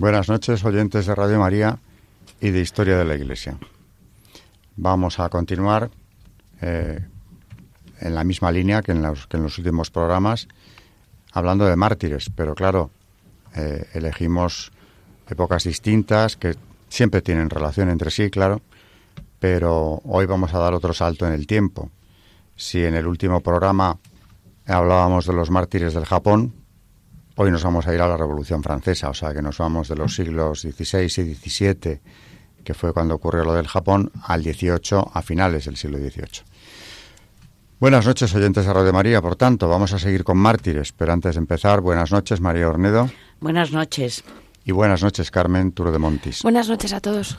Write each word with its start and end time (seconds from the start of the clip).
Buenas 0.00 0.30
noches, 0.30 0.64
oyentes 0.64 1.04
de 1.04 1.14
Radio 1.14 1.38
María 1.38 1.78
y 2.40 2.48
de 2.48 2.62
Historia 2.62 2.96
de 2.96 3.04
la 3.04 3.16
Iglesia. 3.16 3.58
Vamos 4.76 5.20
a 5.20 5.28
continuar 5.28 5.90
eh, 6.62 7.06
en 8.00 8.14
la 8.14 8.24
misma 8.24 8.50
línea 8.50 8.80
que 8.80 8.92
en, 8.92 9.02
los, 9.02 9.28
últimos 9.58 9.90
programas, 9.90 10.48
hablando 11.34 11.66
de 11.66 11.76
mártires, 11.76 12.30
pero 12.34 12.54
claro, 12.54 12.90
eh, 13.54 13.90
elegimos 13.92 14.72
épocas 15.28 15.64
distintas 15.64 16.34
que 16.38 16.54
siempre 16.88 17.20
tienen 17.20 17.50
relación 17.50 17.90
entre 17.90 18.10
sí, 18.10 18.30
claro, 18.30 18.62
pero 19.38 20.00
hoy 20.06 20.24
vamos 20.24 20.54
a 20.54 20.60
dar 20.60 20.72
otro 20.72 20.94
salto 20.94 21.26
en 21.26 21.34
el 21.34 21.46
tiempo. 21.46 21.90
Si 22.56 22.82
en 22.82 22.94
el 22.94 23.06
último 23.06 23.42
programa 23.42 23.98
hablábamos 24.66 25.26
de 25.26 25.34
los 25.34 25.50
mártires 25.50 25.92
del 25.92 26.06
Japón, 26.06 26.54
Hoy 27.36 27.50
nos 27.50 27.62
vamos 27.62 27.86
a 27.86 27.94
ir 27.94 28.00
a 28.00 28.08
la 28.08 28.16
Revolución 28.16 28.62
Francesa, 28.62 29.08
o 29.08 29.14
sea 29.14 29.32
que 29.32 29.40
nos 29.40 29.58
vamos 29.58 29.88
de 29.88 29.96
los 29.96 30.14
siglos 30.14 30.60
XVI 30.60 31.04
y 31.04 31.34
XVII, 31.34 32.00
que 32.64 32.74
fue 32.74 32.92
cuando 32.92 33.14
ocurrió 33.14 33.44
lo 33.44 33.54
del 33.54 33.68
Japón, 33.68 34.10
al 34.22 34.42
XVIII, 34.42 35.04
a 35.12 35.22
finales 35.22 35.64
del 35.64 35.76
siglo 35.76 35.98
XVIII. 35.98 36.44
Buenas 37.78 38.06
noches, 38.06 38.34
oyentes 38.34 38.66
de 38.66 38.72
Radio 38.74 38.92
María. 38.92 39.22
Por 39.22 39.36
tanto, 39.36 39.68
vamos 39.68 39.94
a 39.94 39.98
seguir 39.98 40.22
con 40.22 40.36
mártires, 40.36 40.92
pero 40.92 41.14
antes 41.14 41.36
de 41.36 41.38
empezar, 41.38 41.80
buenas 41.80 42.12
noches, 42.12 42.40
María 42.40 42.68
Ornedo. 42.68 43.08
Buenas 43.40 43.72
noches. 43.72 44.22
Y 44.64 44.72
buenas 44.72 45.02
noches, 45.02 45.30
Carmen 45.30 45.72
Turo 45.72 45.90
de 45.90 45.98
Montis. 45.98 46.42
Buenas 46.42 46.68
noches 46.68 46.92
a 46.92 47.00
todos. 47.00 47.38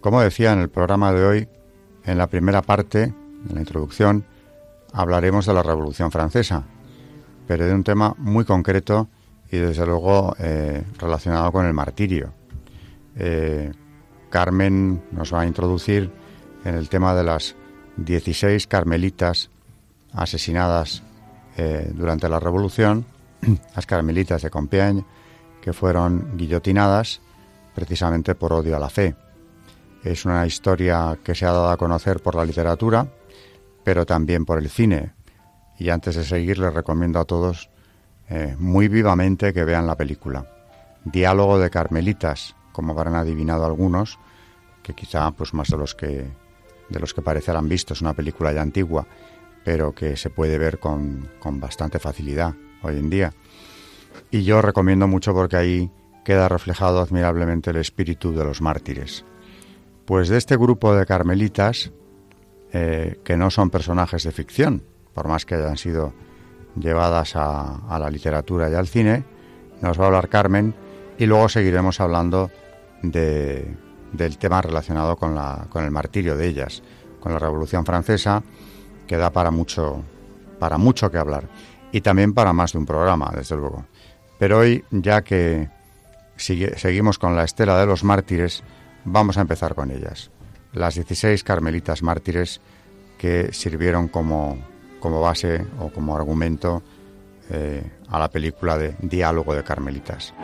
Como 0.00 0.20
decía 0.20 0.52
en 0.52 0.60
el 0.60 0.68
programa 0.68 1.12
de 1.12 1.24
hoy, 1.24 1.48
en 2.04 2.18
la 2.18 2.28
primera 2.28 2.62
parte, 2.62 3.02
en 3.04 3.54
la 3.54 3.60
introducción, 3.60 4.24
hablaremos 4.92 5.46
de 5.46 5.54
la 5.54 5.62
Revolución 5.62 6.10
Francesa, 6.10 6.64
pero 7.46 7.66
de 7.66 7.74
un 7.74 7.82
tema 7.82 8.14
muy 8.18 8.44
concreto 8.44 9.08
y 9.50 9.56
desde 9.56 9.84
luego 9.86 10.36
eh, 10.38 10.84
relacionado 10.98 11.50
con 11.50 11.66
el 11.66 11.74
martirio. 11.74 12.32
Eh, 13.16 13.72
Carmen 14.30 15.02
nos 15.10 15.34
va 15.34 15.40
a 15.40 15.46
introducir 15.46 16.10
en 16.64 16.74
el 16.76 16.88
tema 16.88 17.14
de 17.14 17.24
las 17.24 17.56
16 17.96 18.66
carmelitas 18.66 19.50
asesinadas 20.12 21.02
eh, 21.56 21.90
durante 21.94 22.28
la 22.28 22.38
Revolución, 22.38 23.04
las 23.74 23.86
carmelitas 23.86 24.42
de 24.42 24.50
Compiègne, 24.50 25.04
que 25.60 25.72
fueron 25.72 26.36
guillotinadas 26.36 27.20
precisamente 27.74 28.34
por 28.34 28.52
odio 28.52 28.76
a 28.76 28.80
la 28.80 28.90
fe. 28.90 29.14
Es 30.04 30.24
una 30.24 30.46
historia 30.46 31.18
que 31.22 31.34
se 31.34 31.44
ha 31.44 31.52
dado 31.52 31.70
a 31.70 31.76
conocer 31.76 32.20
por 32.20 32.34
la 32.34 32.44
literatura, 32.44 33.08
pero 33.84 34.06
también 34.06 34.44
por 34.44 34.58
el 34.58 34.70
cine. 34.70 35.12
Y 35.78 35.90
antes 35.90 36.16
de 36.16 36.24
seguir 36.24 36.58
les 36.58 36.72
recomiendo 36.72 37.18
a 37.18 37.24
todos 37.24 37.70
eh, 38.28 38.54
muy 38.58 38.88
vivamente 38.88 39.52
que 39.52 39.64
vean 39.64 39.86
la 39.86 39.96
película. 39.96 40.46
Diálogo 41.04 41.58
de 41.58 41.70
Carmelitas, 41.70 42.54
como 42.72 42.92
habrán 42.92 43.14
adivinado 43.14 43.64
algunos, 43.64 44.18
que 44.82 44.94
quizá 44.94 45.30
pues 45.32 45.54
más 45.54 45.68
de 45.68 45.76
los 45.76 45.94
que 45.94 46.26
de 46.88 47.00
los 47.00 47.12
que 47.12 47.22
parecerán 47.22 47.68
visto, 47.68 47.92
es 47.92 48.00
una 48.00 48.14
película 48.14 48.52
ya 48.52 48.62
antigua, 48.62 49.06
pero 49.62 49.94
que 49.94 50.16
se 50.16 50.30
puede 50.30 50.56
ver 50.56 50.78
con, 50.78 51.28
con 51.38 51.60
bastante 51.60 51.98
facilidad 51.98 52.54
hoy 52.82 52.98
en 52.98 53.10
día. 53.10 53.34
Y 54.30 54.42
yo 54.44 54.62
recomiendo 54.62 55.06
mucho 55.06 55.34
porque 55.34 55.56
ahí 55.56 55.90
queda 56.24 56.48
reflejado 56.48 57.00
admirablemente 57.00 57.70
el 57.70 57.76
espíritu 57.76 58.32
de 58.32 58.44
los 58.44 58.60
mártires. 58.60 59.24
Pues 60.08 60.30
de 60.30 60.38
este 60.38 60.56
grupo 60.56 60.94
de 60.94 61.04
carmelitas, 61.04 61.92
eh, 62.72 63.20
que 63.22 63.36
no 63.36 63.50
son 63.50 63.68
personajes 63.68 64.22
de 64.22 64.32
ficción, 64.32 64.82
por 65.12 65.28
más 65.28 65.44
que 65.44 65.56
hayan 65.56 65.76
sido 65.76 66.14
llevadas 66.80 67.36
a, 67.36 67.98
la 68.00 68.08
literatura 68.08 68.70
y 68.70 68.74
al 68.74 68.88
cine, 68.88 69.22
nos 69.82 70.00
va 70.00 70.04
a 70.04 70.06
hablar 70.06 70.30
Carmen 70.30 70.74
y 71.18 71.26
luego 71.26 71.50
seguiremos 71.50 72.00
hablando 72.00 72.50
de, 73.02 73.76
del 74.10 74.38
tema 74.38 74.62
relacionado 74.62 75.14
con, 75.16 75.34
la, 75.34 75.66
con 75.68 75.84
el 75.84 75.90
martirio 75.90 76.38
de 76.38 76.46
ellas, 76.46 76.82
con 77.20 77.34
la 77.34 77.38
Revolución 77.38 77.84
Francesa, 77.84 78.42
que 79.06 79.18
da 79.18 79.28
para 79.28 79.50
mucho, 79.50 80.02
para 80.58 80.78
mucho 80.78 81.10
que 81.10 81.18
hablar 81.18 81.50
y 81.92 82.00
también 82.00 82.32
para 82.32 82.54
más 82.54 82.72
de 82.72 82.78
un 82.78 82.86
programa, 82.86 83.30
desde 83.36 83.56
luego. 83.56 83.84
Pero 84.38 84.60
hoy, 84.60 84.86
ya 84.90 85.20
que 85.20 85.68
seguimos 86.34 87.18
con 87.18 87.36
la 87.36 87.44
estela 87.44 87.78
de 87.78 87.84
los 87.84 88.04
mártires, 88.04 88.64
Vamos 89.04 89.38
a 89.38 89.42
empezar 89.42 89.74
con 89.74 89.90
ellas. 89.90 90.30
Las 90.72 90.94
16 90.94 91.42
carmelitas 91.44 92.02
mártires 92.02 92.60
que 93.18 93.52
sirvieron 93.52 94.08
como, 94.08 94.58
como 95.00 95.20
base 95.20 95.66
o 95.80 95.90
como 95.90 96.14
argumento 96.14 96.82
eh, 97.50 97.82
a 98.08 98.18
la 98.18 98.30
película 98.30 98.76
de 98.76 98.94
Diálogo 99.00 99.54
de 99.54 99.64
Carmelitas. 99.64 100.34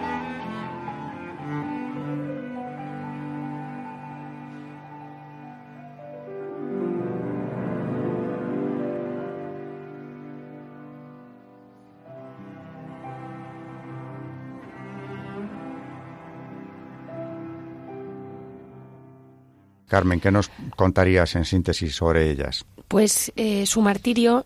Carmen, 19.95 20.19
¿qué 20.19 20.33
nos 20.33 20.51
contarías 20.75 21.37
en 21.37 21.45
síntesis 21.45 21.95
sobre 21.95 22.29
ellas? 22.29 22.65
Pues 22.89 23.31
eh, 23.37 23.65
su 23.65 23.81
martirio 23.81 24.45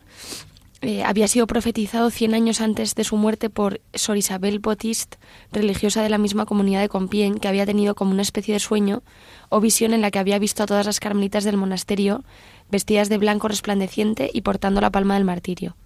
eh, 0.82 1.02
había 1.02 1.26
sido 1.26 1.46
profetizado 1.46 2.10
100 2.10 2.34
años 2.34 2.60
antes 2.60 2.94
de 2.94 3.02
su 3.02 3.16
muerte 3.16 3.48
por 3.48 3.80
Sor 3.94 4.18
Isabel 4.18 4.58
Botist, 4.58 5.14
religiosa 5.50 6.02
de 6.02 6.10
la 6.10 6.18
misma 6.18 6.44
comunidad 6.44 6.82
de 6.82 6.90
Compiègne, 6.90 7.40
que 7.40 7.48
había 7.48 7.64
tenido 7.64 7.94
como 7.94 8.10
una 8.10 8.20
especie 8.20 8.52
de 8.52 8.60
sueño 8.60 9.02
o 9.48 9.58
visión 9.62 9.94
en 9.94 10.02
la 10.02 10.10
que 10.10 10.18
había 10.18 10.38
visto 10.38 10.64
a 10.64 10.66
todas 10.66 10.84
las 10.84 11.00
carmelitas 11.00 11.44
del 11.44 11.56
monasterio 11.56 12.24
vestidas 12.70 13.08
de 13.08 13.16
blanco 13.16 13.48
resplandeciente 13.48 14.28
y 14.30 14.42
portando 14.42 14.82
la 14.82 14.90
palma 14.90 15.14
del 15.14 15.24
martirio. 15.24 15.76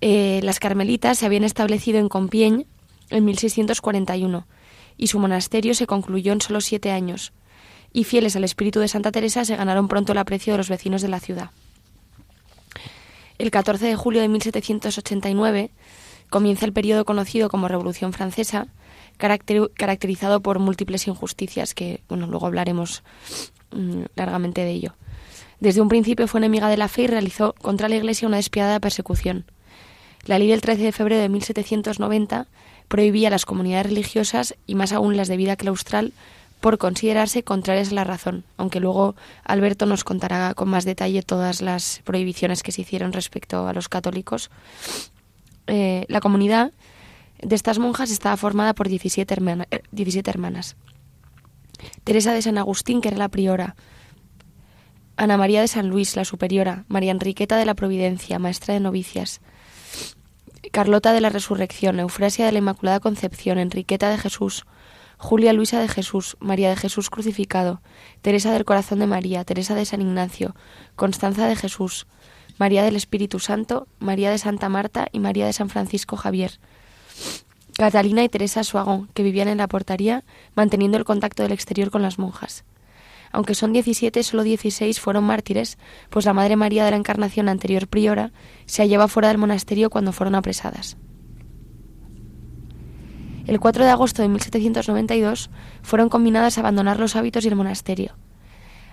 Eh, 0.00 0.40
las 0.42 0.58
carmelitas 0.58 1.20
se 1.20 1.26
habían 1.26 1.44
establecido 1.44 2.00
en 2.00 2.08
Compiègne 2.08 2.66
en 3.10 3.24
1641 3.26 4.44
y 4.96 5.06
su 5.06 5.20
monasterio 5.20 5.72
se 5.74 5.86
concluyó 5.86 6.32
en 6.32 6.40
solo 6.40 6.60
siete 6.60 6.90
años 6.90 7.32
y 7.94 8.04
fieles 8.04 8.36
al 8.36 8.44
espíritu 8.44 8.80
de 8.80 8.88
Santa 8.88 9.12
Teresa 9.12 9.46
se 9.46 9.56
ganaron 9.56 9.88
pronto 9.88 10.12
el 10.12 10.18
aprecio 10.18 10.52
de 10.52 10.58
los 10.58 10.68
vecinos 10.68 11.00
de 11.00 11.08
la 11.08 11.20
ciudad. 11.20 11.50
El 13.38 13.50
14 13.50 13.86
de 13.86 13.96
julio 13.96 14.20
de 14.20 14.28
1789 14.28 15.70
comienza 16.28 16.66
el 16.66 16.72
periodo 16.72 17.04
conocido 17.04 17.48
como 17.48 17.68
Revolución 17.68 18.12
Francesa, 18.12 18.66
caracterizado 19.16 20.40
por 20.40 20.58
múltiples 20.58 21.06
injusticias 21.06 21.72
que, 21.72 22.00
bueno, 22.08 22.26
luego 22.26 22.46
hablaremos 22.46 23.04
mm, 23.70 24.02
largamente 24.16 24.62
de 24.62 24.70
ello. 24.70 24.96
Desde 25.60 25.80
un 25.80 25.88
principio 25.88 26.26
fue 26.26 26.40
enemiga 26.40 26.68
de 26.68 26.76
la 26.76 26.88
fe 26.88 27.02
y 27.02 27.06
realizó 27.06 27.54
contra 27.54 27.88
la 27.88 27.94
Iglesia 27.94 28.26
una 28.26 28.38
despiadada 28.38 28.80
persecución. 28.80 29.44
La 30.26 30.40
ley 30.40 30.48
del 30.48 30.62
13 30.62 30.82
de 30.82 30.92
febrero 30.92 31.22
de 31.22 31.28
1790 31.28 32.48
prohibía 32.88 33.30
las 33.30 33.46
comunidades 33.46 33.86
religiosas, 33.86 34.56
y 34.66 34.74
más 34.74 34.92
aún 34.92 35.16
las 35.16 35.28
de 35.28 35.36
vida 35.36 35.54
claustral, 35.54 36.12
por 36.64 36.78
considerarse 36.78 37.44
contrarias 37.44 37.92
a 37.92 37.94
la 37.94 38.04
razón, 38.04 38.42
aunque 38.56 38.80
luego 38.80 39.16
Alberto 39.44 39.84
nos 39.84 40.02
contará 40.02 40.54
con 40.54 40.70
más 40.70 40.86
detalle 40.86 41.20
todas 41.20 41.60
las 41.60 42.00
prohibiciones 42.04 42.62
que 42.62 42.72
se 42.72 42.80
hicieron 42.80 43.12
respecto 43.12 43.68
a 43.68 43.74
los 43.74 43.90
católicos. 43.90 44.50
Eh, 45.66 46.06
la 46.08 46.20
comunidad 46.20 46.72
de 47.42 47.54
estas 47.54 47.78
monjas 47.78 48.10
estaba 48.10 48.38
formada 48.38 48.74
por 48.74 48.88
17, 48.88 49.34
hermana, 49.34 49.68
17 49.92 50.30
hermanas. 50.30 50.76
Teresa 52.02 52.32
de 52.32 52.40
San 52.40 52.56
Agustín, 52.56 53.02
que 53.02 53.08
era 53.08 53.18
la 53.18 53.28
priora, 53.28 53.76
Ana 55.18 55.36
María 55.36 55.60
de 55.60 55.68
San 55.68 55.90
Luis, 55.90 56.16
la 56.16 56.24
superiora, 56.24 56.86
María 56.88 57.10
Enriqueta 57.10 57.58
de 57.58 57.66
la 57.66 57.74
Providencia, 57.74 58.38
maestra 58.38 58.72
de 58.72 58.80
novicias, 58.80 59.42
Carlota 60.72 61.12
de 61.12 61.20
la 61.20 61.28
Resurrección, 61.28 62.00
Eufrasia 62.00 62.46
de 62.46 62.52
la 62.52 62.60
Inmaculada 62.60 63.00
Concepción, 63.00 63.58
Enriqueta 63.58 64.08
de 64.08 64.16
Jesús, 64.16 64.64
Julia 65.18 65.52
Luisa 65.52 65.80
de 65.80 65.88
Jesús, 65.88 66.36
María 66.40 66.70
de 66.70 66.76
Jesús 66.76 67.10
crucificado, 67.10 67.80
Teresa 68.22 68.52
del 68.52 68.64
Corazón 68.64 68.98
de 68.98 69.06
María, 69.06 69.44
Teresa 69.44 69.74
de 69.74 69.84
San 69.84 70.02
Ignacio, 70.02 70.54
Constanza 70.96 71.46
de 71.46 71.56
Jesús, 71.56 72.06
María 72.58 72.82
del 72.82 72.96
Espíritu 72.96 73.38
Santo, 73.38 73.86
María 73.98 74.30
de 74.30 74.38
Santa 74.38 74.68
Marta 74.68 75.08
y 75.12 75.18
María 75.18 75.46
de 75.46 75.52
San 75.52 75.68
Francisco 75.68 76.16
Javier. 76.16 76.58
Catalina 77.76 78.22
y 78.22 78.28
Teresa 78.28 78.62
Suagón, 78.62 79.08
que 79.14 79.24
vivían 79.24 79.48
en 79.48 79.58
la 79.58 79.66
portaría, 79.66 80.24
manteniendo 80.54 80.96
el 80.96 81.04
contacto 81.04 81.42
del 81.42 81.52
exterior 81.52 81.90
con 81.90 82.02
las 82.02 82.18
monjas. 82.18 82.64
Aunque 83.32 83.56
son 83.56 83.72
17, 83.72 84.22
solo 84.22 84.44
16 84.44 85.00
fueron 85.00 85.24
mártires, 85.24 85.76
pues 86.08 86.24
la 86.24 86.32
Madre 86.32 86.54
María 86.54 86.84
de 86.84 86.92
la 86.92 86.96
Encarnación 86.96 87.48
anterior 87.48 87.88
priora 87.88 88.30
se 88.66 88.82
hallaba 88.82 89.08
fuera 89.08 89.28
del 89.28 89.38
monasterio 89.38 89.90
cuando 89.90 90.12
fueron 90.12 90.36
apresadas. 90.36 90.96
El 93.46 93.60
4 93.60 93.84
de 93.84 93.90
agosto 93.90 94.22
de 94.22 94.28
1792 94.28 95.50
fueron 95.82 96.08
combinadas 96.08 96.56
a 96.56 96.60
abandonar 96.60 96.98
los 96.98 97.14
hábitos 97.14 97.44
y 97.44 97.48
el 97.48 97.56
monasterio. 97.56 98.12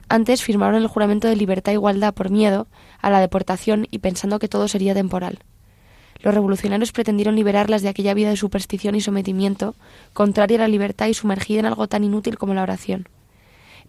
Antes 0.10 0.44
firmaron 0.44 0.82
el 0.82 0.88
juramento 0.88 1.30
de 1.30 1.38
libertad 1.38 1.72
e 1.72 1.76
igualdad 1.76 2.14
por 2.14 2.30
miedo 2.30 2.68
a 3.00 3.10
la 3.10 3.22
deportación 3.22 3.88
y 3.92 4.00
pensando 4.00 4.40
que 4.40 4.50
todo 4.50 4.68
sería 4.68 4.94
temporal. 4.94 5.40
Los 6.20 6.34
revolucionarios 6.34 6.92
pretendieron 6.92 7.38
liberarlas 7.38 7.82
de 7.82 7.88
aquella 7.88 8.14
vida 8.14 8.30
de 8.30 8.36
superstición 8.36 8.94
y 8.96 9.02
sometimiento, 9.02 9.74
contraria 10.12 10.58
a 10.58 10.62
la 10.62 10.68
libertad 10.68 11.08
y 11.08 11.14
sumergida 11.14 11.62
en 11.62 11.66
algo 11.66 11.88
tan 11.88 12.04
inútil 12.04 12.38
como 12.38 12.54
la 12.54 12.64
oración. 12.64 13.08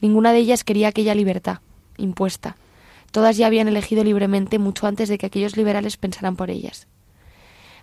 Ninguna 0.01 0.33
de 0.33 0.39
ellas 0.39 0.63
quería 0.63 0.89
aquella 0.89 1.17
libertad, 1.17 1.59
impuesta. 1.99 2.57
Todas 3.11 3.37
ya 3.37 3.49
habían 3.49 3.67
elegido 3.67 4.05
libremente 4.05 4.61
mucho 4.61 4.87
antes 4.87 5.09
de 5.09 5.19
que 5.19 5.27
aquellos 5.27 5.57
liberales 5.57 5.97
pensaran 5.97 6.37
por 6.37 6.51
ellas. 6.51 6.87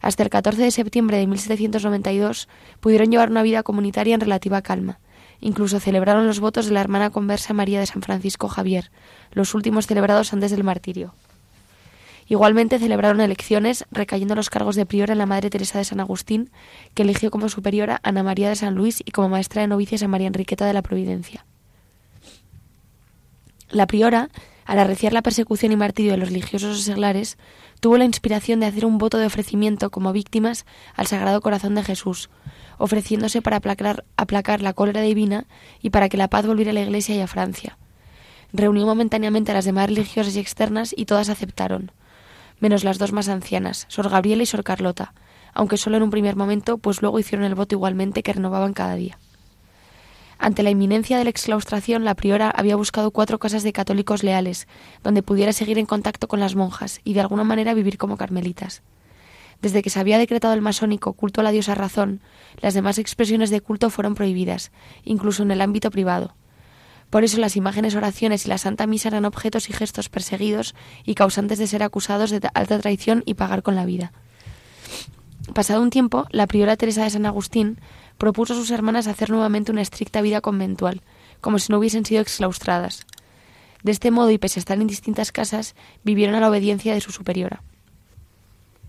Hasta 0.02 0.24
el 0.24 0.30
14 0.30 0.62
de 0.62 0.72
septiembre 0.72 1.18
de 1.18 1.28
1792 1.28 2.48
pudieron 2.80 3.12
llevar 3.12 3.30
una 3.30 3.44
vida 3.44 3.64
comunitaria 3.64 4.16
en 4.16 4.22
relativa 4.22 4.62
calma. 4.62 5.00
Incluso 5.42 5.80
celebraron 5.80 6.28
los 6.28 6.40
votos 6.40 6.68
de 6.68 6.74
la 6.74 6.82
hermana 6.82 7.10
conversa 7.10 7.54
María 7.54 7.80
de 7.80 7.86
San 7.86 8.02
Francisco 8.02 8.48
Javier, 8.48 8.92
los 9.32 9.54
últimos 9.54 9.88
celebrados 9.88 10.34
antes 10.34 10.52
del 10.52 10.64
martirio. 10.64 11.14
Igualmente 12.30 12.78
celebraron 12.78 13.22
elecciones, 13.22 13.86
recayendo 13.90 14.36
los 14.36 14.52
cargos 14.52 14.76
de 14.76 14.86
priora 14.86 15.14
en 15.14 15.18
la 15.18 15.26
Madre 15.26 15.50
Teresa 15.50 15.80
de 15.80 15.86
San 15.86 16.00
Agustín, 16.00 16.52
que 16.94 17.02
eligió 17.02 17.32
como 17.32 17.50
superiora 17.50 17.96
a 17.96 18.10
Ana 18.10 18.22
María 18.22 18.50
de 18.50 18.56
San 18.56 18.76
Luis 18.76 19.02
y 19.04 19.12
como 19.12 19.30
maestra 19.30 19.64
de 19.64 19.68
novicias 19.68 20.04
a 20.04 20.08
María 20.08 20.28
Enriqueta 20.28 20.68
de 20.68 20.74
la 20.74 20.84
Providencia. 20.84 21.46
La 23.72 23.88
priora, 23.88 24.30
al 24.66 24.78
arreciar 24.78 25.12
la 25.12 25.24
persecución 25.24 25.72
y 25.72 25.76
martirio 25.76 26.12
de 26.12 26.18
los 26.18 26.30
religiosos 26.30 26.82
seglares, 26.82 27.40
tuvo 27.80 27.98
la 27.98 28.06
inspiración 28.06 28.60
de 28.60 28.66
hacer 28.66 28.86
un 28.86 28.98
voto 28.98 29.18
de 29.18 29.26
ofrecimiento 29.26 29.90
como 29.90 30.14
víctimas 30.14 30.66
al 30.96 31.08
Sagrado 31.08 31.42
Corazón 31.42 31.76
de 31.76 31.84
Jesús, 31.84 32.30
ofreciéndose 32.78 33.42
para 33.42 33.58
aplacar, 33.58 34.06
aplacar 34.18 34.62
la 34.62 34.74
cólera 34.74 35.02
divina 35.02 35.46
y 35.82 35.90
para 35.90 36.10
que 36.10 36.18
la 36.18 36.30
paz 36.30 36.46
volviera 36.46 36.72
a 36.72 36.74
la 36.74 36.82
Iglesia 36.82 37.16
y 37.16 37.22
a 37.22 37.28
Francia. 37.28 37.78
Reunió 38.52 38.86
momentáneamente 38.86 39.52
a 39.52 39.56
las 39.56 39.66
demás 39.66 39.88
religiosas 39.88 40.36
y 40.36 40.40
externas 40.40 40.94
y 40.96 41.06
todas 41.06 41.30
aceptaron 41.30 41.92
menos 42.60 42.84
las 42.84 42.98
dos 42.98 43.12
más 43.12 43.30
ancianas, 43.30 43.86
Sor 43.88 44.10
Gabriela 44.10 44.44
y 44.44 44.46
Sor 44.46 44.64
Carlota, 44.64 45.14
aunque 45.54 45.78
solo 45.78 45.98
en 45.98 46.04
un 46.04 46.10
primer 46.10 46.36
momento, 46.36 46.78
pues 46.78 47.02
luego 47.02 47.20
hicieron 47.20 47.46
el 47.46 47.56
voto 47.56 47.76
igualmente 47.76 48.24
que 48.24 48.34
renovaban 48.34 48.74
cada 48.74 48.96
día. 48.96 49.18
Ante 50.42 50.64
la 50.64 50.70
inminencia 50.70 51.18
de 51.18 51.26
la 51.26 51.30
exclaustración, 51.30 52.06
la 52.06 52.16
priora 52.16 52.50
había 52.50 52.78
buscado 52.78 53.12
cuatro 53.12 53.40
casas 53.40 53.62
de 53.64 53.74
católicos 53.74 54.24
leales, 54.24 54.70
donde 55.04 55.22
pudiera 55.22 55.52
seguir 55.52 55.78
en 55.78 55.86
contacto 55.86 56.30
con 56.30 56.40
las 56.40 56.56
monjas 56.56 57.02
y 57.04 57.14
de 57.14 57.20
alguna 57.20 57.44
manera 57.44 57.74
vivir 57.74 57.98
como 57.98 58.16
carmelitas. 58.16 58.82
Desde 59.62 59.82
que 59.82 59.90
se 59.90 60.00
había 60.00 60.18
decretado 60.18 60.54
el 60.54 60.62
masónico 60.62 61.12
culto 61.12 61.42
a 61.42 61.44
la 61.44 61.52
diosa 61.52 61.76
razón, 61.76 62.22
las 62.62 62.74
demás 62.74 63.00
expresiones 63.00 63.50
de 63.50 63.60
culto 63.60 63.90
fueron 63.90 64.16
prohibidas, 64.16 64.72
incluso 65.04 65.44
en 65.44 65.52
el 65.52 65.60
ámbito 65.60 65.92
privado. 65.92 66.36
Por 67.10 67.26
eso 67.26 67.38
las 67.38 67.58
imágenes, 67.58 67.96
oraciones 67.96 68.46
y 68.46 68.50
la 68.50 68.58
Santa 68.58 68.88
Misa 68.88 69.10
eran 69.10 69.26
objetos 69.26 69.70
y 69.70 69.74
gestos 69.74 70.08
perseguidos 70.08 70.74
y 71.04 71.16
causantes 71.16 71.60
de 71.60 71.68
ser 71.68 71.84
acusados 71.84 72.30
de 72.30 72.40
alta 72.54 72.80
traición 72.80 73.24
y 73.26 73.34
pagar 73.34 73.62
con 73.62 73.76
la 73.76 73.86
vida. 73.86 74.14
Pasado 75.54 75.82
un 75.82 75.90
tiempo, 75.90 76.28
la 76.30 76.48
priora 76.48 76.78
Teresa 76.78 77.04
de 77.04 77.10
San 77.10 77.26
Agustín 77.26 77.80
propuso 78.20 78.54
a 78.54 78.56
sus 78.56 78.70
hermanas 78.70 79.08
hacer 79.08 79.32
nuevamente 79.32 79.72
una 79.72 79.82
estricta 79.82 80.22
vida 80.22 80.42
conventual, 80.42 81.02
como 81.42 81.58
si 81.58 81.72
no 81.72 81.80
hubiesen 81.80 82.06
sido 82.06 82.22
exclaustradas. 82.22 83.08
De 83.82 83.92
este 83.92 84.12
modo, 84.12 84.30
y 84.30 84.38
pese 84.38 84.60
a 84.60 84.62
estar 84.62 84.80
en 84.80 84.88
distintas 84.88 85.32
casas, 85.32 85.74
vivieron 86.04 86.36
a 86.36 86.42
la 86.42 86.50
obediencia 86.50 86.94
de 86.94 87.02
su 87.02 87.12
superiora. 87.12 87.64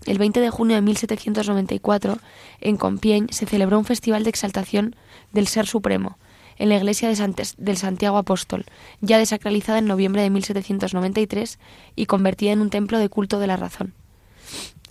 El 0.05 0.17
20 0.17 0.39
de 0.41 0.49
junio 0.49 0.75
de 0.75 0.81
1794, 0.81 2.19
en 2.59 2.75
Compiègne, 2.75 3.31
se 3.31 3.45
celebró 3.45 3.79
un 3.79 3.85
festival 3.85 4.23
de 4.23 4.31
exaltación 4.31 4.95
del 5.31 5.47
Ser 5.47 5.65
Supremo, 5.65 6.17
en 6.57 6.69
la 6.69 6.75
iglesia 6.75 7.09
de 7.09 7.47
del 7.57 7.77
Santiago 7.77 8.17
Apóstol, 8.17 8.65
ya 8.99 9.17
desacralizada 9.17 9.79
en 9.79 9.85
noviembre 9.85 10.21
de 10.21 10.29
1793 10.29 11.57
y 11.95 12.05
convertida 12.05 12.51
en 12.51 12.61
un 12.61 12.69
templo 12.69 12.99
de 12.99 13.09
culto 13.09 13.39
de 13.39 13.47
la 13.47 13.57
razón. 13.57 13.93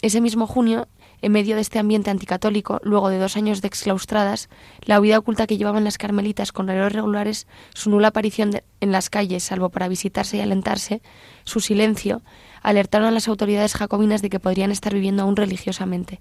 Ese 0.02 0.20
mismo 0.20 0.46
junio, 0.46 0.88
en 1.22 1.32
medio 1.32 1.54
de 1.54 1.60
este 1.60 1.78
ambiente 1.78 2.10
anticatólico, 2.10 2.80
luego 2.82 3.08
de 3.08 3.18
dos 3.18 3.36
años 3.36 3.60
de 3.62 3.68
exclaustradas, 3.68 4.48
la 4.82 5.00
vida 5.00 5.18
oculta 5.18 5.46
que 5.46 5.56
llevaban 5.56 5.84
las 5.84 5.98
carmelitas 5.98 6.52
con 6.52 6.68
relojes 6.68 6.92
regulares, 6.92 7.46
su 7.74 7.90
nula 7.90 8.08
aparición 8.08 8.50
en 8.80 8.92
las 8.92 9.10
calles, 9.10 9.44
salvo 9.44 9.68
para 9.70 9.88
visitarse 9.88 10.36
y 10.36 10.40
alentarse, 10.40 11.02
su 11.44 11.60
silencio, 11.60 12.22
alertaron 12.62 13.08
a 13.08 13.12
las 13.12 13.28
autoridades 13.28 13.74
jacobinas 13.74 14.22
de 14.22 14.30
que 14.30 14.40
podrían 14.40 14.70
estar 14.70 14.94
viviendo 14.94 15.22
aún 15.22 15.36
religiosamente 15.36 16.20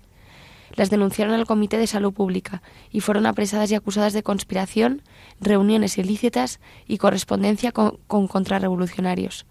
las 0.76 0.90
denunciaron 0.90 1.34
al 1.34 1.46
Comité 1.46 1.78
de 1.78 1.88
Salud 1.88 2.14
Pública 2.14 2.62
y 2.92 3.02
fueron 3.02 3.26
apresadas 3.26 3.72
y 3.72 3.76
acusadas 3.76 4.14
de 4.14 4.24
conspiración, 4.24 5.02
reuniones 5.40 5.98
ilícitas 5.98 6.60
y 6.88 6.98
correspondencia 6.98 7.72
con, 7.72 7.98
contrarrevolucionarios. 8.08 9.46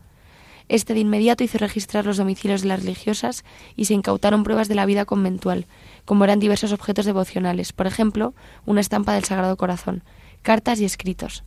Este 0.68 0.92
de 0.92 1.00
inmediato 1.00 1.44
hizo 1.44 1.56
registrar 1.58 2.04
los 2.04 2.18
domicilios 2.18 2.60
de 2.60 2.68
las 2.68 2.80
religiosas 2.80 3.44
y 3.74 3.86
se 3.86 3.94
incautaron 3.94 4.44
pruebas 4.44 4.68
de 4.68 4.74
la 4.74 4.84
vida 4.84 5.06
conventual, 5.06 5.66
como 6.04 6.24
eran 6.24 6.40
diversos 6.40 6.72
objetos 6.72 7.06
devocionales, 7.06 7.72
por 7.72 7.86
ejemplo, 7.86 8.34
una 8.66 8.82
estampa 8.82 9.14
del 9.14 9.24
Sagrado 9.24 9.56
Corazón, 9.56 10.02
cartas 10.42 10.80
y 10.80 10.84
escritos. 10.84 11.44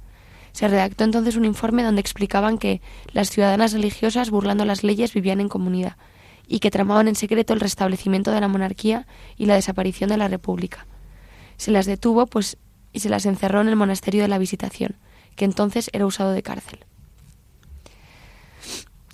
Se 0.54 0.68
redactó 0.68 1.04
entonces 1.04 1.36
un 1.36 1.46
informe 1.46 1.84
donde 1.84 2.02
explicaban 2.02 2.58
que 2.58 2.82
las 3.14 3.30
ciudadanas 3.30 3.74
religiosas, 3.74 4.32
burlando 4.32 4.66
las 4.66 4.84
leyes, 4.84 5.14
vivían 5.14 5.40
en 5.40 5.50
comunidad, 5.50 5.98
y 6.48 6.60
que 6.60 6.72
tramaban 6.72 7.08
en 7.08 7.16
secreto 7.16 7.54
el 7.54 7.60
restablecimiento 7.60 8.32
de 8.32 8.42
la 8.42 8.48
monarquía 8.48 9.08
y 9.38 9.46
la 9.46 9.56
desaparición 9.56 10.10
de 10.10 10.18
la 10.18 10.28
República. 10.28 10.88
Se 11.58 11.72
las 11.72 11.86
detuvo 11.86 12.26
pues, 12.26 12.58
y 12.92 13.00
se 13.00 13.10
las 13.10 13.26
encerró 13.26 13.62
en 13.62 13.70
el 13.70 13.76
monasterio 13.76 14.24
de 14.24 14.28
la 14.28 14.40
Visitación, 14.40 14.98
que 15.36 15.46
entonces 15.46 15.90
era 15.94 16.06
usado 16.06 16.32
de 16.32 16.44
cárcel. 16.44 16.86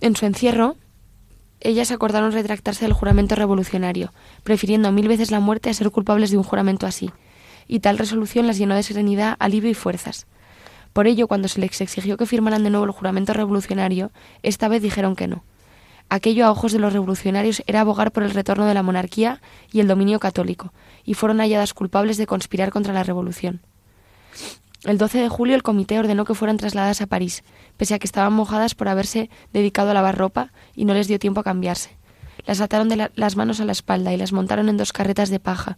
En 0.02 0.16
su 0.16 0.26
encierro, 0.26 0.76
ellas 1.60 1.92
acordaron 1.92 2.32
retractarse 2.32 2.86
del 2.86 2.94
juramento 2.94 3.36
revolucionario, 3.36 4.14
prefiriendo 4.44 4.92
mil 4.92 5.08
veces 5.08 5.32
la 5.32 5.40
muerte 5.40 5.70
a 5.70 5.74
ser 5.74 5.90
culpables 5.90 6.32
de 6.32 6.38
un 6.38 6.44
juramento 6.44 6.86
así, 6.86 7.12
y 7.68 7.80
tal 7.80 7.98
resolución 7.98 8.48
las 8.48 8.58
llenó 8.58 8.76
de 8.76 8.84
serenidad, 8.84 9.36
alivio 9.40 9.70
y 9.70 9.74
fuerzas. 9.74 10.28
Por 10.94 11.08
ello, 11.08 11.28
cuando 11.28 11.48
se 11.48 11.60
les 11.60 11.82
exigió 11.82 12.18
que 12.18 12.26
firmaran 12.26 12.64
de 12.64 12.70
nuevo 12.70 12.86
el 12.86 12.92
juramento 12.92 13.34
revolucionario, 13.34 14.12
esta 14.44 14.68
vez 14.68 14.82
dijeron 14.82 15.16
que 15.16 15.28
no, 15.28 15.44
Aquello 16.10 16.46
a 16.46 16.52
ojos 16.52 16.72
de 16.72 16.80
los 16.80 16.94
revolucionarios 16.94 17.62
era 17.68 17.82
abogar 17.82 18.14
por 18.14 18.24
el 18.24 18.32
retorno 18.32 18.66
de 18.66 18.74
la 18.74 18.84
monarquía 18.84 19.42
y 19.74 19.82
el 19.82 19.88
dominio 19.88 20.20
católico, 20.20 20.72
y 21.04 21.16
fueron 21.16 21.40
halladas 21.40 21.74
culpables 21.74 22.16
de 22.18 22.28
conspirar 22.28 22.72
contra 22.72 22.94
la 22.94 23.04
revolución. 23.04 23.62
El 24.88 24.98
12 24.98 25.18
de 25.18 25.28
julio 25.28 25.54
el 25.54 25.64
comité 25.64 26.00
ordenó 26.00 26.24
que 26.24 26.34
fueran 26.34 26.56
trasladadas 26.56 27.02
a 27.02 27.08
París, 27.08 27.44
pese 27.76 27.94
a 27.94 28.00
que 28.00 28.08
estaban 28.08 28.32
mojadas 28.32 28.74
por 28.74 28.88
haberse 28.88 29.30
dedicado 29.52 29.92
a 29.92 29.94
lavar 29.94 30.18
ropa 30.18 30.54
y 30.78 30.86
no 30.86 30.94
les 30.94 31.10
dio 31.10 31.20
tiempo 31.20 31.42
a 31.42 31.44
cambiarse. 31.44 31.90
Las 32.46 32.62
ataron 32.62 32.88
de 32.88 33.12
las 33.14 33.36
manos 33.36 33.60
a 33.60 33.66
la 33.66 33.74
espalda 33.74 34.14
y 34.14 34.18
las 34.18 34.32
montaron 34.32 34.70
en 34.70 34.78
dos 34.78 34.94
carretas 34.94 35.30
de 35.30 35.42
paja. 35.42 35.78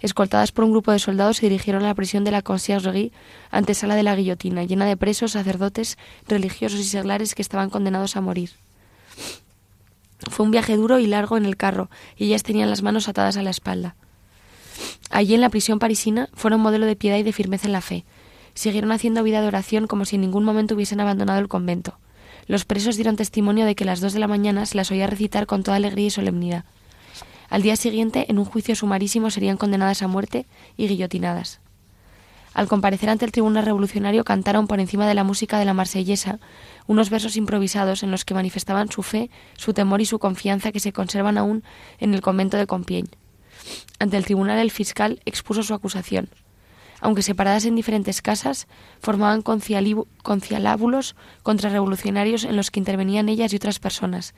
Escoltadas 0.00 0.52
por 0.52 0.66
un 0.66 0.72
grupo 0.72 0.92
de 0.92 0.98
soldados 0.98 1.38
se 1.38 1.48
dirigieron 1.48 1.82
a 1.82 1.86
la 1.86 1.94
prisión 1.94 2.24
de 2.24 2.30
la 2.30 2.42
Conciergerie, 2.42 3.10
antesala 3.50 3.96
de 3.96 4.02
la 4.02 4.14
guillotina, 4.14 4.64
llena 4.64 4.84
de 4.84 4.98
presos, 4.98 5.32
sacerdotes, 5.32 5.96
religiosos 6.28 6.80
y 6.80 6.84
seglares 6.84 7.34
que 7.34 7.40
estaban 7.40 7.70
condenados 7.70 8.16
a 8.16 8.20
morir. 8.20 8.50
Fue 10.30 10.44
un 10.44 10.50
viaje 10.50 10.76
duro 10.76 10.98
y 10.98 11.06
largo 11.06 11.38
en 11.38 11.46
el 11.46 11.56
carro, 11.56 11.88
y 12.18 12.26
ellas 12.26 12.42
tenían 12.42 12.68
las 12.68 12.82
manos 12.82 13.08
atadas 13.08 13.38
a 13.38 13.42
la 13.42 13.50
espalda. 13.50 13.96
Allí 15.10 15.34
en 15.34 15.40
la 15.40 15.48
prisión 15.48 15.78
parisina 15.78 16.28
fueron 16.34 16.60
modelo 16.60 16.84
de 16.84 16.96
piedad 16.96 17.16
y 17.16 17.22
de 17.22 17.32
firmeza 17.32 17.66
en 17.66 17.72
la 17.72 17.80
fe. 17.80 18.04
Siguieron 18.54 18.92
haciendo 18.92 19.22
vida 19.22 19.40
de 19.40 19.48
oración 19.48 19.86
como 19.86 20.04
si 20.04 20.16
en 20.16 20.22
ningún 20.22 20.44
momento 20.44 20.74
hubiesen 20.74 21.00
abandonado 21.00 21.40
el 21.40 21.48
convento. 21.48 21.98
Los 22.46 22.64
presos 22.64 22.96
dieron 22.96 23.16
testimonio 23.16 23.66
de 23.66 23.74
que 23.74 23.84
a 23.84 23.86
las 23.86 24.00
dos 24.00 24.12
de 24.12 24.18
la 24.18 24.28
mañana 24.28 24.66
se 24.66 24.76
las 24.76 24.90
oía 24.90 25.06
recitar 25.06 25.46
con 25.46 25.62
toda 25.62 25.76
alegría 25.76 26.06
y 26.06 26.10
solemnidad. 26.10 26.64
Al 27.48 27.62
día 27.62 27.76
siguiente, 27.76 28.26
en 28.28 28.38
un 28.38 28.44
juicio 28.44 28.74
sumarísimo, 28.74 29.30
serían 29.30 29.56
condenadas 29.56 30.02
a 30.02 30.08
muerte 30.08 30.46
y 30.76 30.88
guillotinadas. 30.88 31.60
Al 32.54 32.68
comparecer 32.68 33.08
ante 33.08 33.24
el 33.24 33.32
tribunal 33.32 33.64
revolucionario 33.64 34.24
cantaron 34.24 34.66
por 34.66 34.80
encima 34.80 35.06
de 35.06 35.14
la 35.14 35.24
música 35.24 35.58
de 35.58 35.64
la 35.64 35.72
marsellesa 35.72 36.38
unos 36.86 37.08
versos 37.08 37.36
improvisados 37.36 38.02
en 38.02 38.10
los 38.10 38.24
que 38.24 38.34
manifestaban 38.34 38.90
su 38.90 39.02
fe, 39.02 39.30
su 39.56 39.72
temor 39.72 40.00
y 40.00 40.06
su 40.06 40.18
confianza 40.18 40.72
que 40.72 40.80
se 40.80 40.92
conservan 40.92 41.38
aún 41.38 41.62
en 41.98 42.12
el 42.12 42.20
convento 42.20 42.58
de 42.58 42.66
Compiègne. 42.66 43.10
Ante 43.98 44.16
el 44.16 44.24
tribunal 44.24 44.58
el 44.58 44.70
fiscal 44.70 45.20
expuso 45.24 45.62
su 45.62 45.72
acusación. 45.72 46.28
Aunque 47.04 47.22
separadas 47.22 47.64
en 47.64 47.74
diferentes 47.74 48.22
casas, 48.22 48.68
formaban 49.00 49.42
concialábulos 49.42 51.16
contrarrevolucionarios 51.42 52.44
en 52.44 52.54
los 52.56 52.70
que 52.70 52.78
intervenían 52.78 53.28
ellas 53.28 53.52
y 53.52 53.56
otras 53.56 53.80
personas. 53.80 54.36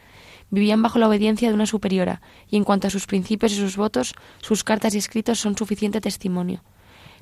Vivían 0.49 0.81
bajo 0.81 0.99
la 0.99 1.07
obediencia 1.09 1.49
de 1.49 1.55
una 1.55 1.67
superiora, 1.67 2.23
y 2.49 2.57
en 2.57 2.65
cuanto 2.65 2.87
a 2.87 2.91
sus 2.91 3.07
principios 3.07 3.53
y 3.53 3.57
sus 3.57 3.77
votos, 3.77 4.15
sus 4.41 4.65
cartas 4.65 4.95
y 4.95 4.99
escritos 4.99 5.41
son 5.41 5.59
suficiente 5.59 6.01
testimonio. 6.01 6.65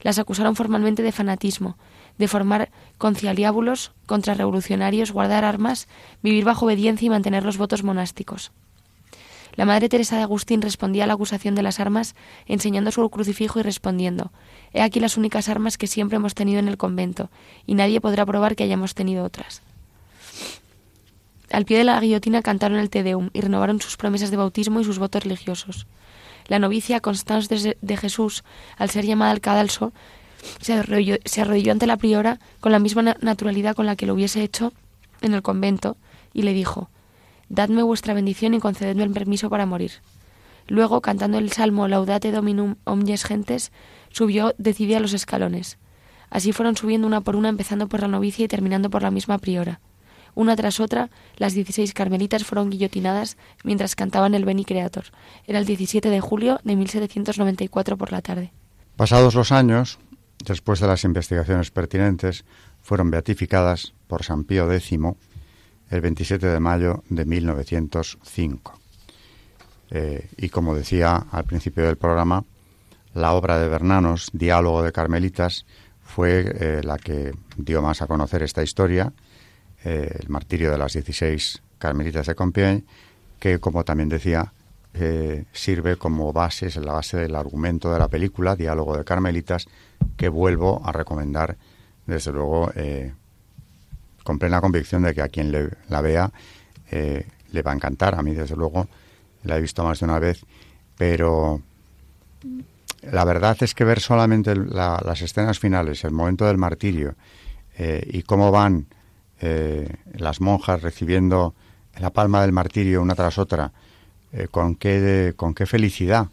Las 0.02 0.20
acusaron 0.20 0.54
formalmente 0.54 1.02
de 1.02 1.10
fanatismo, 1.10 1.76
de 2.18 2.28
formar 2.28 2.70
concialiábulos 2.96 3.90
contrarrevolucionarios, 4.06 5.10
guardar 5.10 5.44
armas, 5.44 5.88
vivir 6.22 6.44
bajo 6.44 6.66
obediencia 6.66 7.06
y 7.06 7.10
mantener 7.10 7.44
los 7.44 7.58
votos 7.58 7.82
monásticos. 7.82 8.52
La 9.54 9.66
Madre 9.66 9.88
Teresa 9.88 10.16
de 10.16 10.22
Agustín 10.22 10.62
respondía 10.62 11.04
a 11.04 11.06
la 11.06 11.12
acusación 11.12 11.54
de 11.54 11.62
las 11.62 11.78
armas 11.78 12.14
enseñando 12.46 12.90
su 12.90 13.08
crucifijo 13.10 13.60
y 13.60 13.62
respondiendo 13.62 14.32
He 14.72 14.80
aquí 14.80 15.00
las 15.00 15.16
únicas 15.16 15.48
armas 15.48 15.76
que 15.76 15.86
siempre 15.86 16.16
hemos 16.16 16.34
tenido 16.34 16.58
en 16.58 16.68
el 16.68 16.78
convento, 16.78 17.30
y 17.66 17.74
nadie 17.74 18.00
podrá 18.00 18.24
probar 18.24 18.56
que 18.56 18.64
hayamos 18.64 18.94
tenido 18.94 19.24
otras. 19.24 19.62
Al 21.50 21.66
pie 21.66 21.76
de 21.76 21.84
la 21.84 22.00
guillotina 22.00 22.40
cantaron 22.40 22.78
el 22.78 22.88
Te 22.88 23.02
Deum 23.02 23.28
y 23.34 23.42
renovaron 23.42 23.80
sus 23.80 23.98
promesas 23.98 24.30
de 24.30 24.38
bautismo 24.38 24.80
y 24.80 24.84
sus 24.84 24.98
votos 24.98 25.24
religiosos. 25.24 25.86
La 26.46 26.58
novicia 26.58 27.00
Constance 27.00 27.76
de 27.80 27.96
Jesús, 27.96 28.42
al 28.78 28.88
ser 28.88 29.04
llamada 29.04 29.32
al 29.32 29.42
cadalso, 29.42 29.92
se 30.60 30.72
arrodilló, 30.72 31.72
ante 31.72 31.86
la 31.86 31.98
priora 31.98 32.40
con 32.60 32.72
la 32.72 32.78
misma 32.78 33.02
naturalidad 33.20 33.76
con 33.76 33.86
la 33.86 33.96
que 33.96 34.06
lo 34.06 34.14
hubiese 34.14 34.42
hecho 34.42 34.72
en 35.20 35.34
el 35.34 35.42
convento 35.42 35.96
y 36.32 36.42
le 36.42 36.52
dijo 36.52 36.88
Dadme 37.52 37.82
vuestra 37.82 38.14
bendición 38.14 38.54
y 38.54 38.60
concededme 38.60 39.02
el 39.02 39.10
permiso 39.10 39.50
para 39.50 39.66
morir. 39.66 39.92
Luego, 40.68 41.02
cantando 41.02 41.36
el 41.36 41.52
salmo 41.52 41.86
Laudate 41.86 42.32
Dominum 42.32 42.76
omnes 42.84 43.24
gentes, 43.24 43.72
subió 44.08 44.54
decidida 44.56 45.00
los 45.00 45.12
escalones. 45.12 45.76
Así 46.30 46.52
fueron 46.52 46.78
subiendo 46.78 47.06
una 47.06 47.20
por 47.20 47.36
una, 47.36 47.50
empezando 47.50 47.88
por 47.88 48.00
la 48.00 48.08
novicia 48.08 48.46
y 48.46 48.48
terminando 48.48 48.88
por 48.88 49.02
la 49.02 49.10
misma 49.10 49.36
priora. 49.36 49.80
Una 50.34 50.56
tras 50.56 50.80
otra, 50.80 51.10
las 51.36 51.52
dieciséis 51.52 51.92
carmelitas 51.92 52.42
fueron 52.42 52.70
guillotinadas 52.70 53.36
mientras 53.64 53.96
cantaban 53.96 54.34
el 54.34 54.46
Beni 54.46 54.64
Creator. 54.64 55.04
Era 55.46 55.58
el 55.58 55.66
17 55.66 56.08
de 56.08 56.20
julio 56.22 56.58
de 56.64 56.74
1794 56.74 57.98
por 57.98 58.12
la 58.12 58.22
tarde. 58.22 58.50
Pasados 58.96 59.34
los 59.34 59.52
años, 59.52 59.98
después 60.42 60.80
de 60.80 60.86
las 60.86 61.04
investigaciones 61.04 61.70
pertinentes, 61.70 62.46
fueron 62.80 63.10
beatificadas 63.10 63.92
por 64.06 64.24
San 64.24 64.44
Pío 64.44 64.72
X 64.72 64.90
el 65.92 66.00
27 66.00 66.46
de 66.46 66.58
mayo 66.58 67.04
de 67.10 67.26
1905. 67.26 68.78
Eh, 69.90 70.26
y 70.38 70.48
como 70.48 70.74
decía 70.74 71.26
al 71.30 71.44
principio 71.44 71.84
del 71.84 71.96
programa, 71.96 72.44
la 73.12 73.34
obra 73.34 73.58
de 73.58 73.68
Bernanos, 73.68 74.30
Diálogo 74.32 74.82
de 74.82 74.90
Carmelitas, 74.90 75.66
fue 76.02 76.50
eh, 76.58 76.80
la 76.82 76.96
que 76.96 77.32
dio 77.58 77.82
más 77.82 78.00
a 78.00 78.06
conocer 78.06 78.42
esta 78.42 78.62
historia, 78.62 79.12
eh, 79.84 80.16
el 80.18 80.30
martirio 80.30 80.70
de 80.70 80.78
las 80.78 80.94
16 80.94 81.62
carmelitas 81.78 82.26
de 82.26 82.34
Compiègne, 82.34 82.84
que, 83.38 83.58
como 83.58 83.84
también 83.84 84.08
decía, 84.08 84.52
sirve 85.52 85.96
como 85.96 86.32
base, 86.32 86.66
es 86.66 86.76
la 86.76 86.92
base 86.92 87.16
del 87.16 87.34
argumento 87.34 87.92
de 87.92 87.98
la 87.98 88.08
película, 88.08 88.56
Diálogo 88.56 88.96
de 88.96 89.04
Carmelitas, 89.04 89.66
que 90.16 90.28
vuelvo 90.28 90.82
a 90.84 90.92
recomendar, 90.92 91.56
desde 92.06 92.30
luego, 92.30 92.70
con 94.32 94.38
plena 94.38 94.62
convicción 94.62 95.02
de 95.02 95.14
que 95.14 95.20
a 95.20 95.28
quien 95.28 95.52
le, 95.52 95.68
la 95.90 96.00
vea 96.00 96.32
eh, 96.90 97.26
le 97.50 97.60
va 97.60 97.72
a 97.72 97.74
encantar. 97.74 98.14
A 98.14 98.22
mí, 98.22 98.34
desde 98.34 98.56
luego, 98.56 98.88
la 99.44 99.58
he 99.58 99.60
visto 99.60 99.84
más 99.84 100.00
de 100.00 100.06
una 100.06 100.18
vez, 100.18 100.42
pero 100.96 101.60
la 103.02 103.26
verdad 103.26 103.58
es 103.60 103.74
que 103.74 103.84
ver 103.84 104.00
solamente 104.00 104.54
las 104.56 105.20
escenas 105.20 105.58
finales, 105.58 106.02
el 106.04 106.12
momento 106.12 106.46
del 106.46 106.56
martirio 106.56 107.14
eh, 107.76 108.08
y 108.10 108.22
cómo 108.22 108.50
van 108.50 108.86
eh, 109.42 109.96
las 110.14 110.40
monjas 110.40 110.80
recibiendo 110.80 111.54
la 111.98 112.08
palma 112.08 112.40
del 112.40 112.52
martirio 112.52 113.02
una 113.02 113.14
tras 113.14 113.36
otra, 113.36 113.70
con, 114.50 114.76
qué, 114.76 115.34
con 115.36 115.54
qué 115.54 115.66
felicidad. 115.66 116.28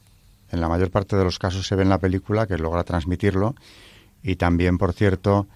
En 0.54 0.62
la 0.62 0.70
mayor 0.70 0.90
parte 0.90 1.18
de 1.18 1.26
los 1.26 1.38
casos 1.38 1.68
se 1.68 1.76
ve 1.76 1.84
en 1.84 1.90
la 1.90 1.98
película 1.98 2.48
que 2.48 2.58
logra 2.58 2.86
transmitirlo 2.86 3.56
y 4.24 4.38
también, 4.38 4.78
por 4.78 4.94
cierto, 4.94 5.48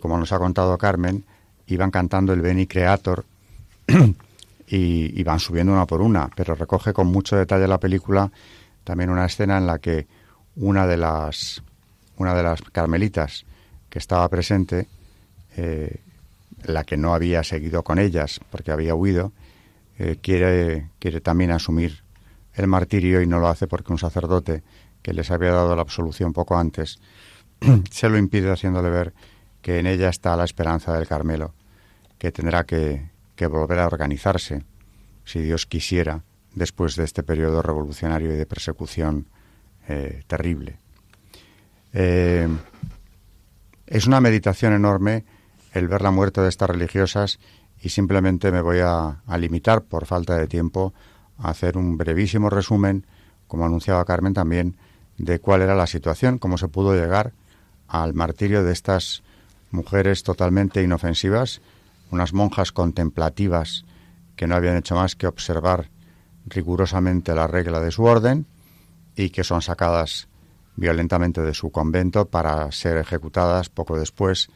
como 0.00 0.16
nos 0.16 0.32
ha 0.32 0.38
contado 0.38 0.78
Carmen, 0.78 1.26
iban 1.66 1.90
cantando 1.90 2.32
el 2.32 2.40
Beni 2.40 2.66
Creator 2.66 3.24
y, 4.66 5.22
van 5.22 5.40
subiendo 5.40 5.72
una 5.72 5.86
por 5.86 6.00
una, 6.00 6.28
pero 6.34 6.54
recoge 6.54 6.92
con 6.92 7.06
mucho 7.06 7.36
detalle 7.36 7.66
la 7.66 7.78
película 7.78 8.30
también 8.84 9.10
una 9.10 9.26
escena 9.26 9.58
en 9.58 9.66
la 9.66 9.78
que 9.78 10.06
una 10.56 10.86
de 10.86 10.96
las 10.96 11.62
una 12.16 12.34
de 12.34 12.42
las 12.42 12.62
carmelitas 12.62 13.44
que 13.88 13.98
estaba 13.98 14.28
presente, 14.28 14.86
eh, 15.56 16.00
la 16.64 16.84
que 16.84 16.96
no 16.96 17.14
había 17.14 17.42
seguido 17.42 17.82
con 17.82 17.98
ellas 17.98 18.40
porque 18.50 18.70
había 18.70 18.94
huido, 18.94 19.32
eh, 19.98 20.18
quiere, 20.22 20.88
quiere 20.98 21.20
también 21.20 21.50
asumir 21.50 22.02
el 22.54 22.66
martirio 22.66 23.20
y 23.22 23.26
no 23.26 23.40
lo 23.40 23.48
hace 23.48 23.66
porque 23.66 23.92
un 23.92 23.98
sacerdote 23.98 24.62
que 25.02 25.12
les 25.12 25.30
había 25.30 25.50
dado 25.50 25.74
la 25.74 25.82
absolución 25.82 26.32
poco 26.32 26.56
antes 26.56 27.00
se 27.90 28.08
lo 28.08 28.18
impide 28.18 28.50
haciéndole 28.50 28.90
ver 28.90 29.12
que 29.62 29.78
en 29.78 29.86
ella 29.86 30.10
está 30.10 30.36
la 30.36 30.44
esperanza 30.44 30.92
del 30.92 31.06
Carmelo, 31.06 31.54
que 32.18 32.32
tendrá 32.32 32.64
que, 32.64 33.10
volver 33.48 33.80
a 33.80 33.88
organizarse, 33.88 34.62
si 35.24 35.40
Dios 35.40 35.66
quisiera, 35.66 36.22
después 36.54 36.94
de 36.94 37.02
este 37.02 37.24
periodo 37.24 37.60
revolucionario 37.60 38.32
y 38.32 38.36
de 38.36 38.46
persecución 38.46 39.26
eh, 39.88 40.22
terrible. 40.28 40.78
Eh, 41.92 42.46
es 43.88 44.06
una 44.06 44.20
meditación 44.20 44.74
enorme 44.74 45.24
el 45.72 45.88
ver 45.88 46.02
la 46.02 46.12
muerte 46.12 46.40
de 46.40 46.48
estas 46.48 46.70
religiosas 46.70 47.40
y 47.80 47.88
simplemente 47.88 48.52
me 48.52 48.60
voy 48.60 48.78
a, 48.78 49.22
a, 49.26 49.38
limitar, 49.38 49.82
por 49.82 50.06
falta 50.06 50.36
de 50.36 50.46
tiempo, 50.46 50.94
a 51.38 51.50
hacer 51.50 51.76
un 51.76 51.98
brevísimo 51.98 52.48
resumen, 52.48 53.06
como 53.48 53.66
anunciaba 53.66 54.04
Carmen 54.04 54.34
también, 54.34 54.76
de 55.18 55.40
cuál 55.40 55.62
era 55.62 55.74
la 55.74 55.88
situación, 55.88 56.38
cómo 56.38 56.58
se 56.58 56.68
pudo 56.68 56.94
llegar 56.94 57.32
al 57.88 58.14
martirio 58.14 58.62
de 58.62 58.72
estas 58.72 59.24
mujeres 59.72 60.22
totalmente 60.22 60.82
inofensivas, 60.82 61.60
unas 62.10 62.32
monjas 62.32 62.72
contemplativas 62.72 63.84
que 64.36 64.46
no 64.46 64.54
habían 64.54 64.76
hecho 64.76 64.94
más 64.94 65.16
que 65.16 65.26
observar 65.26 65.90
rigurosamente 66.46 67.34
la 67.34 67.46
regla 67.46 67.80
de 67.80 67.90
su 67.90 68.04
orden 68.04 68.46
y 69.16 69.30
que 69.30 69.44
son 69.44 69.62
sacadas 69.62 70.28
violentamente 70.76 71.42
de 71.42 71.54
su 71.54 71.70
convento 71.70 72.28
para 72.28 72.70
ser 72.72 72.96
ejecutadas 72.96 73.68
poco 73.68 73.98
después 73.98 74.48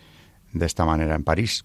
de 0.52 0.66
esta 0.66 0.84
manera 0.84 1.14
en 1.14 1.24
París. 1.24 1.64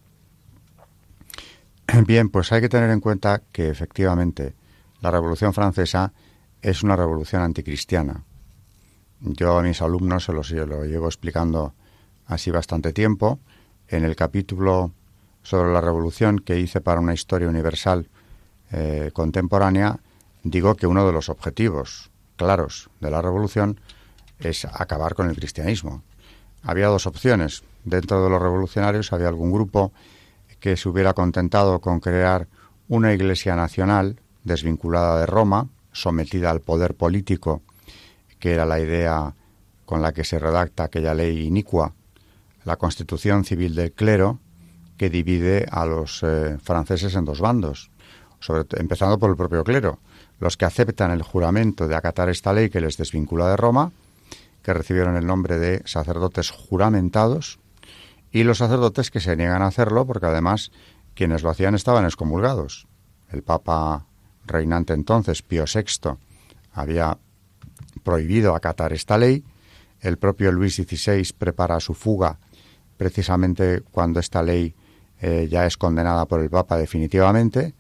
Bien, 2.05 2.29
pues 2.29 2.51
hay 2.51 2.61
que 2.61 2.69
tener 2.69 2.89
en 2.89 2.99
cuenta 2.99 3.41
que 3.51 3.69
efectivamente 3.69 4.53
la 5.01 5.11
Revolución 5.11 5.53
Francesa 5.53 6.13
es 6.61 6.83
una 6.83 6.95
revolución 6.95 7.41
anticristiana. 7.41 8.23
Yo 9.19 9.57
a 9.57 9.63
mis 9.63 9.81
alumnos 9.81 10.25
se 10.25 10.33
lo, 10.33 10.43
se 10.43 10.65
lo 10.65 10.85
llevo 10.85 11.07
explicando 11.07 11.73
así 12.31 12.49
bastante 12.49 12.93
tiempo. 12.93 13.39
En 13.87 14.05
el 14.05 14.15
capítulo 14.15 14.91
sobre 15.43 15.73
la 15.73 15.81
revolución 15.81 16.39
que 16.39 16.59
hice 16.59 16.79
para 16.79 17.01
una 17.01 17.13
historia 17.13 17.49
universal 17.49 18.07
eh, 18.71 19.11
contemporánea, 19.13 19.99
digo 20.43 20.75
que 20.75 20.87
uno 20.87 21.05
de 21.05 21.11
los 21.11 21.27
objetivos 21.29 22.09
claros 22.37 22.89
de 23.01 23.11
la 23.11 23.21
revolución 23.21 23.79
es 24.39 24.65
acabar 24.65 25.13
con 25.13 25.29
el 25.29 25.35
cristianismo. 25.35 26.03
Había 26.63 26.87
dos 26.87 27.05
opciones. 27.05 27.63
Dentro 27.83 28.23
de 28.23 28.29
los 28.29 28.41
revolucionarios 28.41 29.11
había 29.11 29.27
algún 29.27 29.51
grupo 29.51 29.91
que 30.59 30.77
se 30.77 30.87
hubiera 30.87 31.13
contentado 31.13 31.81
con 31.81 31.99
crear 31.99 32.47
una 32.87 33.13
iglesia 33.13 33.55
nacional 33.55 34.21
desvinculada 34.43 35.19
de 35.19 35.25
Roma, 35.25 35.67
sometida 35.91 36.49
al 36.49 36.61
poder 36.61 36.95
político, 36.95 37.61
que 38.39 38.53
era 38.53 38.65
la 38.65 38.79
idea 38.79 39.35
con 39.85 40.01
la 40.01 40.13
que 40.13 40.23
se 40.23 40.39
redacta 40.39 40.85
aquella 40.85 41.13
ley 41.13 41.45
inicua 41.47 41.93
la 42.65 42.75
constitución 42.75 43.45
civil 43.45 43.75
del 43.75 43.91
clero 43.91 44.39
que 44.97 45.09
divide 45.09 45.65
a 45.71 45.85
los 45.85 46.21
eh, 46.23 46.57
franceses 46.61 47.15
en 47.15 47.25
dos 47.25 47.39
bandos, 47.39 47.89
empezando 48.77 49.17
por 49.17 49.29
el 49.29 49.35
propio 49.35 49.63
clero, 49.63 49.99
los 50.39 50.57
que 50.57 50.65
aceptan 50.65 51.11
el 51.11 51.21
juramento 51.21 51.87
de 51.87 51.95
acatar 51.95 52.29
esta 52.29 52.53
ley 52.53 52.69
que 52.69 52.81
les 52.81 52.97
desvincula 52.97 53.49
de 53.49 53.57
Roma, 53.57 53.91
que 54.63 54.73
recibieron 54.73 55.15
el 55.15 55.25
nombre 55.25 55.57
de 55.57 55.81
sacerdotes 55.85 56.51
juramentados, 56.51 57.59
y 58.31 58.43
los 58.43 58.59
sacerdotes 58.59 59.11
que 59.11 59.19
se 59.19 59.35
niegan 59.35 59.61
a 59.61 59.67
hacerlo 59.67 60.05
porque 60.05 60.27
además 60.27 60.71
quienes 61.15 61.43
lo 61.43 61.49
hacían 61.49 61.75
estaban 61.75 62.05
excomulgados. 62.05 62.87
El 63.29 63.43
Papa 63.43 64.05
reinante 64.45 64.93
entonces, 64.93 65.41
Pío 65.41 65.65
VI, 65.65 66.17
había 66.73 67.17
prohibido 68.03 68.55
acatar 68.55 68.93
esta 68.93 69.17
ley, 69.17 69.43
el 69.99 70.17
propio 70.17 70.51
Luis 70.51 70.75
XVI 70.75 71.33
prepara 71.37 71.79
su 71.79 71.93
fuga 71.93 72.39
precisamente 73.01 73.81
cuando 73.89 74.19
esta 74.19 74.43
ley 74.43 74.75
eh, 75.21 75.47
ya 75.49 75.65
es 75.65 75.75
condenada 75.75 76.27
por 76.27 76.39
el 76.39 76.51
Papa 76.51 76.77
definitivamente, 76.77 77.73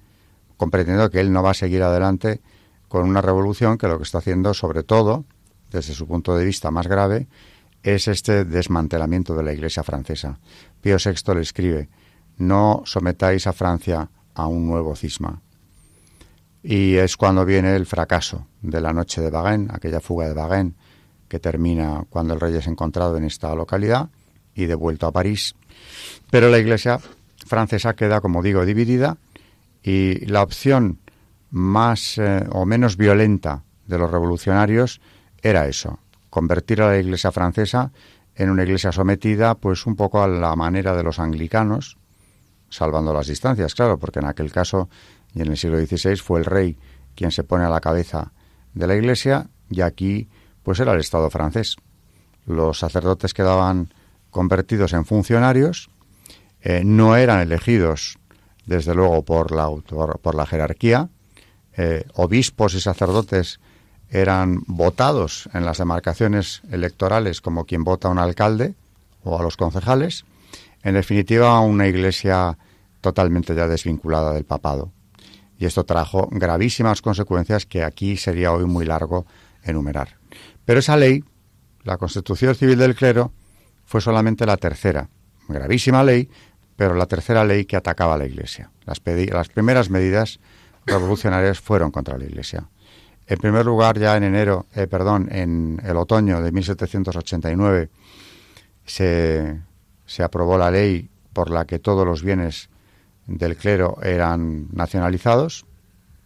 comprendiendo 0.57 1.11
que 1.11 1.19
él 1.19 1.31
no 1.31 1.43
va 1.43 1.51
a 1.51 1.53
seguir 1.53 1.83
adelante 1.83 2.41
con 2.87 3.07
una 3.07 3.21
revolución 3.21 3.77
que 3.77 3.87
lo 3.87 3.97
que 3.97 4.03
está 4.03 4.17
haciendo 4.17 4.55
sobre 4.55 4.81
todo 4.81 5.25
desde 5.69 5.93
su 5.93 6.07
punto 6.07 6.35
de 6.35 6.43
vista 6.43 6.71
más 6.71 6.87
grave, 6.87 7.27
es 7.83 8.07
este 8.07 8.45
desmantelamiento 8.45 9.35
de 9.35 9.43
la 9.43 9.53
Iglesia 9.53 9.83
francesa. 9.83 10.39
Pío 10.81 10.97
VI 10.97 11.35
le 11.35 11.41
escribe, 11.41 11.89
no 12.37 12.81
sometáis 12.85 13.45
a 13.45 13.53
Francia 13.53 14.09
a 14.33 14.47
un 14.47 14.65
nuevo 14.65 14.95
cisma. 14.95 15.39
Y 16.63 16.95
es 16.95 17.15
cuando 17.15 17.45
viene 17.45 17.75
el 17.75 17.85
fracaso 17.85 18.47
de 18.63 18.81
la 18.81 18.91
noche 18.91 19.21
de 19.21 19.29
Baguen, 19.29 19.69
aquella 19.71 19.99
fuga 19.99 20.27
de 20.27 20.33
Baguen, 20.33 20.75
que 21.27 21.39
termina 21.39 22.05
cuando 22.09 22.33
el 22.33 22.39
rey 22.39 22.55
es 22.55 22.65
encontrado 22.65 23.17
en 23.17 23.25
esta 23.25 23.53
localidad 23.53 24.09
y 24.55 24.65
devuelto 24.65 25.07
a 25.07 25.11
París. 25.11 25.55
Pero 26.29 26.49
la 26.49 26.59
Iglesia 26.59 26.99
francesa 27.45 27.95
queda, 27.95 28.21
como 28.21 28.41
digo, 28.43 28.65
dividida 28.65 29.17
y 29.83 30.25
la 30.25 30.43
opción 30.43 30.99
más 31.49 32.17
eh, 32.17 32.45
o 32.51 32.65
menos 32.65 32.97
violenta 32.97 33.63
de 33.87 33.97
los 33.97 34.09
revolucionarios 34.09 35.01
era 35.41 35.67
eso, 35.67 35.99
convertir 36.29 36.81
a 36.81 36.87
la 36.87 36.97
Iglesia 36.97 37.31
francesa 37.31 37.91
en 38.35 38.49
una 38.49 38.63
iglesia 38.63 38.91
sometida, 38.91 39.55
pues 39.55 39.85
un 39.85 39.95
poco 39.95 40.23
a 40.23 40.27
la 40.27 40.55
manera 40.55 40.95
de 40.95 41.03
los 41.03 41.19
anglicanos, 41.19 41.97
salvando 42.69 43.13
las 43.13 43.27
distancias, 43.27 43.75
claro, 43.75 43.99
porque 43.99 44.19
en 44.19 44.25
aquel 44.25 44.51
caso 44.51 44.89
y 45.33 45.41
en 45.41 45.49
el 45.49 45.57
siglo 45.57 45.77
XVI 45.79 46.15
fue 46.15 46.39
el 46.39 46.45
rey 46.45 46.77
quien 47.15 47.31
se 47.31 47.43
pone 47.43 47.65
a 47.65 47.69
la 47.69 47.81
cabeza 47.81 48.31
de 48.73 48.87
la 48.87 48.95
iglesia 48.95 49.47
y 49.69 49.81
aquí 49.81 50.29
pues 50.63 50.79
era 50.79 50.93
el 50.93 50.99
Estado 50.99 51.29
francés. 51.29 51.75
Los 52.45 52.79
sacerdotes 52.79 53.33
quedaban 53.33 53.93
convertidos 54.31 54.93
en 54.93 55.05
funcionarios, 55.05 55.89
eh, 56.61 56.81
no 56.83 57.15
eran 57.15 57.39
elegidos 57.39 58.17
desde 58.65 58.95
luego 58.95 59.23
por 59.23 59.51
la, 59.51 59.69
por 59.69 60.35
la 60.35 60.45
jerarquía, 60.45 61.09
eh, 61.77 62.05
obispos 62.13 62.73
y 62.73 62.81
sacerdotes 62.81 63.59
eran 64.09 64.63
votados 64.67 65.49
en 65.53 65.65
las 65.65 65.77
demarcaciones 65.77 66.61
electorales 66.69 67.39
como 67.39 67.65
quien 67.65 67.83
vota 67.83 68.09
a 68.09 68.11
un 68.11 68.19
alcalde 68.19 68.75
o 69.23 69.39
a 69.39 69.43
los 69.43 69.55
concejales. 69.55 70.25
En 70.83 70.95
definitiva, 70.95 71.59
una 71.61 71.87
iglesia 71.87 72.57
totalmente 72.99 73.55
ya 73.55 73.67
desvinculada 73.67 74.33
del 74.33 74.43
papado. 74.43 74.91
Y 75.57 75.65
esto 75.65 75.85
trajo 75.85 76.27
gravísimas 76.31 77.01
consecuencias 77.01 77.65
que 77.65 77.83
aquí 77.83 78.17
sería 78.17 78.51
hoy 78.51 78.65
muy 78.65 78.85
largo 78.85 79.25
enumerar. 79.63 80.17
Pero 80.65 80.79
esa 80.79 80.97
ley, 80.97 81.23
la 81.83 81.97
Constitución 81.97 82.55
Civil 82.55 82.79
del 82.79 82.95
Clero, 82.95 83.31
fue 83.91 83.99
solamente 83.99 84.45
la 84.45 84.55
tercera, 84.55 85.09
gravísima 85.49 86.01
ley, 86.01 86.29
pero 86.77 86.95
la 86.95 87.07
tercera 87.07 87.43
ley 87.43 87.65
que 87.65 87.75
atacaba 87.75 88.13
a 88.13 88.17
la 88.17 88.25
Iglesia. 88.25 88.71
Las, 88.85 89.01
primeras 89.01 89.89
medidas 89.89 90.39
revolucionarias 90.85 91.59
fueron 91.59 91.91
contra 91.91 92.17
la 92.17 92.23
Iglesia. 92.23 92.69
En 93.27 93.37
primer 93.37 93.65
lugar, 93.65 93.99
ya 93.99 94.15
en 94.15 94.23
enero, 94.23 94.65
eh, 94.75 94.87
perdón, 94.87 95.27
en 95.29 95.81
el 95.83 95.97
otoño 95.97 96.41
de 96.41 96.53
1789 96.53 97.89
se, 98.85 99.59
se 100.05 100.23
aprobó 100.23 100.57
la 100.57 100.71
ley 100.71 101.09
por 101.33 101.49
la 101.49 101.65
que 101.65 101.77
todos 101.77 102.05
los 102.05 102.23
bienes 102.23 102.69
del 103.27 103.57
clero 103.57 103.97
eran 104.01 104.69
nacionalizados, 104.71 105.65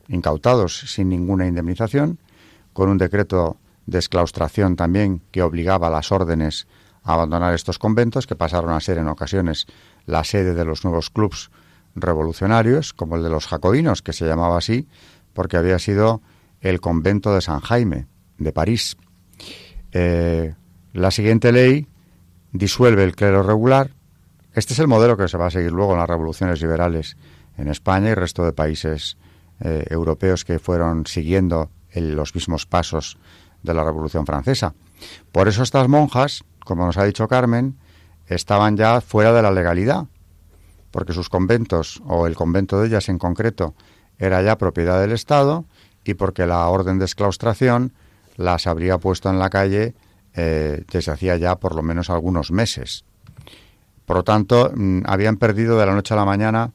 incautados 0.07 0.81
sin 0.81 1.10
ninguna 1.10 1.48
indemnización, 1.48 2.19
con 2.74 2.89
un 2.89 3.00
decreto 3.00 3.57
de 3.88 3.98
exclaustración 3.98 4.75
también 4.75 5.23
que 5.32 5.41
obligaba 5.41 5.88
a 5.88 5.89
las 5.89 6.12
órdenes 6.12 6.67
abandonar 7.13 7.54
estos 7.54 7.80
conventos, 7.80 8.28
que 8.28 8.36
pasaron 8.36 8.72
a 8.72 8.80
ser 8.82 8.98
en 8.98 9.08
ocasiones 9.08 9.68
la 10.06 10.24
sede 10.24 10.54
de 10.54 10.65
los 10.65 10.84
nuevos 10.84 11.10
clubs 11.10 11.52
revolucionarios, 11.96 12.94
como 12.94 13.15
el 13.15 13.24
de 13.24 13.30
los 13.30 13.48
jacobinos, 13.48 14.02
que 14.02 14.12
se 14.12 14.26
llamaba 14.26 14.58
así, 14.58 14.88
porque 15.34 15.58
había 15.58 15.80
sido 15.80 16.22
el 16.62 16.82
convento 16.82 17.34
de 17.34 17.41
San 17.41 17.60
Jaime, 17.60 18.08
de 18.38 18.52
París. 18.52 18.98
Eh, 19.91 20.56
la 20.94 21.12
siguiente 21.12 21.52
ley 21.52 21.88
disuelve 22.52 23.04
el 23.04 23.15
clero 23.15 23.44
regular. 23.44 23.91
Este 24.54 24.74
es 24.74 24.80
el 24.80 24.88
modelo 24.88 25.15
que 25.15 25.28
se 25.28 25.38
va 25.38 25.48
a 25.48 25.52
seguir 25.52 25.72
luego 25.72 25.94
en 25.94 26.00
las 26.00 26.10
revoluciones 26.10 26.62
liberales 26.62 27.18
en 27.58 27.68
España 27.68 28.10
y 28.10 28.13
resto 28.15 28.44
de 28.44 28.52
países 28.52 29.18
eh, 29.60 29.86
europeos 29.89 30.44
que 30.44 30.60
fueron 30.60 31.06
siguiendo 31.06 31.70
los 31.94 32.36
mismos 32.36 32.65
pasos 32.65 33.18
de 33.63 33.74
la 33.74 33.84
Revolución 33.84 34.26
Francesa. 34.26 34.74
Por 35.32 35.48
eso 35.48 35.63
estas 35.63 35.88
monjas, 35.88 36.44
como 36.65 36.86
nos 36.86 36.97
ha 36.97 37.06
dicho 37.06 37.30
Carmen, 37.30 37.78
estaban 38.28 38.75
ya 38.75 38.99
fuera 38.99 39.32
de 39.32 39.41
la 39.41 39.51
legalidad, 39.51 40.08
porque 40.91 41.13
sus 41.13 41.30
conventos, 41.30 42.01
o 42.06 42.28
el 42.28 42.36
convento 42.36 42.82
de 42.82 42.88
ellas 42.88 43.08
en 43.08 43.17
concreto, 43.17 43.73
era 44.17 44.41
ya 44.41 44.58
propiedad 44.58 44.99
del 44.99 45.13
Estado 45.13 45.65
y 46.04 46.15
porque 46.15 46.45
la 46.45 46.67
orden 46.67 46.99
de 46.99 47.06
exclaustración 47.06 47.93
las 48.36 48.67
habría 48.67 48.97
puesto 48.97 49.30
en 49.30 49.39
la 49.39 49.49
calle 49.49 49.95
eh, 50.34 50.84
desde 50.91 51.12
hacía 51.12 51.38
ya 51.38 51.56
por 51.56 51.75
lo 51.75 51.82
menos 51.82 52.10
algunos 52.10 52.51
meses. 52.51 53.06
Por 54.06 54.17
lo 54.17 54.23
tanto, 54.23 54.71
mm, 54.75 55.01
habían 55.06 55.38
perdido 55.38 55.80
de 55.80 55.86
la 55.86 55.93
noche 55.93 56.13
a 56.13 56.17
la 56.17 56.25
mañana, 56.25 56.71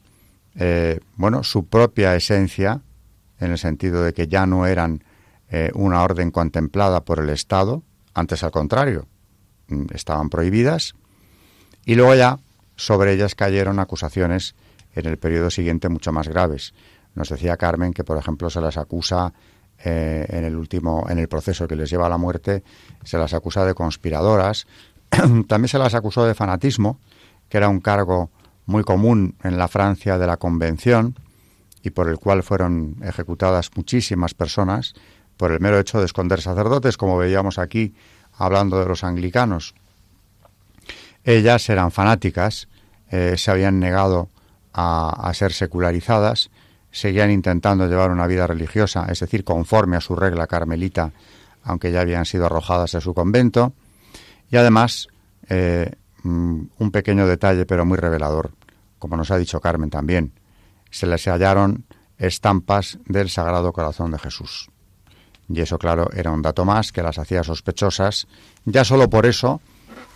eh, 0.55 1.01
bueno, 1.17 1.45
su 1.45 1.67
propia 1.67 2.17
esencia, 2.17 2.81
en 3.39 3.53
el 3.53 3.59
sentido 3.59 4.03
de 4.03 4.13
que 4.13 4.29
ya 4.29 4.47
no 4.47 4.67
eran 4.67 5.05
eh, 5.51 5.71
una 5.75 6.03
orden 6.03 6.31
contemplada 6.31 7.05
por 7.05 7.19
el 7.21 7.31
Estado, 7.31 7.83
antes 8.15 8.43
al 8.43 8.51
contrario, 8.51 9.07
estaban 9.93 10.31
prohibidas, 10.31 10.95
y 11.85 11.95
luego 11.95 12.15
ya 12.15 12.39
sobre 12.77 13.13
ellas 13.13 13.35
cayeron 13.35 13.79
acusaciones 13.79 14.55
en 14.95 15.07
el 15.07 15.19
periodo 15.19 15.51
siguiente 15.51 15.89
mucho 15.89 16.13
más 16.13 16.29
graves. 16.29 16.75
Nos 17.15 17.29
decía 17.29 17.57
Carmen 17.57 17.93
que, 17.93 18.05
por 18.05 18.19
ejemplo, 18.19 18.51
se 18.51 18.61
las 18.61 18.77
acusa 18.77 19.33
eh, 19.83 20.27
en 20.29 20.45
el 20.45 20.57
último, 20.57 21.07
en 21.09 21.19
el 21.19 21.29
proceso 21.29 21.67
que 21.67 21.77
les 21.77 21.91
lleva 21.91 22.07
a 22.07 22.11
la 22.11 22.19
muerte, 22.19 22.63
se 23.05 23.19
las 23.19 23.35
acusa 23.35 23.65
de 23.65 23.75
conspiradoras. 23.75 24.67
También 25.11 25.69
se 25.69 25.79
las 25.79 25.95
acusó 25.95 26.25
de 26.25 26.35
fanatismo, 26.35 26.99
que 27.49 27.57
era 27.57 27.69
un 27.69 27.81
cargo 27.81 28.31
muy 28.67 28.85
común 28.85 29.35
en 29.43 29.59
la 29.59 29.69
Francia 29.69 30.19
de 30.19 30.27
la 30.27 30.37
Convención 30.37 31.17
y 31.83 31.91
por 31.91 32.09
el 32.09 32.19
cual 32.19 32.43
fueron 32.43 32.97
ejecutadas 33.03 33.71
muchísimas 33.75 34.35
personas 34.35 34.95
por 35.37 35.53
el 35.53 35.61
mero 35.61 35.79
hecho 35.79 35.99
de 35.99 36.05
esconder 36.05 36.41
sacerdotes, 36.41 36.97
como 36.97 37.17
veíamos 37.17 37.59
aquí 37.59 37.95
hablando 38.41 38.81
de 38.81 38.87
los 38.87 39.05
anglicanos. 39.05 39.75
Ellas 41.25 41.69
eran 41.69 41.93
fanáticas 41.93 42.67
eh, 43.11 43.37
se 43.37 43.51
habían 43.51 43.81
negado 43.81 44.29
a, 44.73 45.31
ser 45.35 45.53
secularizadas, 45.53 46.49
seguían 46.93 47.31
intentando 47.31 47.89
llevar 47.89 48.13
una 48.13 48.29
vida 48.29 48.47
religiosa, 48.47 49.07
es 49.11 49.19
decir, 49.19 49.43
conforme 49.43 49.97
a 49.97 50.01
su 50.01 50.15
regla 50.15 50.47
carmelita, 50.47 51.13
aunque 51.65 51.91
ya 51.91 52.03
habían 52.03 52.25
sido 52.25 52.47
arrojadas 52.47 52.93
de 52.93 53.01
su 53.01 53.13
convento, 53.13 53.73
y 54.49 54.57
además 54.57 55.09
eh, 55.49 55.91
mm, 56.23 56.63
un 56.79 56.91
pequeño 56.93 57.27
detalle 57.27 57.67
pero 57.67 57.85
muy 57.85 57.99
revelador, 57.99 58.53
como 59.01 59.17
nos 59.17 59.33
ha 59.33 59.39
dicho 59.39 59.61
Carmen 59.61 59.91
también, 59.91 60.33
se 60.91 61.07
les 61.07 61.27
hallaron 61.27 61.85
estampas 62.17 62.99
del 63.07 63.29
Sagrado 63.29 63.73
Corazón 63.73 64.13
de 64.13 64.19
Jesús. 64.19 64.71
Y 65.53 65.61
eso, 65.61 65.79
claro, 65.79 66.09
era 66.15 66.31
un 66.31 66.43
dato 66.43 66.65
más 66.65 66.93
que 66.93 67.03
las 67.03 67.19
hacía 67.19 67.43
sospechosas. 67.43 68.29
Ya 68.65 68.85
solo 68.85 69.11
por 69.11 69.27
eso, 69.27 69.61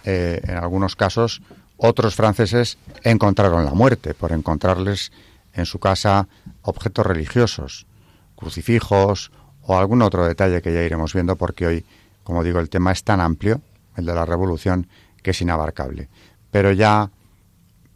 eh, 0.05 0.41
en 0.45 0.57
algunos 0.57 0.95
casos, 0.95 1.43
otros 1.77 2.15
franceses 2.15 2.79
encontraron 3.03 3.65
la 3.65 3.75
muerte 3.75 4.15
por 4.15 4.31
encontrarles 4.31 5.11
en 5.53 5.67
su 5.67 5.81
casa 5.81 6.29
objetos 6.63 7.05
religiosos, 7.05 7.87
crucifijos 8.37 9.33
o 9.63 9.77
algún 9.77 10.03
otro 10.03 10.25
detalle 10.25 10.63
que 10.63 10.73
ya 10.73 10.83
iremos 10.83 11.13
viendo 11.13 11.35
porque 11.37 11.67
hoy, 11.67 11.85
como 12.23 12.45
digo, 12.45 12.61
el 12.61 12.69
tema 12.69 12.93
es 12.93 13.03
tan 13.03 13.21
amplio, 13.21 13.61
el 13.97 14.07
de 14.07 14.15
la 14.15 14.25
revolución, 14.25 14.87
que 15.23 15.33
es 15.33 15.41
inabarcable. 15.41 16.09
Pero 16.51 16.71
ya 16.71 17.11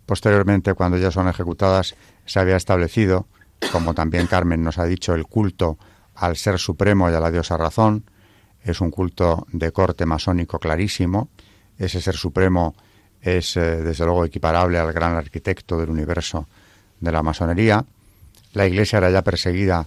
posteriormente, 0.06 0.74
cuando 0.74 0.96
ya 0.96 1.10
son 1.10 1.28
ejecutadas, 1.28 1.94
se 2.24 2.40
había 2.40 2.56
establecido, 2.56 3.26
como 3.70 3.94
también 3.94 4.26
Carmen 4.26 4.64
nos 4.64 4.78
ha 4.78 4.86
dicho, 4.86 5.14
el 5.14 5.26
culto 5.26 5.78
al 6.18 6.36
Ser 6.36 6.58
Supremo 6.58 7.10
y 7.10 7.14
a 7.14 7.20
la 7.20 7.30
diosa 7.30 7.56
razón. 7.56 8.04
Es 8.62 8.80
un 8.80 8.90
culto 8.90 9.46
de 9.52 9.72
corte 9.72 10.04
masónico 10.04 10.58
clarísimo. 10.58 11.28
Ese 11.78 12.00
Ser 12.00 12.16
Supremo 12.16 12.74
es 13.20 13.56
eh, 13.56 13.76
desde 13.76 14.04
luego 14.04 14.24
equiparable 14.24 14.78
al 14.78 14.92
gran 14.92 15.14
arquitecto 15.14 15.78
del 15.78 15.90
universo 15.90 16.48
de 17.00 17.12
la 17.12 17.22
masonería. 17.22 17.84
La 18.52 18.66
Iglesia 18.66 18.98
era 18.98 19.10
ya 19.10 19.22
perseguida 19.22 19.86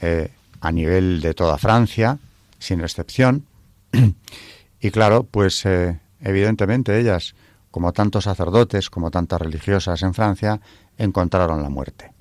eh, 0.00 0.30
a 0.60 0.70
nivel 0.70 1.20
de 1.20 1.34
toda 1.34 1.58
Francia, 1.58 2.18
sin 2.58 2.80
excepción. 2.80 3.44
y 4.80 4.90
claro, 4.90 5.24
pues 5.24 5.66
eh, 5.66 5.98
evidentemente 6.20 6.98
ellas, 6.98 7.34
como 7.70 7.92
tantos 7.92 8.24
sacerdotes, 8.24 8.90
como 8.90 9.10
tantas 9.10 9.40
religiosas 9.40 10.02
en 10.02 10.14
Francia, 10.14 10.60
encontraron 10.96 11.62
la 11.62 11.68
muerte. 11.68 12.12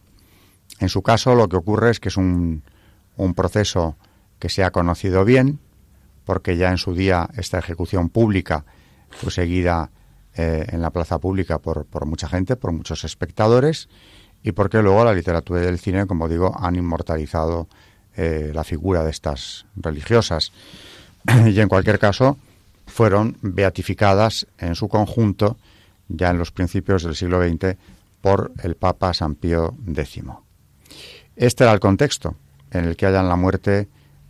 En 0.79 0.89
su 0.89 1.03
caso, 1.03 1.35
lo 1.35 1.47
que 1.47 1.57
ocurre 1.57 1.91
es 1.91 1.99
que 1.99 2.09
es 2.09 2.17
un, 2.17 2.63
un 3.17 3.33
proceso 3.33 3.95
que 4.39 4.49
se 4.49 4.63
ha 4.63 4.71
conocido 4.71 5.25
bien, 5.25 5.59
porque 6.25 6.57
ya 6.57 6.69
en 6.69 6.77
su 6.77 6.93
día 6.93 7.29
esta 7.37 7.59
ejecución 7.59 8.09
pública 8.09 8.65
fue 9.09 9.31
seguida 9.31 9.89
eh, 10.35 10.65
en 10.69 10.81
la 10.81 10.89
plaza 10.89 11.19
pública 11.19 11.59
por, 11.59 12.05
mucha 12.05 12.27
gente, 12.27 12.55
por 12.55 12.71
muchos 12.71 13.03
espectadores, 13.03 13.89
y 14.43 14.51
porque 14.51 14.81
luego 14.81 15.05
la 15.05 15.13
literatura 15.13 15.63
y 15.63 15.67
el 15.67 15.79
cine, 15.79 16.05
como 16.05 16.27
digo, 16.27 16.55
han 16.59 16.75
inmortalizado 16.75 17.67
eh, 18.15 18.51
la 18.53 18.63
figura 18.63 19.03
de 19.03 19.11
estas 19.11 19.65
religiosas. 19.75 20.51
y 21.45 21.59
en 21.59 21.69
cualquier 21.69 21.99
caso 21.99 22.37
fueron 22.85 23.37
beatificadas 23.41 24.47
en 24.57 24.75
su 24.75 24.89
conjunto 24.89 25.57
ya 26.09 26.29
en 26.29 26.37
los 26.37 26.51
principios 26.51 27.03
del 27.03 27.15
siglo 27.15 27.41
XX 27.41 27.77
por 28.19 28.51
el 28.61 28.75
Papa 28.75 29.13
San 29.13 29.35
Pío 29.35 29.75
X. 29.87 30.23
Este 31.35 31.63
era 31.63 31.73
el 31.73 31.79
contexto 31.79 32.35
en 32.73 32.85
el 32.85 32.95
que 32.95 33.05
hayan 33.05 33.29
la 33.29 33.35
muerte 33.35 33.87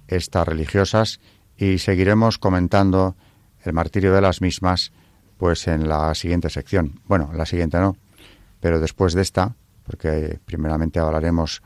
estas 0.07 0.47
religiosas 0.47 1.19
y 1.57 1.77
seguiremos 1.79 2.37
comentando 2.37 3.15
el 3.63 3.73
martirio 3.73 4.13
de 4.13 4.21
las 4.21 4.41
mismas 4.41 4.91
pues 5.37 5.67
en 5.67 5.87
la 5.87 6.13
siguiente 6.15 6.49
sección. 6.49 6.99
Bueno, 7.05 7.31
la 7.33 7.45
siguiente 7.45 7.79
no, 7.79 7.97
pero 8.59 8.79
después 8.79 9.13
de 9.13 9.21
esta, 9.21 9.55
porque 9.85 10.39
primeramente 10.45 10.99
hablaremos 10.99 11.61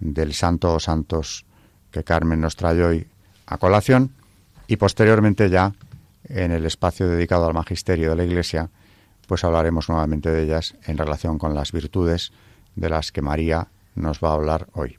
del 0.00 0.32
santo 0.34 0.74
o 0.74 0.80
santos 0.80 1.44
que 1.90 2.04
Carmen 2.04 2.40
nos 2.40 2.56
trae 2.56 2.82
hoy 2.82 3.06
a 3.46 3.58
colación 3.58 4.12
y 4.66 4.76
posteriormente 4.76 5.50
ya 5.50 5.72
en 6.24 6.52
el 6.52 6.66
espacio 6.66 7.08
dedicado 7.08 7.46
al 7.46 7.54
magisterio 7.54 8.10
de 8.10 8.16
la 8.16 8.24
Iglesia, 8.24 8.70
pues 9.26 9.44
hablaremos 9.44 9.88
nuevamente 9.88 10.30
de 10.30 10.42
ellas 10.42 10.74
en 10.86 10.98
relación 10.98 11.38
con 11.38 11.54
las 11.54 11.72
virtudes 11.72 12.32
de 12.76 12.88
las 12.88 13.12
que 13.12 13.22
María 13.22 13.68
nos 13.94 14.20
va 14.20 14.30
a 14.30 14.34
hablar 14.34 14.68
hoy. 14.72 14.98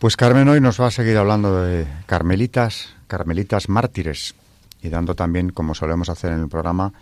Pues 0.00 0.16
Carmen 0.16 0.48
hoy 0.48 0.62
nos 0.62 0.80
va 0.80 0.86
a 0.86 0.90
seguir 0.90 1.18
hablando 1.18 1.62
de 1.62 1.86
carmelitas, 2.06 2.88
carmelitas 3.06 3.68
mártires 3.68 4.34
y 4.80 4.88
dando 4.88 5.14
también, 5.14 5.50
como 5.50 5.74
solemos 5.74 6.08
hacer 6.08 6.32
en 6.32 6.40
el 6.40 6.48
programa, 6.48 6.94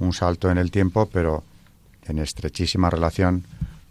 un 0.00 0.12
salto 0.12 0.50
en 0.50 0.58
el 0.58 0.72
tiempo, 0.72 1.08
pero 1.12 1.44
en 2.06 2.18
estrechísima 2.18 2.90
relación 2.90 3.44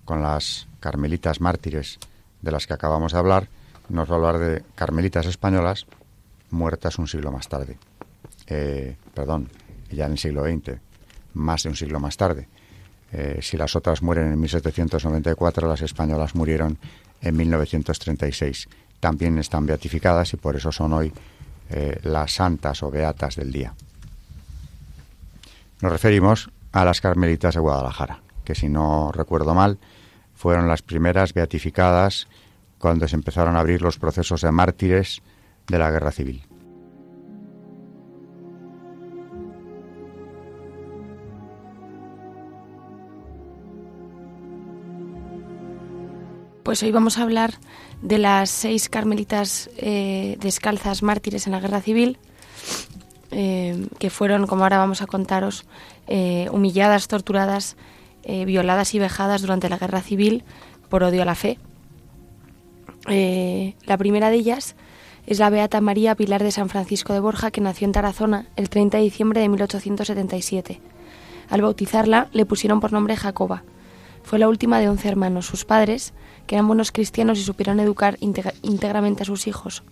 con 0.03 0.21
las 0.21 0.67
carmelitas 0.81 1.39
mártires 1.39 1.99
de 2.41 2.51
las 2.51 2.67
que 2.67 2.73
acabamos 2.73 3.13
de 3.13 3.19
hablar, 3.19 3.47
nos 3.87 4.09
va 4.09 4.15
a 4.15 4.17
hablar 4.17 4.39
de 4.39 4.63
carmelitas 4.75 5.25
españolas 5.25 5.85
muertas 6.49 6.99
un 6.99 7.07
siglo 7.07 7.31
más 7.31 7.47
tarde. 7.47 7.77
Eh, 8.47 8.97
perdón, 9.13 9.47
ya 9.89 10.07
en 10.07 10.11
el 10.11 10.17
siglo 10.17 10.43
XX, 10.43 10.81
más 11.33 11.63
de 11.63 11.69
un 11.69 11.77
siglo 11.77 12.01
más 12.01 12.17
tarde. 12.17 12.49
Eh, 13.11 13.39
si 13.41 13.57
las 13.57 13.75
otras 13.75 14.01
mueren 14.01 14.31
en 14.31 14.39
1794, 14.39 15.67
las 15.67 15.81
españolas 15.81 16.35
murieron 16.35 16.77
en 17.21 17.35
1936. 17.35 18.69
También 18.99 19.37
están 19.37 19.65
beatificadas 19.65 20.33
y 20.33 20.37
por 20.37 20.55
eso 20.55 20.71
son 20.71 20.93
hoy 20.93 21.11
eh, 21.69 21.99
las 22.03 22.33
santas 22.33 22.83
o 22.83 22.91
beatas 22.91 23.35
del 23.35 23.51
día. 23.51 23.73
Nos 25.81 25.91
referimos 25.91 26.49
a 26.71 26.83
las 26.85 27.01
carmelitas 27.01 27.55
de 27.55 27.61
Guadalajara, 27.61 28.21
que 28.43 28.55
si 28.55 28.67
no 28.69 29.11
recuerdo 29.11 29.53
mal, 29.55 29.79
fueron 30.35 30.67
las 30.67 30.81
primeras 30.81 31.33
beatificadas 31.33 32.27
cuando 32.77 33.07
se 33.07 33.15
empezaron 33.15 33.55
a 33.55 33.59
abrir 33.59 33.81
los 33.81 33.97
procesos 33.97 34.41
de 34.41 34.51
mártires 34.51 35.21
de 35.67 35.79
la 35.79 35.91
guerra 35.91 36.11
civil. 36.11 36.48
Pues 46.69 46.83
hoy 46.83 46.91
vamos 46.91 47.17
a 47.17 47.23
hablar 47.23 47.55
de 48.03 48.19
las 48.19 48.51
seis 48.51 48.89
carmelitas 48.89 49.71
eh, 49.77 50.37
descalzas 50.39 51.01
mártires 51.01 51.47
en 51.47 51.53
la 51.53 51.59
guerra 51.59 51.81
civil, 51.81 52.19
eh, 53.31 53.87
que 53.97 54.11
fueron, 54.11 54.45
como 54.45 54.61
ahora 54.61 54.77
vamos 54.77 55.01
a 55.01 55.07
contaros, 55.07 55.65
eh, 56.05 56.47
humilladas, 56.51 57.07
torturadas, 57.07 57.75
violadas 58.23 58.93
y 58.93 58.99
vejadas 58.99 59.41
durante 59.41 59.67
la 59.67 59.79
guerra 59.79 60.03
civil 60.03 60.43
por 60.89 61.01
odio 61.01 61.23
a 61.23 61.25
la 61.25 61.33
fe. 61.33 61.57
la 63.07 63.97
primera 63.97 64.29
de 64.29 64.35
ellas 64.35 64.75
es 65.25 65.39
la 65.39 65.49
Beata 65.49 65.81
María 65.81 66.13
Pilar 66.13 66.43
de 66.43 66.51
San 66.51 66.69
Francisco 66.69 67.13
de 67.13 67.19
Borja, 67.19 67.49
que 67.49 67.61
nació 67.61 67.85
en 67.85 67.93
Tarazona 67.93 68.45
el 68.57 68.69
30 68.69 68.97
de 68.97 69.03
diciembre 69.05 69.41
de 69.41 69.49
1877. 69.49 70.81
Al 71.49 71.63
bautizarla 71.63 72.29
le 72.31 72.45
pusieron 72.45 72.79
por 72.79 72.93
nombre 72.93 73.15
Jacoba. 73.15 73.63
Fue 74.21 74.37
la 74.37 74.47
última 74.47 74.79
de 74.79 74.87
once 74.87 75.07
hermanos. 75.07 75.47
Sus 75.47 75.65
padres, 75.65 76.13
que 76.49 76.55
eran 76.55 76.65
buenos 76.65 76.91
cristianos 76.91 77.37
y 77.37 77.43
supieron 77.43 77.79
educar 77.79 78.17
íntegramente 78.21 79.21
a 79.21 79.25
sus 79.27 79.45
hijos, 79.45 79.83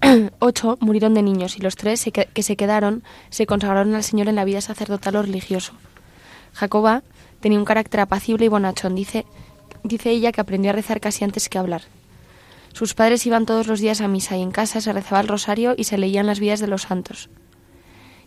ocho 0.40 0.76
murieron 0.80 1.14
de 1.14 1.22
niños 1.22 1.56
y 1.56 1.60
los 1.60 1.76
tres 1.76 2.04
que 2.34 2.42
se 2.42 2.56
quedaron 2.56 3.04
se 3.30 3.46
consagraron 3.46 3.94
al 3.94 4.02
Señor 4.02 4.28
en 4.28 4.34
la 4.34 4.44
vida 4.44 4.60
sacerdotal 4.60 5.14
o 5.14 5.22
religioso. 5.22 5.74
Jacoba 6.52 7.04
tenía 7.38 7.60
un 7.60 7.64
carácter 7.64 8.00
apacible 8.00 8.46
y 8.46 8.48
bonachón. 8.48 8.96
Dice, 8.96 9.24
dice 9.84 10.10
ella 10.10 10.32
que 10.32 10.40
aprendió 10.40 10.70
a 10.70 10.74
rezar 10.74 11.00
casi 11.00 11.22
antes 11.22 11.48
que 11.48 11.58
hablar. 11.58 11.82
Sus 12.72 12.94
padres 12.94 13.24
iban 13.24 13.46
todos 13.46 13.68
los 13.68 13.78
días 13.78 14.00
a 14.00 14.08
misa 14.08 14.36
y 14.36 14.42
en 14.42 14.50
casa 14.50 14.80
se 14.80 14.92
rezaba 14.92 15.20
el 15.20 15.28
rosario 15.28 15.76
y 15.76 15.84
se 15.84 15.96
leían 15.96 16.26
las 16.26 16.40
vidas 16.40 16.58
de 16.58 16.66
los 16.66 16.82
santos. 16.82 17.30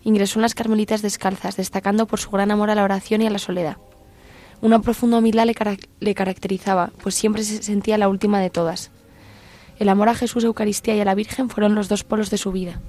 Ingresó 0.05 0.39
en 0.39 0.43
las 0.43 0.55
Carmelitas 0.55 1.01
descalzas, 1.01 1.57
destacando 1.57 2.07
por 2.07 2.21
su 2.21 2.29
gran 2.29 2.49
amor 2.49 2.69
a 2.69 2.75
la 2.75 2.85
oración 2.85 3.21
y 3.21 3.27
a 3.27 3.29
la 3.29 3.39
soledad. 3.39 3.75
Una 4.61 4.81
profunda 4.81 5.17
humildad 5.17 5.45
le, 5.45 5.55
le 5.99 6.15
caracterizaba, 6.15 6.91
pues 7.01 7.15
siempre 7.15 7.43
se 7.43 7.63
sentía 7.63 7.97
la 7.97 8.09
última 8.09 8.41
de 8.41 8.49
todas. 8.49 8.91
El 9.77 9.87
amor 9.87 10.09
a 10.09 10.15
Jesús, 10.15 10.43
Eucaristía 10.43 10.95
y 10.95 10.99
a 10.99 11.05
la 11.05 11.15
Virgen 11.15 11.49
fueron 11.49 11.75
los 11.75 11.87
dos 11.87 12.03
polos 12.03 12.29
de 12.29 12.37
su 12.37 12.51
vida. 12.51 12.81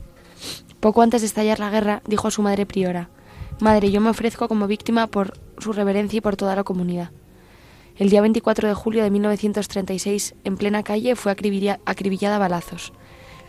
Poco 0.81 1.03
antes 1.03 1.21
de 1.21 1.29
estallar 1.29 1.61
la 1.61 1.71
guerra, 1.71 2.03
dijo 2.07 2.27
a 2.27 2.33
su 2.33 2.43
madre 2.43 2.67
priora, 2.67 3.09
Madre, 3.61 3.91
yo 3.91 4.01
me 4.01 4.11
ofrezco 4.11 4.49
como 4.49 4.67
víctima 4.67 5.07
por 5.07 5.39
su 5.59 5.73
reverencia 5.73 6.17
y 6.17 6.21
por 6.21 6.37
toda 6.37 6.57
la 6.57 6.65
comunidad. 6.65 7.11
El 7.97 8.09
día 8.09 8.23
24 8.23 8.67
de 8.67 8.75
julio 8.75 9.03
de 9.03 9.11
1936, 9.11 10.35
en 10.45 10.57
plena 10.57 10.83
calle, 10.83 11.15
fue 11.15 11.31
acribillada 11.31 12.37
a 12.37 12.39
balazos. 12.39 12.93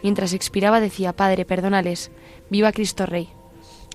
Mientras 0.03 0.33
expiraba 0.33 0.81
decía, 0.81 1.15
Padre, 1.15 1.45
perdónales, 1.45 2.11
viva 2.49 2.73
Cristo 2.73 3.05
Rey. 3.05 3.29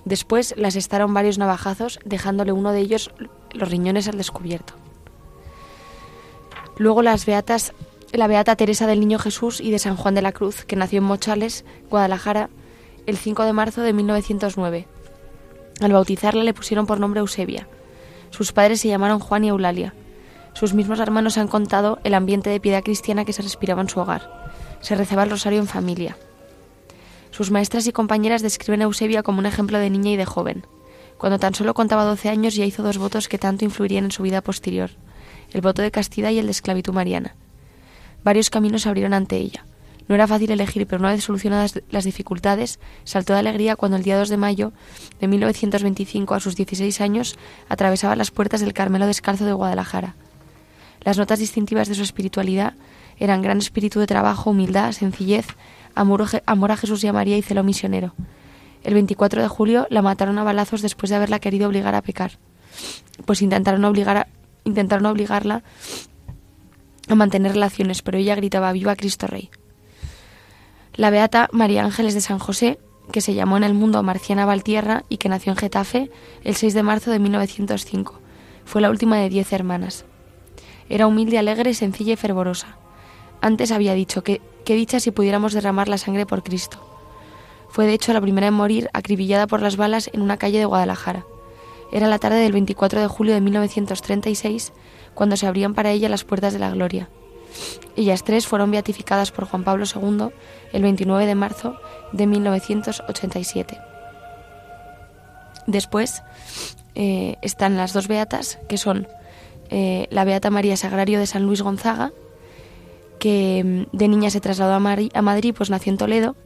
Después 0.06 0.54
la 0.56 0.68
asestaron 0.68 1.12
varios 1.12 1.36
navajazos, 1.36 1.98
dejándole 2.04 2.52
uno 2.52 2.72
de 2.72 2.80
ellos 2.80 3.10
los 3.52 3.70
riñones 3.70 4.08
al 4.08 4.18
descubierto. 4.18 4.74
Luego 6.78 7.02
las 7.02 7.24
beatas 7.26 7.72
la 8.12 8.26
Beata 8.26 8.56
Teresa 8.56 8.86
del 8.86 9.00
Niño 9.00 9.18
Jesús 9.18 9.60
y 9.60 9.70
de 9.70 9.78
San 9.78 9.96
Juan 9.96 10.14
de 10.14 10.22
la 10.22 10.32
Cruz, 10.32 10.64
que 10.64 10.76
nació 10.76 10.98
en 10.98 11.04
Mochales, 11.04 11.64
Guadalajara, 11.90 12.48
el 13.06 13.16
5 13.16 13.44
de 13.44 13.52
marzo 13.52 13.82
de 13.82 13.92
1909. 13.92 14.86
Al 15.80 15.92
bautizarla 15.92 16.42
le 16.42 16.54
pusieron 16.54 16.86
por 16.86 17.00
nombre 17.00 17.20
Eusebia. 17.20 17.68
Sus 18.30 18.52
padres 18.52 18.80
se 18.80 18.88
llamaron 18.88 19.18
Juan 19.18 19.44
y 19.44 19.48
Eulalia. 19.48 19.94
Sus 20.54 20.72
mismos 20.72 21.00
hermanos 21.00 21.36
han 21.36 21.48
contado 21.48 21.98
el 22.04 22.14
ambiente 22.14 22.48
de 22.48 22.60
piedad 22.60 22.82
cristiana 22.82 23.24
que 23.24 23.32
se 23.32 23.42
respiraba 23.42 23.82
en 23.82 23.88
su 23.88 24.00
hogar. 24.00 24.50
Se 24.80 24.94
rezaba 24.94 25.24
el 25.24 25.30
rosario 25.30 25.58
en 25.58 25.66
familia. 25.66 26.16
Sus 27.30 27.50
maestras 27.50 27.86
y 27.86 27.92
compañeras 27.92 28.40
describen 28.40 28.80
a 28.80 28.84
Eusebia 28.84 29.22
como 29.22 29.40
un 29.40 29.46
ejemplo 29.46 29.78
de 29.78 29.90
niña 29.90 30.12
y 30.12 30.16
de 30.16 30.24
joven. 30.24 30.66
Cuando 31.18 31.38
tan 31.38 31.54
solo 31.54 31.74
contaba 31.74 32.04
12 32.04 32.28
años 32.28 32.54
ya 32.54 32.64
hizo 32.64 32.82
dos 32.82 32.98
votos 32.98 33.28
que 33.28 33.38
tanto 33.38 33.64
influirían 33.64 34.04
en 34.04 34.12
su 34.12 34.22
vida 34.22 34.42
posterior, 34.42 34.90
el 35.52 35.60
voto 35.60 35.82
de 35.82 35.90
castidad 35.90 36.30
y 36.30 36.38
el 36.38 36.46
de 36.46 36.52
esclavitud 36.52 36.92
mariana. 36.92 37.34
Varios 38.22 38.50
caminos 38.50 38.82
se 38.82 38.88
abrieron 38.88 39.14
ante 39.14 39.36
ella. 39.36 39.64
No 40.08 40.14
era 40.14 40.28
fácil 40.28 40.50
elegir, 40.50 40.86
pero 40.86 41.00
una 41.00 41.10
vez 41.10 41.24
solucionadas 41.24 41.80
las 41.90 42.04
dificultades, 42.04 42.78
saltó 43.04 43.32
de 43.32 43.40
alegría 43.40 43.76
cuando 43.76 43.96
el 43.96 44.04
día 44.04 44.18
2 44.18 44.28
de 44.28 44.36
mayo 44.36 44.72
de 45.20 45.26
1925, 45.26 46.34
a 46.34 46.40
sus 46.40 46.54
16 46.54 47.00
años, 47.00 47.36
atravesaba 47.68 48.14
las 48.14 48.30
puertas 48.30 48.60
del 48.60 48.72
Carmelo 48.72 49.06
Descalzo 49.06 49.44
de 49.44 49.52
Guadalajara. 49.52 50.14
Las 51.02 51.18
notas 51.18 51.38
distintivas 51.38 51.88
de 51.88 51.94
su 51.94 52.02
espiritualidad 52.02 52.74
eran 53.18 53.42
gran 53.42 53.58
espíritu 53.58 53.98
de 53.98 54.06
trabajo, 54.06 54.50
humildad, 54.50 54.92
sencillez, 54.92 55.46
amor, 55.94 56.22
a 56.22 56.76
Jesús 56.76 57.02
y 57.02 57.08
a 57.08 57.12
María 57.12 57.36
y 57.36 57.42
celo 57.42 57.64
misionero. 57.64 58.14
El 58.84 58.94
24 58.94 59.42
de 59.42 59.48
julio 59.48 59.86
la 59.90 60.02
mataron 60.02 60.38
a 60.38 60.44
balazos 60.44 60.82
después 60.82 61.10
de 61.10 61.16
haberla 61.16 61.38
querido 61.38 61.68
obligar 61.68 61.94
a 61.94 62.02
pecar, 62.02 62.38
pues 63.24 63.42
intentaron, 63.42 63.84
obligar 63.84 64.28
intentaron 64.64 65.06
obligarla 65.06 65.62
a 67.08 67.14
mantener 67.14 67.52
relaciones, 67.52 68.02
pero 68.02 68.18
ella 68.18 68.34
gritaba 68.34 68.72
Viva 68.72 68.96
Cristo 68.96 69.26
Rey. 69.26 69.50
La 70.94 71.10
beata 71.10 71.48
María 71.52 71.84
Ángeles 71.84 72.14
de 72.14 72.20
San 72.20 72.38
José, 72.38 72.78
que 73.12 73.20
se 73.20 73.34
llamó 73.34 73.56
en 73.56 73.64
el 73.64 73.74
mundo 73.74 74.02
Marciana 74.02 74.46
Valtierra 74.46 75.04
y 75.08 75.18
que 75.18 75.28
nació 75.28 75.52
en 75.52 75.58
Getafe 75.58 76.10
el 76.42 76.56
6 76.56 76.74
de 76.74 76.82
marzo 76.82 77.10
de 77.10 77.18
1905, 77.18 78.20
fue 78.64 78.80
la 78.80 78.90
última 78.90 79.18
de 79.18 79.28
diez 79.28 79.52
hermanas. 79.52 80.04
Era 80.88 81.06
humilde, 81.06 81.38
alegre, 81.38 81.74
sencilla 81.74 82.14
y 82.14 82.16
fervorosa. 82.16 82.76
Antes 83.40 83.70
había 83.70 83.94
dicho 83.94 84.22
que 84.22 84.40
qué 84.64 84.74
dicha 84.74 84.98
si 84.98 85.10
pudiéramos 85.10 85.52
derramar 85.52 85.88
la 85.88 85.98
sangre 85.98 86.26
por 86.26 86.42
Cristo. 86.42 86.95
Fue 87.68 87.86
de 87.86 87.94
hecho 87.94 88.12
la 88.12 88.20
primera 88.20 88.46
en 88.46 88.54
morir 88.54 88.88
acribillada 88.92 89.46
por 89.46 89.62
las 89.62 89.76
balas 89.76 90.10
en 90.12 90.22
una 90.22 90.36
calle 90.36 90.58
de 90.58 90.64
Guadalajara. 90.64 91.26
Era 91.92 92.08
la 92.08 92.18
tarde 92.18 92.40
del 92.40 92.52
24 92.52 93.00
de 93.00 93.06
julio 93.06 93.34
de 93.34 93.40
1936 93.40 94.72
cuando 95.14 95.36
se 95.36 95.46
abrían 95.46 95.74
para 95.74 95.90
ella 95.90 96.08
las 96.08 96.24
puertas 96.24 96.52
de 96.52 96.58
la 96.58 96.70
gloria. 96.70 97.08
Ellas 97.96 98.24
tres 98.24 98.46
fueron 98.46 98.70
beatificadas 98.70 99.30
por 99.30 99.46
Juan 99.46 99.64
Pablo 99.64 99.84
II 99.86 100.28
el 100.72 100.82
29 100.82 101.26
de 101.26 101.34
marzo 101.34 101.76
de 102.12 102.26
1987. 102.26 103.78
Después 105.66 106.22
eh, 106.94 107.36
están 107.42 107.76
las 107.76 107.92
dos 107.92 108.08
beatas, 108.08 108.58
que 108.68 108.76
son 108.76 109.08
eh, 109.70 110.06
la 110.10 110.24
beata 110.24 110.50
María 110.50 110.76
Sagrario 110.76 111.18
de 111.18 111.26
San 111.26 111.44
Luis 111.44 111.62
Gonzaga, 111.62 112.12
que 113.18 113.62
mm, 113.64 113.96
de 113.96 114.08
niña 114.08 114.30
se 114.30 114.40
trasladó 114.40 114.74
a, 114.74 114.76
a 114.76 115.22
Madrid, 115.22 115.54
pues 115.56 115.70
nació 115.70 115.92
en 115.92 115.98
Toledo, 115.98 116.36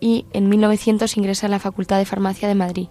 y 0.00 0.26
en 0.32 0.48
1900 0.48 1.16
ingresa 1.16 1.46
en 1.46 1.52
la 1.52 1.58
Facultad 1.58 1.98
de 1.98 2.04
Farmacia 2.04 2.48
de 2.48 2.54
Madrid. 2.54 2.88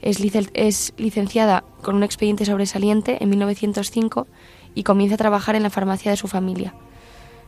Es, 0.00 0.92
licenciada 0.98 1.64
con 1.82 1.96
un 1.96 2.02
expediente 2.02 2.44
sobresaliente 2.44 3.22
en 3.22 3.30
1905 3.30 4.26
y 4.74 4.82
comienza 4.82 5.14
a 5.14 5.18
trabajar 5.18 5.56
en 5.56 5.62
la 5.62 5.70
farmacia 5.70 6.10
de 6.10 6.16
su 6.16 6.28
familia. 6.28 6.74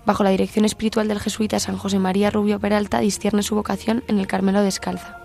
Bajo 0.07 0.23
la 0.23 0.31
dirección 0.31 0.65
espiritual 0.65 1.09
del 1.09 1.21
jesuita 1.21 1.59
San 1.59 1.77
José 1.77 1.99
María 1.99 2.31
Rubio 2.31 2.61
Peralta 2.61 3.01
discierne 3.01 3.43
su 3.43 3.57
vocación 3.57 4.05
en 4.07 4.19
el 4.19 4.27
Carmelo 4.27 4.63
Descalza. 4.63 5.19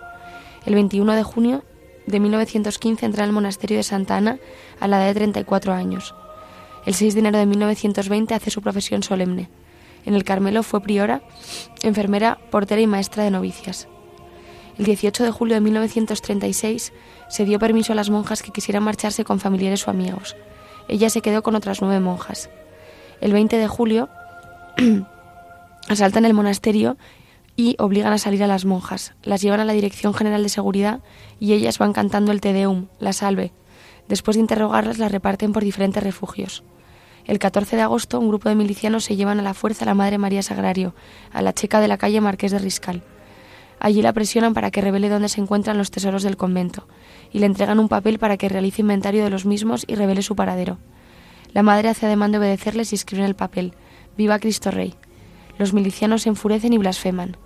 El 0.65 0.73
21 0.73 1.13
de 1.13 1.23
junio 1.23 1.63
de 2.07 2.19
1915 2.19 3.05
entra 3.05 3.23
en 3.23 3.29
el 3.29 3.33
monasterio 3.33 3.77
de 3.77 3.83
Santa 3.83 4.17
Ana 4.17 4.39
a 4.79 4.87
la 4.87 4.97
edad 4.97 5.07
de 5.07 5.19
34 5.19 5.73
años. 5.73 6.15
El 6.85 6.95
6 6.95 7.13
de 7.13 7.19
enero 7.19 7.37
de 7.37 7.45
1920 7.45 8.33
hace 8.33 8.49
su 8.49 8.61
profesión 8.61 9.03
solemne. 9.03 9.49
En 10.05 10.13
el 10.13 10.23
Carmelo 10.23 10.63
fue 10.63 10.81
priora, 10.81 11.21
enfermera, 11.83 12.39
portera 12.49 12.81
y 12.81 12.87
maestra 12.87 13.23
de 13.23 13.31
novicias. 13.31 13.87
El 14.77 14.85
18 14.85 15.23
de 15.23 15.31
julio 15.31 15.55
de 15.55 15.61
1936 15.61 16.93
se 17.29 17.45
dio 17.45 17.59
permiso 17.59 17.93
a 17.93 17.95
las 17.95 18.09
monjas 18.09 18.41
que 18.41 18.51
quisieran 18.51 18.83
marcharse 18.83 19.23
con 19.23 19.39
familiares 19.39 19.87
o 19.87 19.91
amigos. 19.91 20.35
Ella 20.87 21.09
se 21.09 21.21
quedó 21.21 21.43
con 21.43 21.55
otras 21.55 21.81
nueve 21.81 21.99
monjas. 21.99 22.49
El 23.19 23.33
20 23.33 23.57
de 23.57 23.67
julio 23.67 24.09
asaltan 25.87 26.25
el 26.25 26.33
monasterio 26.33 26.97
y 27.55 27.75
obligan 27.79 28.13
a 28.13 28.17
salir 28.17 28.43
a 28.43 28.47
las 28.47 28.65
monjas. 28.65 29.13
Las 29.23 29.41
llevan 29.41 29.59
a 29.59 29.65
la 29.65 29.73
Dirección 29.73 30.13
General 30.13 30.41
de 30.41 30.49
Seguridad 30.49 31.01
y 31.39 31.53
ellas 31.53 31.77
van 31.77 31.93
cantando 31.93 32.31
el 32.31 32.41
Te 32.41 32.53
Deum, 32.53 32.87
la 32.99 33.13
salve. 33.13 33.53
Después 34.07 34.35
de 34.35 34.41
interrogarlas, 34.41 34.97
las 34.97 35.11
reparten 35.11 35.53
por 35.53 35.63
diferentes 35.63 36.01
refugios. 36.01 36.63
El 37.31 37.39
14 37.39 37.77
de 37.77 37.81
agosto, 37.81 38.19
un 38.19 38.27
grupo 38.27 38.49
de 38.49 38.55
milicianos 38.55 39.05
se 39.05 39.15
llevan 39.15 39.39
a 39.39 39.41
la 39.41 39.53
fuerza 39.53 39.85
a 39.85 39.87
la 39.87 39.93
Madre 39.93 40.17
María 40.17 40.43
Sagrario, 40.43 40.93
a 41.31 41.41
la 41.41 41.53
checa 41.53 41.79
de 41.79 41.87
la 41.87 41.97
calle 41.97 42.19
Marqués 42.19 42.51
de 42.51 42.59
Riscal. 42.59 43.03
Allí 43.79 44.01
la 44.01 44.11
presionan 44.11 44.53
para 44.53 44.69
que 44.69 44.81
revele 44.81 45.07
dónde 45.07 45.29
se 45.29 45.39
encuentran 45.39 45.77
los 45.77 45.91
tesoros 45.91 46.23
del 46.23 46.35
convento 46.35 46.89
y 47.31 47.39
le 47.39 47.45
entregan 47.45 47.79
un 47.79 47.87
papel 47.87 48.19
para 48.19 48.35
que 48.35 48.49
realice 48.49 48.81
inventario 48.81 49.23
de 49.23 49.29
los 49.29 49.45
mismos 49.45 49.85
y 49.87 49.95
revele 49.95 50.23
su 50.23 50.35
paradero. 50.35 50.77
La 51.53 51.63
madre 51.63 51.87
hace 51.87 52.05
ademán 52.05 52.33
de 52.33 52.39
obedecerles 52.39 52.91
y 52.91 52.95
escribe 52.95 53.23
en 53.23 53.29
el 53.29 53.35
papel 53.35 53.75
Viva 54.17 54.37
Cristo 54.37 54.69
Rey. 54.69 54.95
Los 55.57 55.71
milicianos 55.71 56.23
se 56.23 56.29
enfurecen 56.29 56.73
y 56.73 56.79
blasfeman. 56.79 57.37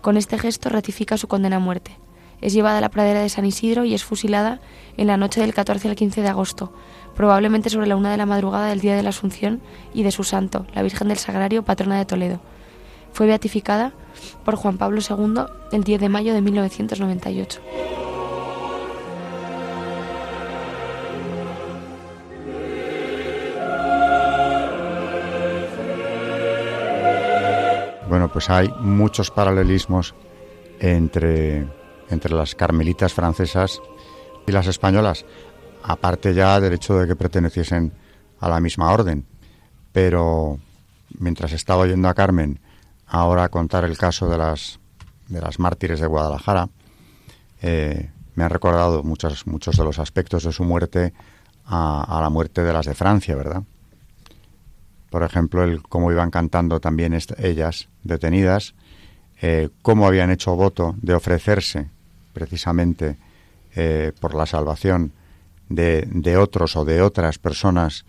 Con 0.00 0.16
este 0.16 0.38
gesto 0.38 0.70
ratifica 0.70 1.16
su 1.16 1.28
condena 1.28 1.58
a 1.58 1.60
muerte. 1.60 1.96
Es 2.40 2.52
llevada 2.52 2.78
a 2.78 2.80
la 2.80 2.88
pradera 2.88 3.20
de 3.20 3.28
San 3.28 3.44
Isidro 3.44 3.84
y 3.84 3.94
es 3.94 4.02
fusilada 4.02 4.60
en 4.96 5.06
la 5.06 5.16
noche 5.16 5.40
del 5.40 5.54
14 5.54 5.88
al 5.88 5.94
15 5.94 6.22
de 6.22 6.28
agosto, 6.28 6.72
probablemente 7.20 7.68
sobre 7.68 7.86
la 7.86 7.96
una 7.96 8.10
de 8.10 8.16
la 8.16 8.24
madrugada 8.24 8.68
del 8.68 8.80
día 8.80 8.96
de 8.96 9.02
la 9.02 9.10
Asunción 9.10 9.60
y 9.92 10.04
de 10.04 10.10
su 10.10 10.24
santo, 10.24 10.64
la 10.72 10.82
Virgen 10.82 11.08
del 11.08 11.18
Sagrario, 11.18 11.62
patrona 11.62 11.98
de 11.98 12.06
Toledo. 12.06 12.40
Fue 13.12 13.26
beatificada 13.26 13.92
por 14.42 14.56
Juan 14.56 14.78
Pablo 14.78 15.02
II 15.06 15.42
el 15.70 15.84
10 15.84 16.00
de 16.00 16.08
mayo 16.08 16.32
de 16.32 16.40
1998. 16.40 17.60
Bueno, 28.08 28.32
pues 28.32 28.48
hay 28.48 28.72
muchos 28.80 29.30
paralelismos 29.30 30.14
entre, 30.78 31.66
entre 32.08 32.34
las 32.34 32.54
carmelitas 32.54 33.12
francesas 33.12 33.78
y 34.46 34.52
las 34.52 34.66
españolas, 34.66 35.26
aparte 35.82 36.34
ya 36.34 36.60
del 36.60 36.74
hecho 36.74 36.98
de 36.98 37.06
que 37.06 37.16
perteneciesen 37.16 37.92
a 38.40 38.48
la 38.48 38.60
misma 38.60 38.92
orden. 38.92 39.24
Pero 39.92 40.58
mientras 41.18 41.52
estaba 41.52 41.82
oyendo 41.82 42.08
a 42.08 42.14
Carmen 42.14 42.60
ahora 43.06 43.48
contar 43.48 43.84
el 43.84 43.98
caso 43.98 44.28
de 44.28 44.38
las, 44.38 44.78
de 45.28 45.40
las 45.40 45.58
mártires 45.58 46.00
de 46.00 46.06
Guadalajara, 46.06 46.68
eh, 47.62 48.10
me 48.34 48.44
han 48.44 48.50
recordado 48.50 49.02
muchos, 49.02 49.46
muchos 49.46 49.76
de 49.76 49.84
los 49.84 49.98
aspectos 49.98 50.44
de 50.44 50.52
su 50.52 50.64
muerte 50.64 51.12
a, 51.66 52.18
la 52.20 52.30
muerte 52.30 52.62
de 52.62 52.72
las 52.72 52.86
de 52.86 52.94
Francia, 52.94 53.36
¿verdad? 53.36 53.62
Por 55.10 55.22
ejemplo, 55.22 55.64
el 55.64 55.82
cómo 55.82 56.10
iban 56.10 56.30
cantando 56.30 56.80
también 56.80 57.18
ellas 57.38 57.88
detenidas, 58.02 58.74
eh, 59.42 59.70
cómo 59.82 60.06
habían 60.06 60.30
hecho 60.30 60.54
voto 60.54 60.94
de 61.02 61.14
ofrecerse 61.14 61.88
precisamente 62.32 63.16
eh, 63.74 64.12
por 64.20 64.34
la 64.34 64.46
salvación 64.46 65.12
de, 65.70 66.06
de, 66.10 66.36
otros 66.36 66.76
o 66.76 66.84
de 66.84 67.00
otras 67.00 67.38
personas 67.38 68.04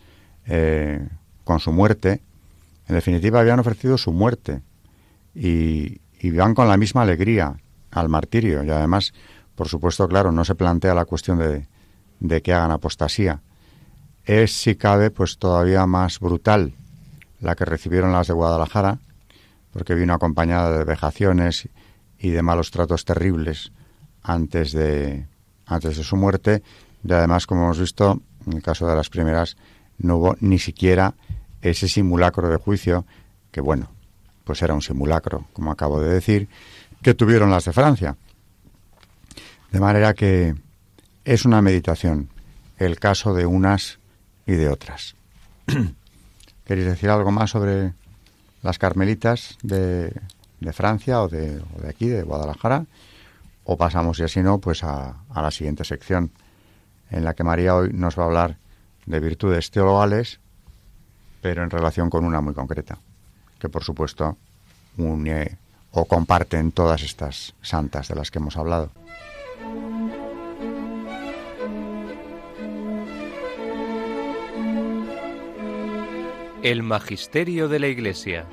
eh, 0.47 1.07
con 1.45 1.61
su 1.61 1.71
muerte. 1.71 2.21
En 2.89 2.95
definitiva, 2.95 3.39
habían 3.39 3.59
ofrecido 3.59 3.97
su 3.97 4.11
muerte 4.11 4.61
y, 5.33 6.01
y 6.19 6.31
van 6.31 6.53
con 6.53 6.67
la 6.67 6.75
misma 6.75 7.03
alegría 7.03 7.55
al 7.91 8.09
martirio. 8.09 8.63
Y 8.65 8.69
además, 8.69 9.13
por 9.55 9.69
supuesto, 9.69 10.07
claro, 10.09 10.33
no 10.33 10.43
se 10.43 10.55
plantea 10.55 10.93
la 10.93 11.05
cuestión 11.05 11.39
de, 11.39 11.67
de 12.19 12.41
que 12.41 12.53
hagan 12.53 12.71
apostasía. 12.71 13.41
Es, 14.25 14.53
si 14.53 14.75
cabe, 14.75 15.09
pues 15.09 15.37
todavía 15.37 15.85
más 15.85 16.19
brutal 16.19 16.73
la 17.39 17.55
que 17.55 17.65
recibieron 17.65 18.11
las 18.11 18.27
de 18.27 18.33
Guadalajara, 18.33 18.99
porque 19.71 19.95
vino 19.95 20.13
acompañada 20.13 20.77
de 20.77 20.83
vejaciones 20.83 21.69
y 22.19 22.29
de 22.29 22.41
malos 22.41 22.71
tratos 22.71 23.03
terribles 23.03 23.71
antes 24.21 24.71
de, 24.71 25.25
antes 25.65 25.97
de 25.97 26.03
su 26.03 26.15
muerte. 26.15 26.61
Y 27.03 27.11
además, 27.11 27.47
como 27.47 27.63
hemos 27.63 27.79
visto, 27.79 28.21
en 28.45 28.53
el 28.53 28.63
caso 28.63 28.87
de 28.87 28.95
las 28.95 29.09
primeras, 29.09 29.57
no 29.97 30.17
hubo 30.17 30.35
ni 30.39 30.59
siquiera 30.59 31.13
ese 31.61 31.87
simulacro 31.87 32.49
de 32.49 32.57
juicio, 32.57 33.05
que 33.51 33.61
bueno, 33.61 33.89
pues 34.43 34.61
era 34.61 34.73
un 34.73 34.81
simulacro, 34.81 35.45
como 35.53 35.71
acabo 35.71 36.01
de 36.01 36.13
decir, 36.13 36.49
que 37.01 37.13
tuvieron 37.13 37.51
las 37.51 37.65
de 37.65 37.73
Francia. 37.73 38.15
De 39.71 39.79
manera 39.79 40.13
que 40.13 40.55
es 41.23 41.45
una 41.45 41.61
meditación 41.61 42.29
el 42.77 42.99
caso 42.99 43.33
de 43.33 43.45
unas 43.45 43.99
y 44.45 44.53
de 44.53 44.69
otras. 44.69 45.15
¿Queréis 46.65 46.87
decir 46.87 47.09
algo 47.09 47.31
más 47.31 47.51
sobre 47.51 47.93
las 48.63 48.77
carmelitas 48.77 49.57
de, 49.61 50.13
de 50.59 50.73
Francia 50.73 51.21
o 51.21 51.27
de, 51.27 51.59
de, 51.59 51.89
aquí, 51.89 52.07
de 52.07 52.23
Guadalajara? 52.23 52.85
O 53.63 53.77
pasamos, 53.77 54.19
y 54.19 54.23
así 54.23 54.41
no, 54.41 54.57
pues 54.57 54.83
a, 54.83 55.15
a 55.29 55.41
la 55.41 55.51
siguiente 55.51 55.83
sección, 55.83 56.31
en 57.11 57.23
la 57.23 57.33
que 57.33 57.43
María 57.43 57.75
hoy 57.75 57.91
nos 57.93 58.17
va 58.17 58.23
a 58.23 58.25
hablar 58.25 58.57
de 59.05 59.19
virtudes 59.19 59.69
teologales, 59.69 60.39
pero 61.41 61.63
en 61.63 61.69
relación 61.69 62.09
con 62.09 62.25
una 62.25 62.41
muy 62.41 62.53
concreta, 62.53 62.97
que 63.59 63.69
por 63.69 63.83
supuesto 63.83 64.37
une 64.97 65.57
o 65.91 66.05
comparten 66.05 66.71
todas 66.71 67.03
estas 67.03 67.53
santas 67.61 68.07
de 68.07 68.15
las 68.15 68.31
que 68.31 68.39
hemos 68.39 68.57
hablado. 68.57 68.91
El 76.63 76.83
Magisterio 76.83 77.67
de 77.67 77.79
la 77.79 77.87
Iglesia. 77.87 78.45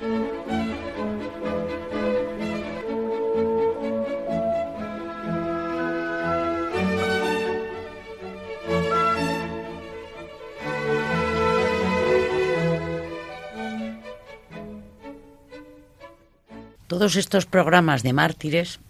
Todos 16.99 17.15
estos 17.15 17.45
programas 17.45 18.03
de 18.03 18.11
mártires 18.11 18.81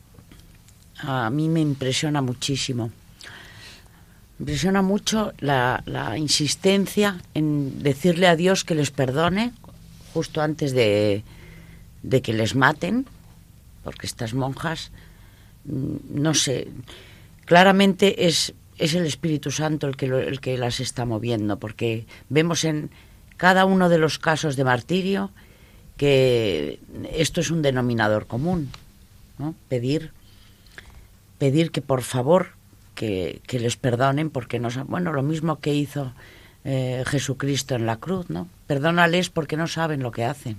a 0.97 1.29
mí 1.29 1.47
me 1.47 1.59
impresiona 1.59 2.23
muchísimo. 2.23 2.89
Impresiona 4.39 4.81
mucho 4.81 5.31
la, 5.37 5.83
insistencia 6.17 7.21
en 7.35 7.83
decirle 7.83 8.25
a 8.25 8.35
Dios 8.35 8.63
que 8.63 8.73
les 8.73 8.89
perdone 8.89 9.53
justo 10.11 10.41
antes 10.41 10.73
de, 10.73 11.23
que 12.23 12.33
les 12.33 12.55
maten, 12.55 13.05
porque 13.83 14.07
estas 14.07 14.33
monjas, 14.33 14.89
mm, 15.65 15.97
no 16.09 16.33
sé, 16.33 16.67
claramente 17.45 18.25
es, 18.25 18.55
es 18.79 18.95
el 18.95 19.05
Espíritu 19.05 19.51
Santo 19.51 19.85
el 19.85 19.95
que, 19.95 20.07
el 20.07 20.39
que 20.41 20.57
las 20.57 20.79
está 20.79 21.05
moviendo, 21.05 21.59
porque 21.59 22.07
vemos 22.27 22.63
en 22.63 22.89
cada 23.37 23.65
uno 23.65 23.87
de 23.87 23.99
los 23.99 24.17
casos 24.17 24.55
de 24.55 24.63
martirio 24.63 25.29
que 25.99 26.79
esto 27.11 27.41
es 27.41 27.51
un 27.51 27.61
denominador 27.61 28.25
común, 28.25 28.71
¿no? 29.37 29.53
pedir, 29.67 30.13
pedir 31.37 31.71
que 31.71 31.81
por 31.81 32.03
favor 32.03 32.51
que, 32.95 33.41
les 33.51 33.75
perdonen 33.75 34.29
porque 34.29 34.59
no 34.59 34.69
bueno 34.85 35.11
lo 35.11 35.23
mismo 35.23 35.59
que 35.59 35.73
hizo 35.73 36.13
eh, 36.63 37.03
Jesucristo 37.05 37.75
en 37.75 37.85
la 37.85 37.97
cruz 37.97 38.29
no 38.29 38.47
perdónales 38.65 39.29
porque 39.29 39.57
no 39.57 39.67
saben 39.67 40.01
lo 40.01 40.11
que 40.11 40.23
hacen. 40.23 40.55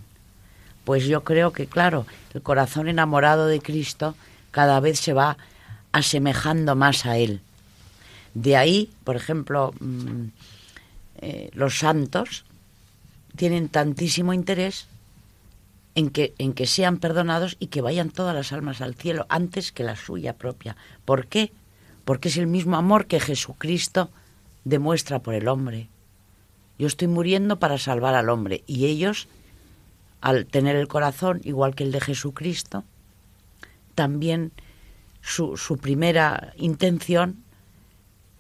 Pues 0.84 1.06
yo 1.06 1.24
creo 1.24 1.54
que 1.54 1.64
claro 1.64 2.04
el 2.34 2.42
corazón 2.42 2.86
enamorado 2.86 3.46
de 3.46 3.60
Cristo 3.60 4.14
cada 4.50 4.78
vez 4.78 5.00
se 5.00 5.14
va 5.14 5.38
asemejando 5.92 6.76
más 6.76 7.06
a 7.06 7.16
él. 7.16 7.40
De 8.34 8.58
ahí 8.58 8.90
por 9.04 9.16
ejemplo 9.16 9.72
mm, 9.80 10.24
eh, 11.22 11.50
los 11.54 11.78
santos 11.78 12.44
tienen 13.36 13.70
tantísimo 13.70 14.34
interés 14.34 14.86
en 15.94 16.10
que, 16.10 16.34
en 16.38 16.52
que 16.52 16.66
sean 16.66 16.98
perdonados 16.98 17.56
y 17.58 17.66
que 17.68 17.80
vayan 17.80 18.10
todas 18.10 18.34
las 18.34 18.52
almas 18.52 18.80
al 18.80 18.94
cielo 18.94 19.26
antes 19.28 19.72
que 19.72 19.84
la 19.84 19.96
suya 19.96 20.36
propia. 20.36 20.76
¿Por 21.04 21.26
qué? 21.26 21.52
porque 22.10 22.28
es 22.28 22.36
el 22.36 22.48
mismo 22.48 22.76
amor 22.76 23.06
que 23.06 23.20
Jesucristo 23.20 24.10
demuestra 24.64 25.20
por 25.20 25.34
el 25.34 25.46
hombre. 25.46 25.88
Yo 26.76 26.88
estoy 26.88 27.06
muriendo 27.06 27.60
para 27.60 27.78
salvar 27.78 28.16
al 28.16 28.30
hombre 28.30 28.64
y 28.66 28.86
ellos, 28.86 29.28
al 30.20 30.46
tener 30.46 30.74
el 30.74 30.88
corazón 30.88 31.40
igual 31.44 31.76
que 31.76 31.84
el 31.84 31.92
de 31.92 32.00
Jesucristo, 32.00 32.82
también 33.94 34.50
su, 35.20 35.78
primera 35.80 36.52
intención 36.56 37.44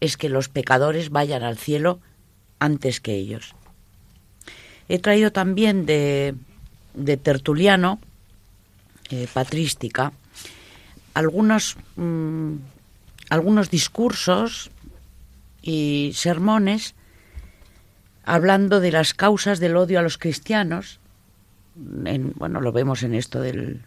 es 0.00 0.16
que 0.16 0.30
los 0.30 0.48
pecadores 0.48 1.10
vayan 1.10 1.44
al 1.44 1.56
cielo 1.56 2.00
antes 2.58 3.00
que 3.00 3.14
ellos. 3.14 3.54
He 4.88 4.98
traído 4.98 5.30
también 5.30 5.86
de, 5.86 6.34
Tertuliano, 7.22 8.00
eh, 9.10 9.28
patrística, 9.32 10.12
algunos 11.14 11.76
mm, 11.96 12.54
algunos 13.30 13.70
discursos 13.70 14.70
y 15.62 16.12
sermones 16.14 16.94
hablando 18.24 18.80
de 18.80 18.92
las 18.92 19.14
causas 19.14 19.60
del 19.60 19.76
odio 19.76 19.98
a 19.98 20.02
los 20.02 20.18
cristianos. 20.18 20.98
En, 22.04 22.32
bueno, 22.36 22.60
lo 22.60 22.72
vemos 22.72 23.02
en 23.02 23.14
esto 23.14 23.40
del, 23.40 23.82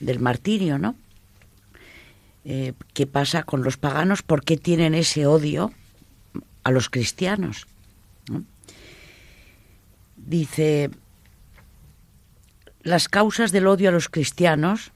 del 0.00 0.18
martirio, 0.20 0.78
¿no? 0.78 0.96
Eh, 2.44 2.72
¿Qué 2.94 3.06
pasa 3.06 3.42
con 3.42 3.62
los 3.62 3.76
paganos? 3.76 4.22
¿Por 4.22 4.44
qué 4.44 4.56
tienen 4.56 4.94
ese 4.94 5.26
odio 5.26 5.72
a 6.64 6.70
los 6.70 6.88
cristianos? 6.88 7.66
Dice, 10.16 10.90
las 12.86 13.08
causas 13.08 13.50
del 13.50 13.66
odio 13.66 13.88
a 13.88 13.92
los 13.92 14.08
cristianos, 14.08 14.92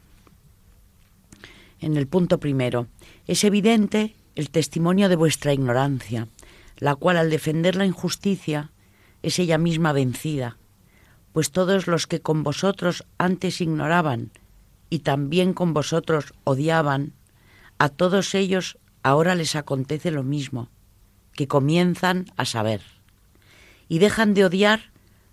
en 1.80 1.96
el 1.96 2.06
punto 2.06 2.38
primero, 2.38 2.86
es 3.26 3.42
evidente 3.42 4.14
el 4.36 4.50
testimonio 4.50 5.08
de 5.08 5.16
vuestra 5.16 5.52
ignorancia, 5.52 6.28
la 6.78 6.94
cual 6.94 7.16
al 7.16 7.30
defender 7.30 7.74
la 7.74 7.86
injusticia 7.86 8.70
es 9.24 9.40
ella 9.40 9.58
misma 9.58 9.92
vencida, 9.92 10.56
pues 11.32 11.50
todos 11.50 11.88
los 11.88 12.06
que 12.06 12.20
con 12.20 12.44
vosotros 12.44 13.04
antes 13.18 13.60
ignoraban 13.60 14.30
y 14.88 15.00
también 15.00 15.52
con 15.52 15.74
vosotros 15.74 16.32
odiaban, 16.44 17.12
a 17.78 17.88
todos 17.88 18.36
ellos 18.36 18.78
ahora 19.02 19.34
les 19.34 19.56
acontece 19.56 20.12
lo 20.12 20.22
mismo, 20.22 20.68
que 21.32 21.48
comienzan 21.48 22.26
a 22.36 22.44
saber, 22.44 22.82
y 23.88 23.98
dejan 23.98 24.32
de 24.32 24.44
odiar 24.44 24.92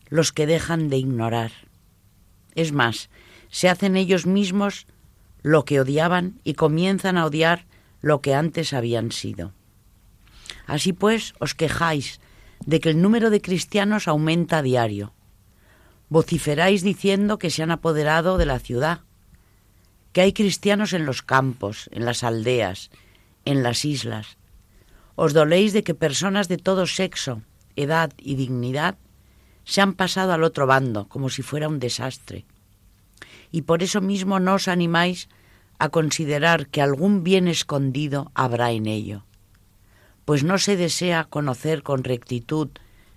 los 0.09 0.31
que 0.31 0.47
dejan 0.47 0.89
de 0.89 0.97
ignorar. 0.97 1.66
Es 2.57 2.73
más, 2.73 3.09
se 3.49 3.69
hacen 3.69 3.95
ellos 3.95 4.25
mismos 4.25 4.87
lo 5.43 5.63
que 5.63 5.79
odiaban 5.79 6.41
y 6.43 6.55
comienzan 6.55 7.15
a 7.15 7.25
odiar 7.25 7.67
lo 8.01 8.19
que 8.21 8.33
antes 8.33 8.73
habían 8.73 9.11
sido. 9.11 9.53
Así 10.65 10.91
pues, 10.91 11.35
os 11.39 11.53
quejáis 11.53 12.19
de 12.65 12.79
que 12.79 12.89
el 12.89 12.99
número 12.99 13.29
de 13.29 13.41
cristianos 13.41 14.07
aumenta 14.07 14.57
a 14.57 14.61
diario. 14.63 15.13
Vociferáis 16.09 16.81
diciendo 16.81 17.37
que 17.37 17.51
se 17.51 17.61
han 17.61 17.69
apoderado 17.69 18.39
de 18.39 18.47
la 18.47 18.57
ciudad, 18.57 19.01
que 20.11 20.21
hay 20.21 20.33
cristianos 20.33 20.93
en 20.93 21.05
los 21.05 21.21
campos, 21.21 21.91
en 21.93 22.05
las 22.05 22.23
aldeas, 22.23 22.89
en 23.45 23.61
las 23.61 23.85
islas. 23.85 24.37
Os 25.15 25.33
doléis 25.33 25.73
de 25.73 25.83
que 25.83 25.93
personas 25.93 26.47
de 26.47 26.57
todo 26.57 26.87
sexo, 26.87 27.43
edad 27.75 28.11
y 28.17 28.33
dignidad 28.33 28.97
se 29.67 29.81
han 29.81 29.93
pasado 29.93 30.31
al 30.31 30.43
otro 30.43 30.65
bando 30.65 31.09
como 31.09 31.29
si 31.29 31.41
fuera 31.43 31.67
un 31.67 31.79
desastre. 31.79 32.45
Y 33.51 33.63
por 33.63 33.83
eso 33.83 33.99
mismo 33.99 34.39
no 34.39 34.53
os 34.53 34.69
animáis 34.69 35.27
a 35.77 35.89
considerar 35.89 36.67
que 36.67 36.81
algún 36.81 37.23
bien 37.23 37.49
escondido 37.49 38.31
habrá 38.33 38.71
en 38.71 38.87
ello, 38.87 39.23
pues 40.23 40.43
no 40.43 40.57
se 40.57 40.77
desea 40.77 41.25
conocer 41.25 41.83
con 41.83 42.05
rectitud 42.05 42.69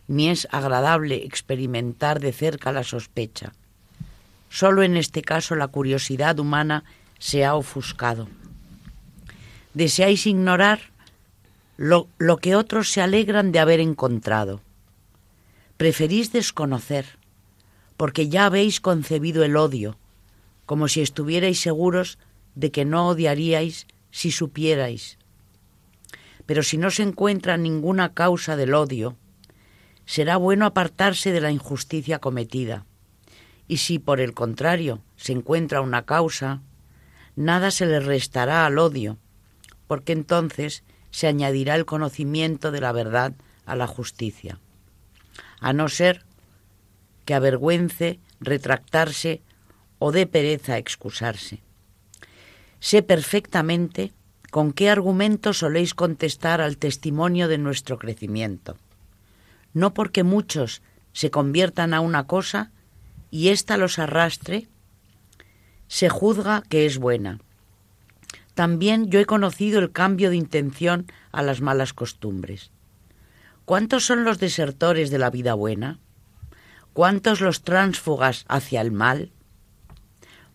ni 0.09 0.29
es 0.29 0.49
agradable 0.51 1.25
experimentar 1.25 2.19
de 2.19 2.33
cerca 2.33 2.73
la 2.73 2.83
sospecha. 2.83 3.53
Solo 4.51 4.83
en 4.83 4.97
este 4.97 5.23
caso 5.23 5.55
la 5.55 5.69
curiosidad 5.69 6.41
humana 6.41 6.83
se 7.21 7.45
ha 7.45 7.55
ofuscado. 7.55 8.29
Deseáis 9.73 10.27
ignorar 10.27 10.81
lo, 11.77 12.09
lo, 12.19 12.39
que 12.39 12.57
otros 12.57 12.91
se 12.91 13.01
alegran 13.01 13.53
de 13.53 13.61
haber 13.61 13.79
encontrado. 13.79 14.61
Preferís 15.81 16.31
desconocer, 16.31 17.07
porque 17.97 18.29
ya 18.29 18.45
habéis 18.45 18.83
concebido 18.83 19.45
el 19.45 19.57
odio, 19.57 19.97
como 20.67 20.89
si 20.89 21.01
estuvierais 21.01 21.59
seguros 21.59 22.19
de 22.55 22.71
que 22.71 22.85
no 22.85 23.09
odiaríais 23.09 23.87
si 24.11 24.31
supierais. 24.31 25.17
Pero 26.45 26.63
si 26.63 26.77
no 26.77 26.91
se 26.91 27.03
encuentra 27.03 27.57
ninguna 27.57 28.13
causa 28.13 28.57
del 28.57 28.75
odio, 28.75 29.17
será 30.05 30.37
bueno 30.37 30.67
apartarse 30.67 31.33
de 31.33 31.41
la 31.41 31.51
injusticia 31.51 32.19
cometida. 32.19 32.85
Y 33.67 33.79
si 33.79 33.99
por 33.99 34.21
el 34.21 34.35
contrario 34.35 35.01
se 35.17 35.33
encuentra 35.33 35.81
una 35.81 36.05
causa, 36.05 36.61
nada 37.37 37.71
se 37.71 37.87
le 37.87 38.01
restará 38.01 38.67
al 38.67 38.79
odio, 38.79 39.17
porque 39.87 40.13
entonces 40.13 40.85
se 41.11 41.27
añadirá 41.27 41.75
el 41.75 41.87
conocimiento 41.87 42.71
de 42.71 42.83
la 42.83 42.93
verdad 42.93 43.33
a 43.65 43.77
la 43.77 43.87
justicia, 43.87 44.61
a 45.61 45.73
no 45.73 45.89
ser 45.89 46.25
que 47.25 47.35
avergüence 47.35 48.19
retractarse 48.41 49.43
o 49.99 50.11
dé 50.11 50.27
pereza 50.27 50.79
excusarse. 50.79 51.61
Sé 52.81 53.03
perfectamente 53.03 54.13
con 54.51 54.73
qué 54.73 54.91
argumentos 54.91 55.59
soléis 55.59 55.95
contestar 55.95 56.61
al 56.61 56.79
testimonio 56.79 57.47
de 57.47 57.59
nuestro 57.59 57.99
crecimiento. 57.99 58.77
No 59.75 59.95
porque 59.95 60.25
muchos 60.25 60.83
se 61.13 61.31
conviertan 61.31 61.95
a 61.95 62.01
una 62.01 62.27
cosa 62.27 62.73
y 63.31 63.49
ésta 63.49 63.77
los 63.77 63.99
arrastre, 63.99 64.67
se 65.87 66.09
juzga 66.09 66.63
que 66.69 66.87
es 66.87 66.99
buena. 66.99 67.39
También 68.55 69.11
yo 69.11 69.21
he 69.21 69.27
conocido 69.27 69.79
el 69.79 69.93
cambio 69.93 70.31
de 70.31 70.37
intención 70.37 71.07
a 71.33 71.43
las 71.43 71.61
malas 71.61 71.93
costumbres. 71.93 72.71
¿Cuántos 73.71 74.05
son 74.05 74.25
los 74.25 74.41
desertores 74.41 75.11
de 75.11 75.19
la 75.19 75.31
vida 75.31 75.55
buena? 75.55 76.01
¿Cuántos 76.93 77.41
los 77.41 77.63
tránsfugas 77.63 78.45
hacia 78.49 78.81
el 78.81 78.91
mal? 78.91 79.31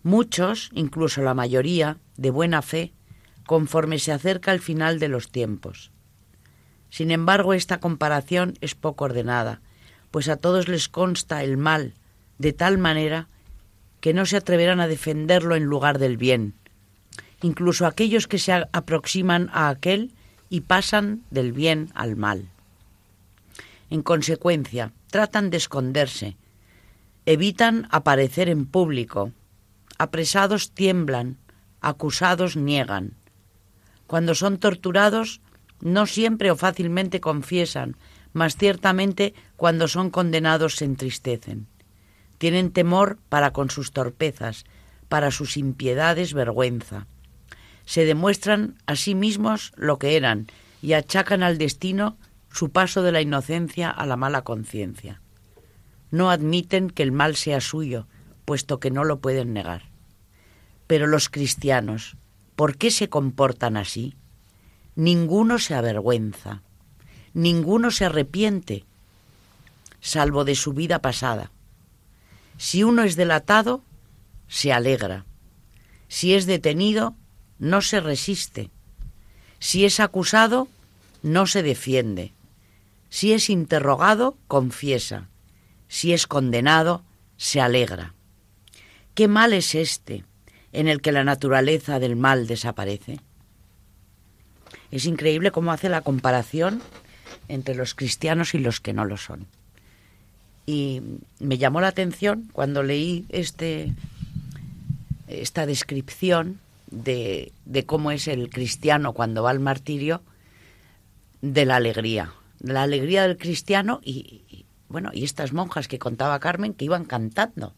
Muchos, 0.02 0.68
incluso 0.74 1.22
la 1.22 1.32
mayoría, 1.32 1.96
de 2.18 2.28
buena 2.28 2.60
fe, 2.60 2.92
conforme 3.46 3.98
se 4.00 4.12
acerca 4.12 4.52
el 4.52 4.60
final 4.60 4.98
de 4.98 5.08
los 5.08 5.30
tiempos. 5.30 5.92
Sin 6.90 7.10
embargo, 7.10 7.54
esta 7.54 7.80
comparación 7.80 8.58
es 8.60 8.74
poco 8.74 9.06
ordenada, 9.06 9.62
pues 10.10 10.28
a 10.28 10.36
todos 10.36 10.68
les 10.68 10.90
consta 10.90 11.42
el 11.42 11.56
mal, 11.56 11.94
de 12.36 12.52
tal 12.52 12.76
manera 12.76 13.28
que 14.02 14.12
no 14.12 14.26
se 14.26 14.36
atreverán 14.36 14.78
a 14.78 14.88
defenderlo 14.88 15.56
en 15.56 15.64
lugar 15.64 15.98
del 15.98 16.18
bien, 16.18 16.52
incluso 17.40 17.86
aquellos 17.86 18.28
que 18.28 18.38
se 18.38 18.52
aproximan 18.52 19.48
a 19.54 19.70
aquel 19.70 20.12
y 20.50 20.60
pasan 20.60 21.22
del 21.30 21.54
bien 21.54 21.90
al 21.94 22.16
mal. 22.16 22.50
En 23.90 24.02
consecuencia, 24.02 24.92
tratan 25.10 25.50
de 25.50 25.58
esconderse, 25.58 26.36
evitan 27.24 27.86
aparecer 27.90 28.48
en 28.48 28.66
público, 28.66 29.32
apresados 29.98 30.72
tiemblan, 30.72 31.38
acusados 31.80 32.56
niegan. 32.56 33.14
Cuando 34.06 34.34
son 34.34 34.58
torturados, 34.58 35.40
no 35.80 36.06
siempre 36.06 36.50
o 36.50 36.56
fácilmente 36.56 37.20
confiesan, 37.20 37.96
mas 38.32 38.56
ciertamente 38.56 39.34
cuando 39.56 39.88
son 39.88 40.10
condenados 40.10 40.76
se 40.76 40.84
entristecen. 40.84 41.66
Tienen 42.38 42.70
temor 42.70 43.18
para 43.28 43.52
con 43.52 43.70
sus 43.70 43.92
torpezas, 43.92 44.64
para 45.08 45.30
sus 45.30 45.56
impiedades 45.56 46.34
vergüenza. 46.34 47.06
Se 47.84 48.04
demuestran 48.04 48.76
a 48.86 48.96
sí 48.96 49.14
mismos 49.14 49.72
lo 49.76 49.98
que 49.98 50.16
eran 50.16 50.48
y 50.82 50.92
achacan 50.92 51.42
al 51.42 51.56
destino 51.56 52.18
su 52.56 52.70
paso 52.70 53.02
de 53.02 53.12
la 53.12 53.20
inocencia 53.20 53.90
a 53.90 54.06
la 54.06 54.16
mala 54.16 54.42
conciencia. 54.42 55.20
No 56.10 56.30
admiten 56.30 56.88
que 56.88 57.02
el 57.02 57.12
mal 57.12 57.36
sea 57.36 57.60
suyo, 57.60 58.06
puesto 58.46 58.80
que 58.80 58.90
no 58.90 59.04
lo 59.04 59.20
pueden 59.20 59.52
negar. 59.52 59.90
Pero 60.86 61.06
los 61.06 61.28
cristianos, 61.28 62.16
¿por 62.54 62.78
qué 62.78 62.90
se 62.90 63.10
comportan 63.10 63.76
así? 63.76 64.14
Ninguno 64.94 65.58
se 65.58 65.74
avergüenza, 65.74 66.62
ninguno 67.34 67.90
se 67.90 68.06
arrepiente, 68.06 68.84
salvo 70.00 70.44
de 70.44 70.54
su 70.54 70.72
vida 70.72 71.00
pasada. 71.00 71.50
Si 72.56 72.84
uno 72.84 73.02
es 73.02 73.16
delatado, 73.16 73.82
se 74.48 74.72
alegra. 74.72 75.26
Si 76.08 76.32
es 76.32 76.46
detenido, 76.46 77.14
no 77.58 77.82
se 77.82 78.00
resiste. 78.00 78.70
Si 79.58 79.84
es 79.84 80.00
acusado, 80.00 80.68
no 81.22 81.46
se 81.46 81.62
defiende. 81.62 82.32
Si 83.08 83.32
es 83.32 83.50
interrogado, 83.50 84.36
confiesa. 84.48 85.28
Si 85.88 86.12
es 86.12 86.26
condenado, 86.26 87.02
se 87.36 87.60
alegra. 87.60 88.14
¿Qué 89.14 89.28
mal 89.28 89.52
es 89.52 89.74
este 89.74 90.24
en 90.72 90.88
el 90.88 91.00
que 91.00 91.12
la 91.12 91.24
naturaleza 91.24 91.98
del 91.98 92.16
mal 92.16 92.46
desaparece? 92.46 93.20
Es 94.90 95.04
increíble 95.06 95.50
cómo 95.50 95.72
hace 95.72 95.88
la 95.88 96.02
comparación 96.02 96.82
entre 97.48 97.74
los 97.74 97.94
cristianos 97.94 98.54
y 98.54 98.58
los 98.58 98.80
que 98.80 98.92
no 98.92 99.04
lo 99.04 99.16
son. 99.16 99.46
Y 100.66 101.00
me 101.38 101.58
llamó 101.58 101.80
la 101.80 101.88
atención 101.88 102.48
cuando 102.52 102.82
leí 102.82 103.24
este, 103.28 103.92
esta 105.28 105.64
descripción 105.64 106.58
de, 106.90 107.52
cómo 107.86 108.10
es 108.10 108.28
el 108.28 108.50
cristiano 108.50 109.12
cuando 109.12 109.42
va 109.42 109.50
al 109.50 109.60
martirio, 109.60 110.22
de 111.42 111.64
la 111.64 111.76
alegría. 111.76 112.32
La 112.60 112.82
alegría 112.82 113.22
del 113.22 113.36
cristiano 113.36 114.00
y, 114.02 114.66
bueno, 114.88 115.10
y 115.12 115.24
estas 115.24 115.52
monjas 115.52 115.88
que 115.88 115.98
contaba 115.98 116.40
Carmen 116.40 116.74
que 116.74 116.84
iban 116.84 117.04
cantando. 117.04 117.74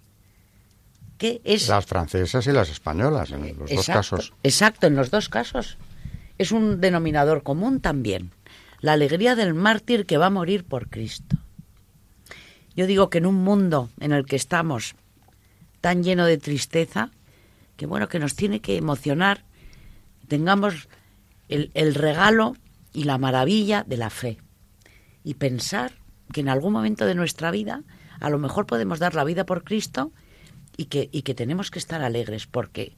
¿Qué 1.16 1.40
es? 1.44 1.68
Las 1.68 1.86
francesas 1.86 2.46
y 2.46 2.52
las 2.52 2.70
españolas, 2.70 3.32
en 3.32 3.58
los 3.58 3.70
dos 3.70 3.86
casos. 3.86 4.32
Exacto, 4.44 4.86
en 4.86 4.94
los 4.94 5.10
dos 5.10 5.28
casos. 5.28 5.76
Es 6.38 6.52
un 6.52 6.80
denominador 6.80 7.42
común 7.42 7.80
también. 7.80 8.30
La 8.80 8.92
alegría 8.92 9.34
del 9.34 9.54
mártir 9.54 10.06
que 10.06 10.18
va 10.18 10.26
a 10.26 10.30
morir 10.30 10.64
por 10.64 10.88
Cristo. 10.88 11.36
Yo 12.76 12.86
digo 12.86 13.10
que 13.10 13.18
en 13.18 13.26
un 13.26 13.34
mundo 13.34 13.90
en 13.98 14.12
el 14.12 14.24
que 14.24 14.36
estamos 14.36 14.94
tan 15.80 16.04
lleno 16.04 16.24
de 16.26 16.38
tristeza, 16.38 17.10
que 17.76 17.86
bueno, 17.86 18.08
que 18.08 18.20
nos 18.20 18.36
tiene 18.36 18.60
que 18.60 18.76
emocionar, 18.76 19.42
tengamos 20.28 20.88
el, 21.48 21.72
el 21.74 21.96
regalo 21.96 22.56
y 22.92 23.04
la 23.04 23.18
maravilla 23.18 23.82
de 23.84 23.96
la 23.96 24.10
fe. 24.10 24.38
Y 25.24 25.34
pensar 25.34 25.92
que 26.32 26.40
en 26.40 26.48
algún 26.48 26.72
momento 26.72 27.06
de 27.06 27.14
nuestra 27.14 27.50
vida 27.50 27.82
a 28.20 28.30
lo 28.30 28.38
mejor 28.38 28.66
podemos 28.66 28.98
dar 28.98 29.14
la 29.14 29.24
vida 29.24 29.44
por 29.46 29.64
Cristo 29.64 30.12
y 30.76 30.86
que, 30.86 31.08
y 31.12 31.22
que 31.22 31.34
tenemos 31.34 31.70
que 31.70 31.78
estar 31.78 32.02
alegres 32.02 32.46
porque 32.46 32.96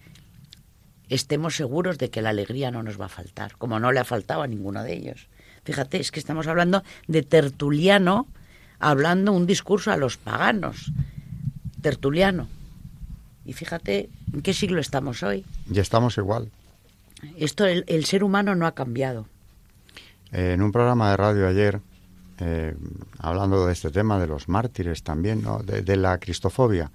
estemos 1.09 1.57
seguros 1.57 1.99
de 1.99 2.11
que 2.11 2.23
la 2.23 2.31
alegría 2.31 2.71
no 2.71 2.83
nos 2.83 3.01
va 3.01 3.07
a 3.07 3.11
faltar, 3.11 3.57
como 3.57 3.81
no 3.81 3.93
le 3.93 4.01
ha 4.01 4.05
faltado 4.05 4.43
a 4.43 4.47
ninguno 4.47 4.83
de 4.83 4.95
ellos. 4.95 5.29
Fíjate, 5.65 6.01
es 6.01 6.11
que 6.11 6.21
estamos 6.21 6.47
hablando 6.47 6.83
de 7.07 7.23
Tertuliano 7.23 8.27
hablando 8.81 9.33
un 9.33 9.47
discurso 9.47 9.93
a 9.93 9.97
los 9.97 10.17
paganos. 10.17 10.91
Tertuliano. 11.83 12.49
Y 13.45 13.53
fíjate 13.53 14.11
en 14.33 14.43
qué 14.43 14.53
siglo 14.53 14.81
estamos 14.81 15.23
hoy. 15.23 15.45
Y 15.71 15.79
estamos 15.79 16.17
igual. 16.19 16.51
Esto, 17.37 17.67
el, 17.67 17.85
el 17.87 18.05
ser 18.07 18.25
humano 18.25 18.55
no 18.55 18.67
ha 18.67 18.75
cambiado. 18.75 19.27
Eh, 20.33 20.53
en 20.55 20.63
un 20.63 20.73
programa 20.73 21.11
de 21.11 21.17
radio 21.17 21.47
ayer, 21.47 21.81
eh, 22.41 22.75
hablando 23.19 23.67
de 23.67 23.73
este 23.73 23.91
tema, 23.91 24.19
de 24.19 24.27
los 24.27 24.49
mártires 24.49 25.03
también, 25.03 25.43
¿no? 25.43 25.59
de, 25.59 25.97
la 25.97 26.19
cristofobia, 26.19 26.91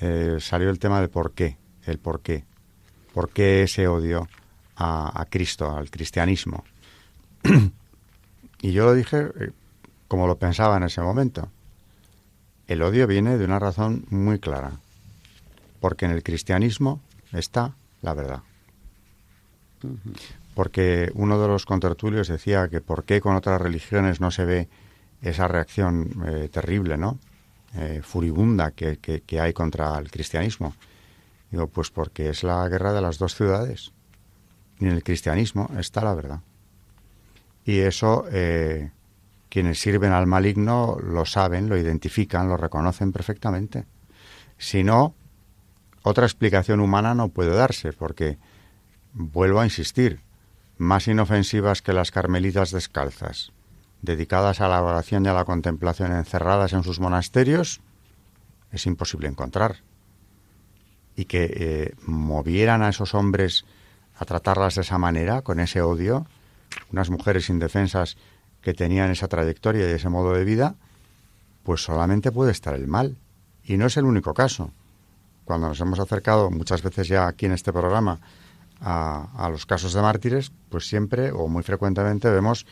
eh, 0.00 0.38
salió 0.40 0.70
el 0.70 0.78
tema 0.78 1.00
de 1.00 1.08
por 1.08 1.32
qué, 1.32 1.56
el 1.84 1.98
por 1.98 2.20
qué. 2.20 2.44
¿Por 3.12 3.30
qué 3.30 3.64
ese 3.64 3.88
odio 3.88 4.28
a, 4.76 5.20
a 5.20 5.24
Cristo, 5.26 5.76
al 5.76 5.90
cristianismo? 5.90 6.64
y 8.62 8.72
yo 8.72 8.84
lo 8.84 8.94
dije 8.94 9.30
como 10.06 10.26
lo 10.26 10.38
pensaba 10.38 10.76
en 10.76 10.84
ese 10.84 11.00
momento. 11.00 11.48
El 12.66 12.82
odio 12.82 13.06
viene 13.06 13.36
de 13.36 13.44
una 13.44 13.58
razón 13.58 14.06
muy 14.10 14.38
clara, 14.38 14.72
porque 15.80 16.04
en 16.04 16.12
el 16.12 16.22
cristianismo 16.22 17.00
está 17.32 17.74
la 18.02 18.14
verdad. 18.14 18.42
Porque 20.54 21.10
uno 21.14 21.40
de 21.40 21.48
los 21.48 21.64
contertulios 21.64 22.28
decía 22.28 22.68
que 22.68 22.80
por 22.80 23.04
qué 23.04 23.20
con 23.20 23.36
otras 23.36 23.60
religiones 23.60 24.20
no 24.20 24.30
se 24.30 24.44
ve 24.44 24.68
esa 25.22 25.48
reacción 25.48 26.24
eh, 26.26 26.48
terrible, 26.50 26.96
¿no? 26.96 27.18
Eh, 27.76 28.00
furibunda 28.02 28.72
que, 28.72 29.22
hay 29.40 29.52
contra 29.52 29.96
el 29.98 30.10
cristianismo. 30.10 30.74
Digo, 31.50 31.68
pues 31.68 31.90
porque 31.90 32.30
es 32.30 32.42
la 32.42 32.68
guerra 32.68 32.92
de 32.92 33.00
las 33.00 33.18
dos 33.18 33.34
ciudades. 33.34 33.92
Y 34.78 34.86
en 34.86 34.92
el 34.92 35.04
cristianismo 35.04 35.70
está 35.78 36.02
la 36.02 36.14
verdad. 36.14 36.40
Y 37.64 37.78
eso 37.78 38.24
eh, 38.32 38.90
quienes 39.48 39.80
sirven 39.80 40.12
al 40.12 40.26
maligno 40.26 40.96
lo 41.02 41.26
saben, 41.26 41.68
lo 41.68 41.76
identifican, 41.76 42.48
lo 42.48 42.56
reconocen 42.56 43.12
perfectamente. 43.12 43.84
Si 44.56 44.82
no, 44.82 45.14
otra 46.02 46.24
explicación 46.24 46.80
humana 46.80 47.14
no 47.14 47.28
puede 47.28 47.54
darse, 47.54 47.92
porque, 47.92 48.38
vuelvo 49.12 49.60
a 49.60 49.64
insistir, 49.64 50.20
más 50.80 51.08
inofensivas 51.08 51.82
que 51.82 51.92
las 51.92 52.10
carmelitas 52.10 52.70
descalzas, 52.70 53.52
dedicadas 54.00 54.62
a 54.62 54.68
la 54.68 54.82
oración 54.82 55.26
y 55.26 55.28
a 55.28 55.34
la 55.34 55.44
contemplación 55.44 56.10
encerradas 56.10 56.72
en 56.72 56.82
sus 56.84 57.00
monasterios, 57.00 57.82
es 58.72 58.86
imposible 58.86 59.28
encontrar. 59.28 59.76
Y 61.16 61.26
que 61.26 61.50
eh, 61.54 61.94
movieran 62.06 62.82
a 62.82 62.88
esos 62.88 63.14
hombres 63.14 63.66
a 64.16 64.24
tratarlas 64.24 64.76
de 64.76 64.80
esa 64.80 64.96
manera, 64.96 65.42
con 65.42 65.60
ese 65.60 65.82
odio, 65.82 66.26
unas 66.90 67.10
mujeres 67.10 67.50
indefensas 67.50 68.16
que 68.62 68.72
tenían 68.72 69.10
esa 69.10 69.28
trayectoria 69.28 69.86
y 69.86 69.92
ese 69.92 70.08
modo 70.08 70.32
de 70.32 70.44
vida, 70.44 70.76
pues 71.62 71.82
solamente 71.82 72.32
puede 72.32 72.52
estar 72.52 72.74
el 72.74 72.86
mal. 72.86 73.18
Y 73.64 73.76
no 73.76 73.84
es 73.84 73.98
el 73.98 74.06
único 74.06 74.32
caso. 74.32 74.70
Cuando 75.44 75.68
nos 75.68 75.80
hemos 75.80 76.00
acercado 76.00 76.50
muchas 76.50 76.82
veces 76.82 77.06
ya 77.06 77.26
aquí 77.26 77.44
en 77.44 77.52
este 77.52 77.70
programa 77.70 78.18
a, 78.80 79.28
a 79.36 79.50
los 79.50 79.66
casos 79.66 79.92
de 79.92 80.02
mártires, 80.02 80.52
pues 80.68 80.86
siempre 80.86 81.32
o 81.32 81.48
muy 81.48 81.62
frecuentemente 81.62 82.30
vemos 82.30 82.66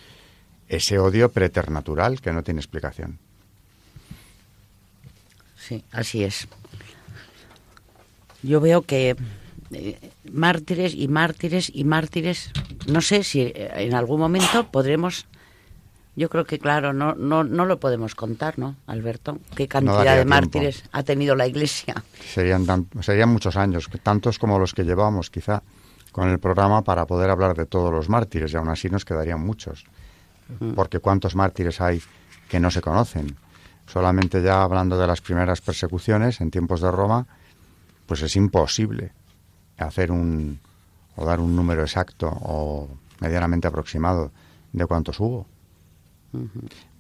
ese 0.68 0.98
odio 0.98 1.30
preternatural 1.30 2.20
que 2.20 2.32
no 2.32 2.42
tiene 2.42 2.61
explicación. 2.61 3.18
Sí, 5.56 5.84
así 5.92 6.24
es. 6.24 6.48
Yo 8.42 8.61
veo 8.61 8.82
que 8.82 9.16
eh, 9.72 10.11
mártires 10.32 10.94
y 10.94 11.09
mártires 11.09 11.70
y 11.74 11.84
mártires, 11.84 12.50
no 12.86 13.00
sé 13.00 13.22
si 13.22 13.40
eh, 13.40 13.70
en 13.76 13.94
algún 13.94 14.20
momento 14.20 14.70
podremos, 14.70 15.26
yo 16.16 16.30
creo 16.30 16.44
que 16.44 16.59
claro, 16.59 16.92
no, 16.92 17.14
no, 17.14 17.44
no 17.44 17.66
lo 17.66 17.80
podemos 17.80 18.14
contar, 18.14 18.59
¿no, 18.59 18.76
Alberto? 18.86 19.38
¿Qué 19.56 19.68
cantidad 19.68 20.16
de 20.16 20.24
mártires 20.24 20.84
ha 20.92 21.02
tenido 21.02 21.34
la 21.34 21.46
Iglesia? 21.46 22.02
Serían, 22.32 22.64
serían 23.00 23.28
muchos 23.28 23.56
años, 23.56 23.90
tantos 24.02 24.38
como 24.38 24.59
los 24.59 24.72
que 24.72 24.84
llevamos 24.84 25.28
quizá 25.30 25.62
con 26.19 26.31
el 26.31 26.41
programa 26.41 26.83
para 26.83 27.07
poder 27.07 27.31
hablar 27.31 27.57
de 27.57 27.64
todos 27.64 27.93
los 27.93 28.09
mártires 28.09 28.53
y 28.53 28.57
aún 28.57 28.69
así 28.69 28.91
nos 28.91 29.05
quedarían 29.05 29.41
muchos. 29.41 29.85
Porque 30.75 30.99
cuántos 30.99 31.37
mártires 31.37 31.81
hay 31.81 32.03
que 32.49 32.59
no 32.59 32.73
se 32.73 32.81
conocen. 32.81 33.37
Solamente 33.87 34.43
ya 34.43 34.62
hablando 34.62 34.99
de 34.99 35.07
las 35.07 35.21
primeras 35.21 35.61
persecuciones 35.61 36.41
en 36.41 36.51
tiempos 36.51 36.81
de 36.81 36.91
Roma, 36.91 37.25
pues 38.07 38.23
es 38.23 38.35
imposible 38.35 39.12
hacer 39.77 40.11
un 40.11 40.59
o 41.14 41.25
dar 41.25 41.39
un 41.39 41.55
número 41.55 41.83
exacto 41.83 42.27
o 42.29 42.89
medianamente 43.21 43.69
aproximado 43.69 44.33
de 44.73 44.87
cuántos 44.87 45.21
hubo. 45.21 45.47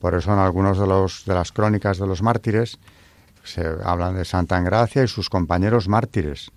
Por 0.00 0.14
eso 0.14 0.32
en 0.32 0.38
algunos 0.38 0.78
de 0.78 0.86
los 0.86 1.24
de 1.24 1.34
las 1.34 1.50
crónicas 1.50 1.98
de 1.98 2.06
los 2.06 2.22
mártires 2.22 2.78
se 3.42 3.66
hablan 3.82 4.14
de 4.14 4.24
Santa 4.24 4.56
Engracia 4.56 5.02
y 5.02 5.08
sus 5.08 5.28
compañeros 5.28 5.88
mártires, 5.88 6.52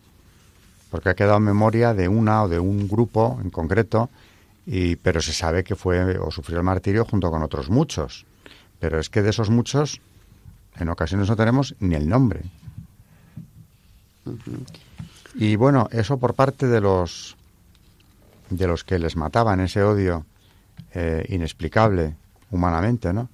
porque 0.92 1.10
ha 1.10 1.16
quedado 1.16 1.38
en 1.38 1.44
memoria 1.44 1.94
de 1.94 2.10
una 2.10 2.44
o 2.44 2.50
de 2.50 2.60
un 2.60 2.88
grupo 2.88 3.40
en 3.42 3.50
concreto, 3.50 4.10
y, 4.68 4.98
pero 4.98 5.22
se 5.22 5.32
sabe 5.32 5.64
que 5.64 5.76
fue 5.76 6.20
o 6.20 6.30
sufrió 6.30 6.58
el 6.58 6.64
martirio 6.64 7.06
junto 7.06 7.32
con 7.32 7.42
otros 7.42 7.70
muchos. 7.70 8.26
Pero 8.80 9.00
es 9.00 9.10
que 9.10 9.22
de 9.22 9.30
esos 9.30 9.50
muchos, 9.50 10.02
en 10.76 10.90
ocasiones 10.90 11.30
no 11.30 11.36
tenemos 11.38 11.76
ni 11.80 11.96
el 11.96 12.10
nombre. 12.10 12.42
Y 15.36 15.56
bueno, 15.56 15.88
eso 15.92 16.18
por 16.18 16.36
parte 16.36 16.68
de 16.68 16.82
los 16.82 17.38
de 18.50 18.68
los 18.68 18.84
que 18.84 19.00
les 19.00 19.16
mataban 19.16 19.62
ese 19.62 19.82
odio 19.82 20.26
eh, 20.94 21.26
inexplicable 21.30 22.16
humanamente, 22.52 23.14
¿no? 23.14 23.30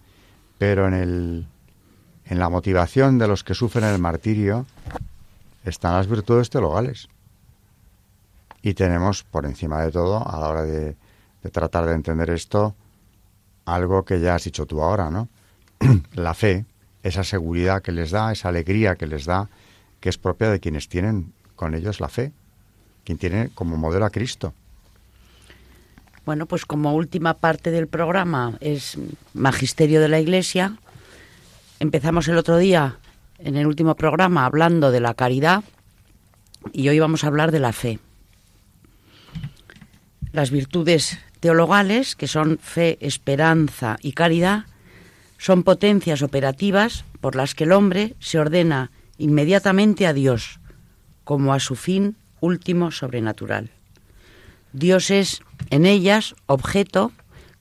Pero 0.59 0.87
en 0.87 0.93
el 0.93 1.47
en 2.25 2.39
la 2.39 2.49
motivación 2.49 3.17
de 3.17 3.27
los 3.27 3.43
que 3.43 3.55
sufren 3.55 3.85
el 3.85 3.99
martirio 3.99 4.67
están 5.65 5.93
las 5.93 6.07
virtudes 6.07 6.51
teologales. 6.51 7.09
Y 8.67 8.73
tenemos 8.73 9.23
por 9.23 9.45
encima 9.45 9.81
de 9.81 9.93
todo, 9.93 10.27
a 10.29 10.41
la 10.41 10.49
hora 10.49 10.63
de, 10.63 10.97
tratar 11.53 11.85
de 11.85 11.93
entender 11.93 12.29
esto, 12.31 12.75
algo 13.63 14.03
que 14.03 14.19
ya 14.19 14.35
has 14.35 14.43
dicho 14.43 14.65
tú 14.65 14.81
ahora, 14.81 15.09
¿no? 15.09 15.29
la 16.15 16.33
fe, 16.33 16.65
esa 17.01 17.23
seguridad 17.23 17.81
que 17.81 17.93
les 17.93 18.11
da, 18.11 18.29
esa 18.33 18.49
alegría 18.49 18.97
que 18.97 19.07
les 19.07 19.23
da, 19.23 19.47
que 20.01 20.09
es 20.09 20.17
propia 20.17 20.49
de 20.49 20.59
quienes 20.59 20.89
tienen 20.89 21.31
con 21.55 21.75
ellos 21.75 22.01
la 22.01 22.09
fe, 22.09 22.33
quien 23.05 23.17
tiene 23.17 23.51
como 23.55 23.77
modelo 23.77 24.03
a 24.03 24.09
Cristo. 24.09 24.53
Bueno, 26.25 26.45
pues 26.45 26.65
como 26.65 26.93
última 26.93 27.35
parte 27.35 27.71
del 27.71 27.87
programa 27.87 28.57
es 28.59 28.97
Magisterio 29.33 30.01
de 30.01 30.09
la 30.09 30.19
Iglesia, 30.19 30.77
empezamos 31.79 32.27
el 32.27 32.37
otro 32.37 32.57
día 32.57 32.97
en 33.39 33.55
el 33.55 33.65
último 33.65 33.95
programa 33.95 34.43
hablando 34.43 34.91
de 34.91 34.99
la 34.99 35.13
caridad 35.13 35.63
y 36.73 36.89
hoy 36.89 36.99
vamos 36.99 37.23
a 37.23 37.27
hablar 37.27 37.53
de 37.53 37.61
la 37.61 37.71
fe. 37.71 37.99
Las 40.37 40.51
virtudes 40.51 41.17
teologales, 41.39 42.15
que 42.15 42.27
son 42.27 42.59
fe, 42.59 42.99
esperanza 43.01 43.97
y 44.03 44.11
caridad, 44.11 44.65
son 45.39 45.63
potencias 45.63 46.21
operativas 46.21 47.05
por 47.21 47.35
las 47.35 47.55
que 47.55 47.63
el 47.63 47.71
hombre 47.71 48.13
se 48.19 48.37
ordena 48.37 48.91
inmediatamente 49.17 50.05
a 50.05 50.13
Dios, 50.13 50.59
como 51.23 51.55
a 51.55 51.59
su 51.59 51.75
fin 51.75 52.17
último 52.39 52.91
sobrenatural. 52.91 53.71
Dios 54.73 55.09
es 55.09 55.41
en 55.71 55.87
ellas 55.87 56.35
objeto, 56.45 57.11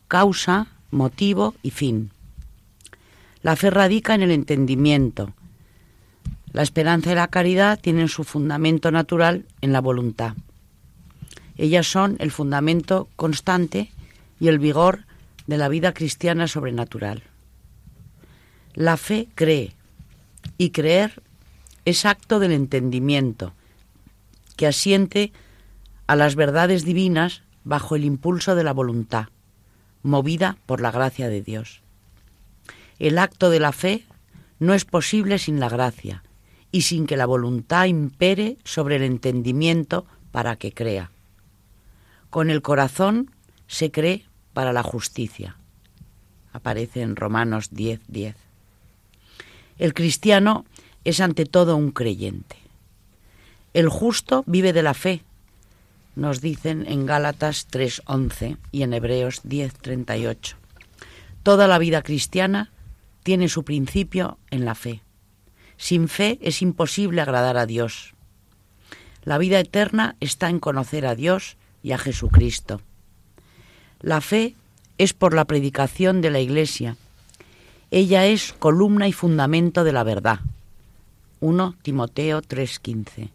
causa, 0.06 0.66
motivo 0.90 1.54
y 1.62 1.70
fin. 1.70 2.10
La 3.40 3.56
fe 3.56 3.70
radica 3.70 4.14
en 4.14 4.20
el 4.20 4.32
entendimiento. 4.32 5.32
La 6.52 6.60
esperanza 6.60 7.12
y 7.12 7.14
la 7.14 7.28
caridad 7.28 7.80
tienen 7.80 8.08
su 8.08 8.22
fundamento 8.22 8.90
natural 8.90 9.46
en 9.62 9.72
la 9.72 9.80
voluntad. 9.80 10.34
Ellas 11.56 11.86
son 11.86 12.16
el 12.18 12.30
fundamento 12.30 13.08
constante 13.16 13.90
y 14.38 14.48
el 14.48 14.58
vigor 14.58 15.04
de 15.46 15.58
la 15.58 15.68
vida 15.68 15.92
cristiana 15.92 16.48
sobrenatural. 16.48 17.22
La 18.74 18.96
fe 18.96 19.28
cree 19.34 19.72
y 20.58 20.70
creer 20.70 21.22
es 21.84 22.04
acto 22.04 22.38
del 22.38 22.52
entendimiento, 22.52 23.54
que 24.56 24.66
asiente 24.66 25.32
a 26.06 26.16
las 26.16 26.34
verdades 26.34 26.84
divinas 26.84 27.42
bajo 27.64 27.96
el 27.96 28.04
impulso 28.04 28.54
de 28.54 28.64
la 28.64 28.72
voluntad, 28.72 29.28
movida 30.02 30.58
por 30.66 30.80
la 30.80 30.90
gracia 30.90 31.28
de 31.28 31.42
Dios. 31.42 31.80
El 32.98 33.18
acto 33.18 33.50
de 33.50 33.60
la 33.60 33.72
fe 33.72 34.04
no 34.58 34.74
es 34.74 34.84
posible 34.84 35.38
sin 35.38 35.60
la 35.60 35.68
gracia 35.68 36.22
y 36.72 36.82
sin 36.82 37.06
que 37.06 37.16
la 37.16 37.26
voluntad 37.26 37.86
impere 37.86 38.56
sobre 38.64 38.96
el 38.96 39.02
entendimiento 39.02 40.06
para 40.32 40.56
que 40.56 40.72
crea. 40.72 41.10
Con 42.30 42.50
el 42.50 42.62
corazón 42.62 43.30
se 43.66 43.90
cree 43.90 44.24
para 44.52 44.72
la 44.72 44.82
justicia. 44.82 45.56
Aparece 46.52 47.02
en 47.02 47.16
Romanos 47.16 47.70
10:10. 47.72 48.00
10. 48.08 48.36
El 49.78 49.94
cristiano 49.94 50.64
es 51.04 51.20
ante 51.20 51.44
todo 51.44 51.76
un 51.76 51.90
creyente. 51.90 52.56
El 53.74 53.88
justo 53.88 54.42
vive 54.46 54.72
de 54.72 54.82
la 54.82 54.94
fe, 54.94 55.22
nos 56.14 56.40
dicen 56.40 56.86
en 56.88 57.04
Gálatas 57.04 57.68
3:11 57.70 58.56
y 58.72 58.82
en 58.82 58.94
Hebreos 58.94 59.42
10:38. 59.44 60.56
Toda 61.42 61.68
la 61.68 61.78
vida 61.78 62.02
cristiana 62.02 62.72
tiene 63.22 63.48
su 63.48 63.64
principio 63.64 64.38
en 64.50 64.64
la 64.64 64.74
fe. 64.74 65.02
Sin 65.76 66.08
fe 66.08 66.38
es 66.40 66.62
imposible 66.62 67.20
agradar 67.20 67.58
a 67.58 67.66
Dios. 67.66 68.14
La 69.22 69.36
vida 69.36 69.60
eterna 69.60 70.16
está 70.20 70.48
en 70.48 70.58
conocer 70.58 71.06
a 71.06 71.14
Dios 71.14 71.56
y 71.86 71.92
a 71.92 71.98
Jesucristo. 71.98 72.80
La 74.00 74.20
fe 74.20 74.56
es 74.98 75.12
por 75.12 75.34
la 75.34 75.44
predicación 75.44 76.20
de 76.20 76.30
la 76.30 76.40
Iglesia. 76.40 76.96
Ella 77.92 78.26
es 78.26 78.54
columna 78.58 79.06
y 79.06 79.12
fundamento 79.12 79.84
de 79.84 79.92
la 79.92 80.02
verdad. 80.02 80.40
1 81.38 81.76
Timoteo 81.82 82.42
3:15. 82.42 83.30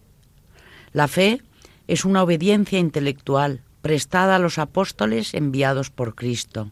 La 0.91 1.07
fe 1.07 1.41
es 1.87 2.03
una 2.03 2.23
obediencia 2.23 2.77
intelectual 2.77 3.61
prestada 3.81 4.35
a 4.35 4.39
los 4.39 4.57
apóstoles 4.57 5.33
enviados 5.33 5.89
por 5.89 6.13
Cristo. 6.13 6.71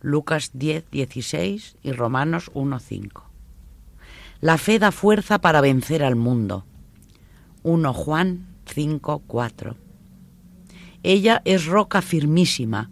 Lucas 0.00 0.52
10:16 0.54 1.76
y 1.82 1.92
Romanos 1.92 2.50
1:5. 2.54 3.24
La 4.40 4.56
fe 4.56 4.78
da 4.78 4.92
fuerza 4.92 5.42
para 5.42 5.60
vencer 5.60 6.02
al 6.02 6.16
mundo. 6.16 6.64
1 7.64 7.92
Juan 7.92 8.46
5:4. 8.64 9.76
Ella 11.02 11.40
es 11.44 11.66
roca 11.66 12.02
firmísima 12.02 12.90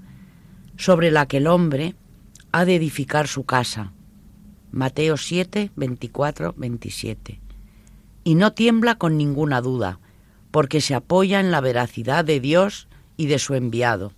sobre 0.76 1.10
la 1.10 1.26
que 1.26 1.38
el 1.38 1.46
hombre 1.46 1.94
ha 2.52 2.64
de 2.64 2.76
edificar 2.76 3.28
su 3.28 3.44
casa. 3.44 3.92
Mateo 4.72 5.16
7, 5.16 5.72
24, 5.76 6.54
27. 6.56 7.40
Y 8.24 8.34
no 8.34 8.52
tiembla 8.52 8.94
con 8.96 9.18
ninguna 9.18 9.60
duda, 9.60 9.98
porque 10.50 10.80
se 10.80 10.94
apoya 10.94 11.40
en 11.40 11.50
la 11.50 11.60
veracidad 11.60 12.24
de 12.24 12.40
Dios 12.40 12.88
y 13.16 13.26
de 13.26 13.38
su 13.38 13.54
enviado. 13.54 14.12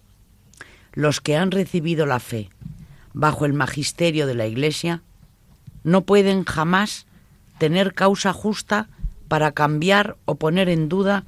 Los 0.92 1.20
que 1.20 1.36
han 1.36 1.50
recibido 1.50 2.06
la 2.06 2.20
fe 2.20 2.50
bajo 3.12 3.44
el 3.44 3.52
magisterio 3.52 4.26
de 4.26 4.34
la 4.34 4.46
Iglesia 4.46 5.02
no 5.82 6.02
pueden 6.02 6.44
jamás 6.44 7.06
tener 7.58 7.94
causa 7.94 8.32
justa 8.32 8.88
para 9.28 9.52
cambiar 9.52 10.16
o 10.24 10.36
poner 10.36 10.68
en 10.68 10.88
duda 10.88 11.24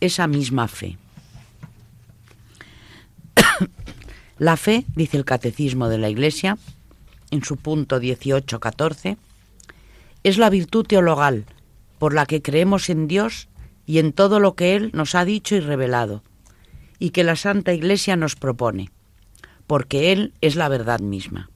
esa 0.00 0.26
misma 0.26 0.68
fe. 0.68 0.98
La 4.38 4.56
fe, 4.56 4.84
dice 4.94 5.16
el 5.16 5.24
Catecismo 5.24 5.88
de 5.88 5.98
la 5.98 6.10
Iglesia, 6.10 6.58
en 7.30 7.42
su 7.42 7.56
punto 7.56 8.00
18-14, 8.00 9.16
es 10.22 10.38
la 10.38 10.50
virtud 10.50 10.86
teologal 10.86 11.46
por 11.98 12.14
la 12.14 12.26
que 12.26 12.42
creemos 12.42 12.90
en 12.90 13.08
Dios 13.08 13.48
y 13.86 13.98
en 13.98 14.12
todo 14.12 14.40
lo 14.40 14.54
que 14.54 14.76
Él 14.76 14.90
nos 14.92 15.14
ha 15.14 15.24
dicho 15.24 15.56
y 15.56 15.60
revelado, 15.60 16.22
y 16.98 17.10
que 17.10 17.24
la 17.24 17.36
Santa 17.36 17.72
Iglesia 17.72 18.16
nos 18.16 18.36
propone, 18.36 18.90
porque 19.66 20.12
Él 20.12 20.34
es 20.40 20.56
la 20.56 20.68
verdad 20.68 21.00
misma. 21.00 21.50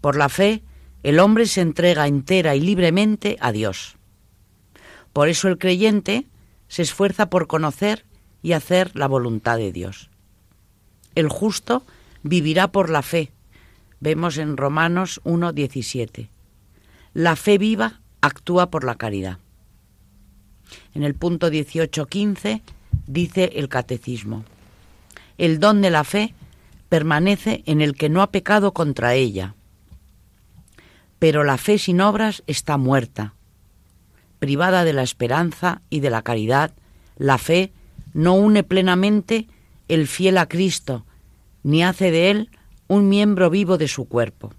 Por 0.00 0.16
la 0.16 0.28
fe, 0.28 0.62
el 1.02 1.18
hombre 1.20 1.46
se 1.46 1.60
entrega 1.60 2.06
entera 2.06 2.54
y 2.54 2.60
libremente 2.60 3.36
a 3.40 3.52
Dios. 3.52 3.96
Por 5.12 5.28
eso 5.28 5.48
el 5.48 5.58
creyente 5.58 6.26
se 6.68 6.82
esfuerza 6.82 7.30
por 7.30 7.46
conocer 7.46 8.04
y 8.42 8.52
hacer 8.52 8.94
la 8.94 9.08
voluntad 9.08 9.56
de 9.56 9.72
Dios. 9.72 10.10
El 11.18 11.28
justo 11.28 11.82
vivirá 12.22 12.68
por 12.68 12.90
la 12.90 13.02
fe. 13.02 13.32
Vemos 13.98 14.38
en 14.38 14.56
Romanos 14.56 15.20
1.17. 15.24 16.28
La 17.12 17.34
fe 17.34 17.58
viva 17.58 18.00
actúa 18.20 18.70
por 18.70 18.84
la 18.84 18.94
caridad. 18.94 19.38
En 20.94 21.02
el 21.02 21.16
punto 21.16 21.50
18.15 21.50 22.62
dice 23.08 23.50
el 23.56 23.68
catecismo, 23.68 24.44
el 25.38 25.58
don 25.58 25.80
de 25.80 25.90
la 25.90 26.04
fe 26.04 26.34
permanece 26.88 27.64
en 27.66 27.80
el 27.80 27.96
que 27.96 28.08
no 28.08 28.22
ha 28.22 28.30
pecado 28.30 28.72
contra 28.72 29.14
ella, 29.14 29.56
pero 31.18 31.42
la 31.42 31.58
fe 31.58 31.78
sin 31.78 32.00
obras 32.00 32.44
está 32.46 32.76
muerta. 32.76 33.34
Privada 34.38 34.84
de 34.84 34.92
la 34.92 35.02
esperanza 35.02 35.82
y 35.90 35.98
de 35.98 36.10
la 36.10 36.22
caridad, 36.22 36.74
la 37.16 37.38
fe 37.38 37.72
no 38.14 38.34
une 38.34 38.62
plenamente 38.62 39.48
el 39.88 40.06
fiel 40.06 40.38
a 40.38 40.46
Cristo, 40.46 41.04
ni 41.68 41.82
hace 41.82 42.10
de 42.10 42.30
él 42.30 42.50
un 42.86 43.08
miembro 43.08 43.50
vivo 43.50 43.76
de 43.76 43.88
su 43.88 44.06
cuerpo. 44.06 44.54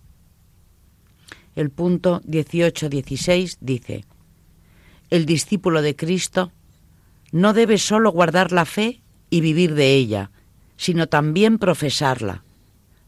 El 1.56 1.72
punto 1.72 2.22
18-16 2.22 3.58
dice, 3.60 4.06
el 5.10 5.26
discípulo 5.26 5.82
de 5.82 5.96
Cristo 5.96 6.52
no 7.32 7.54
debe 7.54 7.78
sólo 7.78 8.12
guardar 8.12 8.52
la 8.52 8.66
fe 8.66 9.02
y 9.30 9.42
vivir 9.42 9.74
de 9.74 9.96
ella, 9.96 10.32
sino 10.78 11.08
también 11.08 11.58
profesarla, 11.58 12.44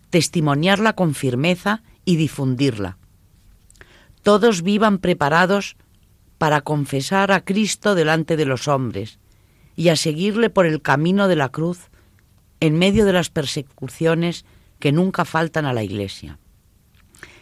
testimoniarla 0.09 0.93
con 0.93 1.13
firmeza 1.13 1.83
y 2.03 2.15
difundirla 2.15 2.97
todos 4.23 4.61
vivan 4.61 4.99
preparados 4.99 5.75
para 6.37 6.61
confesar 6.61 7.31
a 7.31 7.43
Cristo 7.43 7.95
delante 7.95 8.37
de 8.37 8.45
los 8.45 8.67
hombres 8.67 9.19
y 9.75 9.89
a 9.89 9.95
seguirle 9.95 10.49
por 10.49 10.65
el 10.65 10.81
camino 10.81 11.27
de 11.27 11.35
la 11.35 11.49
cruz 11.49 11.89
en 12.61 12.77
medio 12.77 13.05
de 13.05 13.11
las 13.11 13.29
persecuciones 13.29 14.45
que 14.79 14.91
nunca 14.91 15.25
faltan 15.25 15.65
a 15.65 15.73
la 15.73 15.83
Iglesia. 15.83 16.39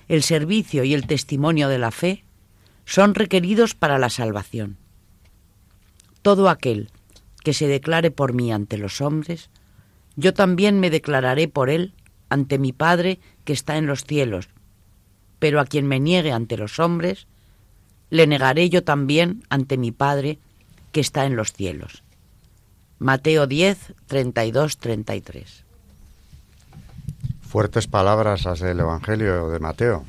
El 0.08 0.24
servicio 0.24 0.84
y 0.84 0.96
el 0.96 1.06
testimonio 1.06 1.70
de 1.70 1.78
la 1.78 1.92
fe 1.92 2.24
son 2.86 3.14
requeridos 3.14 3.76
para 3.76 4.00
la 4.00 4.10
salvación. 4.10 4.78
Todo 6.24 6.50
aquel 6.50 6.90
que 7.44 7.54
se 7.54 7.68
declare 7.68 8.12
por 8.12 8.34
mí 8.34 8.52
ante 8.52 8.78
los 8.78 9.02
hombres, 9.02 9.50
yo 10.16 10.34
también 10.34 10.80
me 10.80 10.90
declararé 10.90 11.48
por 11.48 11.70
él 11.70 11.94
ante 12.30 12.58
mi 12.58 12.74
Padre 12.74 13.20
que 13.44 13.54
está 13.54 13.78
en 13.78 13.88
los 13.88 14.06
cielos, 14.06 14.50
pero 15.38 15.60
a 15.60 15.66
quien 15.66 15.88
me 15.88 16.00
niegue 16.00 16.32
ante 16.32 16.58
los 16.58 16.80
hombres, 16.80 17.28
le 18.10 18.26
negaré 18.26 18.70
yo 18.70 18.84
también 18.84 19.44
ante 19.50 19.78
mi 19.78 19.92
Padre 19.92 20.40
que 20.92 21.02
está 21.02 21.26
en 21.26 21.36
los 21.36 21.54
cielos. 21.54 22.04
Mateo 23.00 23.48
10, 23.48 23.94
32, 24.08 24.78
33. 24.78 25.64
Fuertes 27.42 27.88
palabras 27.88 28.44
las 28.44 28.60
del 28.60 28.82
Evangelio 28.82 29.50
de 29.50 29.60
Mateo, 29.60 30.06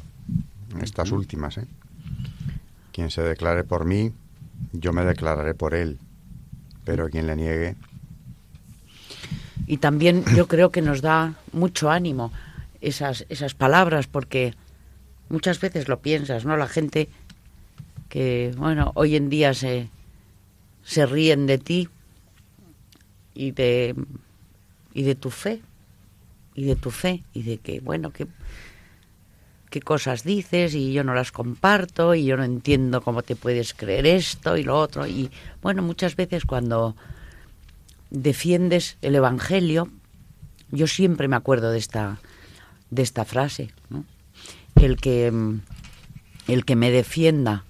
estas 0.82 1.12
últimas. 1.12 1.59
¿eh? 1.59 1.66
Quien 2.93 3.11
se 3.11 3.22
declare 3.22 3.62
por 3.62 3.84
mí, 3.84 4.12
yo 4.72 4.93
me 4.93 5.05
declararé 5.05 5.55
por 5.55 5.74
él, 5.74 5.99
pero 6.84 7.09
quien 7.09 7.28
le 7.28 7.36
niegue. 7.36 7.76
Y 9.68 9.76
también 9.76 10.24
yo 10.34 10.49
creo 10.49 10.70
que 10.70 10.82
nos 10.82 11.01
da 11.01 11.34
mucho 11.53 11.91
ánimo 11.91 12.32
esas, 12.80 13.24
esas 13.28 13.55
palabras, 13.55 14.09
porque 14.09 14.55
muchas 15.28 15.61
veces 15.61 15.86
lo 15.86 16.01
piensas, 16.01 16.45
¿no? 16.45 16.57
La 16.57 16.66
gente 16.66 17.09
que, 18.09 18.53
bueno, 18.57 18.91
hoy 18.97 19.14
en 19.14 19.30
día 19.30 19.55
se, 19.55 19.88
se 20.82 21.07
ríen 21.07 21.47
de 21.47 21.59
ti 21.59 21.88
y 23.35 23.53
de, 23.53 23.95
y 24.95 25.03
de 25.03 25.14
tu 25.14 25.31
fe, 25.31 25.61
y 26.55 26.64
de 26.64 26.76
tu 26.76 26.91
fe, 26.91 27.24
y 27.33 27.43
de 27.43 27.59
que, 27.59 27.81
bueno, 27.81 28.11
que 28.11 28.26
qué 29.70 29.81
cosas 29.81 30.24
dices 30.24 30.74
y 30.74 30.93
yo 30.93 31.05
no 31.05 31.14
las 31.14 31.33
comparto 31.33 32.14
y 32.14 32.24
yo 32.24 32.37
no 32.37 32.45
entiendo 32.45 33.01
cómo 33.01 33.22
te 33.22 33.37
puedes 33.37 33.72
creer 33.72 34.05
esto 34.05 34.57
y 34.57 34.64
lo 34.64 34.76
otro. 34.76 35.07
Y 35.07 35.31
bueno, 35.62 35.81
muchas 35.83 36.16
veces 36.16 36.45
cuando 36.45 36.97
defiendes 38.11 38.99
el 39.01 39.14
Evangelio, 39.14 39.89
yo 40.70 40.87
siempre 40.87 41.28
me 41.28 41.37
acuerdo 41.37 41.70
de 41.70 41.78
esta, 41.78 42.20
de 42.91 43.03
esta 43.03 43.24
frase, 43.24 43.70
el 44.74 44.97
que, 44.97 45.33
el 46.49 46.64
que 46.64 46.76
me 46.76 46.91
defienda 46.91 47.64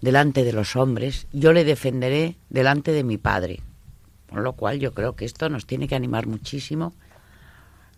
delante 0.00 0.44
de 0.44 0.52
los 0.52 0.76
hombres, 0.76 1.26
yo 1.32 1.52
le 1.52 1.64
defenderé 1.64 2.36
delante 2.50 2.92
de 2.92 3.04
mi 3.04 3.18
Padre. 3.18 3.60
Con 4.32 4.42
lo 4.42 4.54
cual 4.54 4.80
yo 4.80 4.94
creo 4.94 5.14
que 5.14 5.24
esto 5.24 5.48
nos 5.48 5.66
tiene 5.66 5.88
que 5.88 5.94
animar 5.94 6.26
muchísimo 6.26 6.94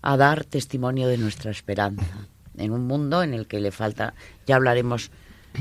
a 0.03 0.17
dar 0.17 0.45
testimonio 0.45 1.09
de 1.09 1.17
nuestra 1.17 1.51
esperanza 1.51 2.29
en 2.57 2.73
un 2.73 2.87
mundo 2.87 3.23
en 3.23 3.35
el 3.35 3.47
que 3.47 3.61
le 3.61 3.71
falta, 3.71 4.15
ya 4.47 4.57
hablaremos 4.57 5.11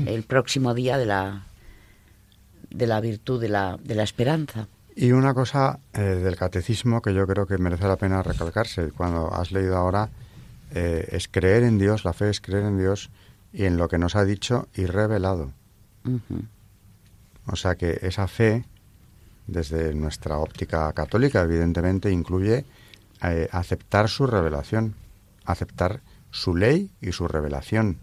el 0.06 0.24
próximo 0.24 0.74
día 0.74 0.98
de 0.98 1.06
la, 1.06 1.46
de 2.70 2.86
la 2.86 3.00
virtud 3.00 3.40
de 3.40 3.48
la, 3.48 3.78
de 3.82 3.94
la 3.94 4.02
esperanza. 4.02 4.68
Y 4.96 5.12
una 5.12 5.34
cosa 5.34 5.80
eh, 5.92 6.00
del 6.00 6.36
catecismo 6.36 7.02
que 7.02 7.14
yo 7.14 7.26
creo 7.26 7.46
que 7.46 7.58
merece 7.58 7.86
la 7.86 7.96
pena 7.96 8.22
recalcarse, 8.22 8.92
cuando 8.92 9.32
has 9.32 9.50
leído 9.50 9.76
ahora 9.76 10.08
eh, 10.72 11.08
es 11.10 11.28
creer 11.28 11.64
en 11.64 11.78
Dios, 11.78 12.04
la 12.04 12.12
fe 12.12 12.30
es 12.30 12.40
creer 12.40 12.64
en 12.64 12.78
Dios 12.78 13.10
y 13.52 13.64
en 13.64 13.76
lo 13.76 13.88
que 13.88 13.98
nos 13.98 14.14
ha 14.14 14.24
dicho 14.24 14.68
y 14.74 14.86
revelado. 14.86 15.52
O 17.46 17.56
sea 17.56 17.76
que 17.76 17.98
esa 18.02 18.28
fe, 18.28 18.64
desde 19.46 19.94
nuestra 19.94 20.38
óptica 20.38 20.92
católica, 20.92 21.42
evidentemente 21.42 22.10
incluye 22.10 22.64
eh, 23.22 23.48
aceptar 23.52 24.08
su 24.08 24.26
revelación, 24.26 24.94
aceptar 25.44 26.00
su 26.30 26.56
ley 26.56 26.90
y 27.00 27.12
su 27.12 27.28
revelación. 27.28 27.98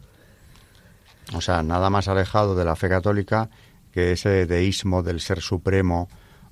O 1.34 1.42
sea, 1.42 1.64
nada 1.64 1.90
más 1.90 2.08
alejado 2.08 2.56
de 2.56 2.66
la 2.66 2.76
fe 2.76 2.90
católica 2.90 3.50
que 3.92 4.14
ese 4.14 4.46
deísmo 4.46 5.04
del 5.04 5.20
ser 5.20 5.42
supremo 5.42 6.10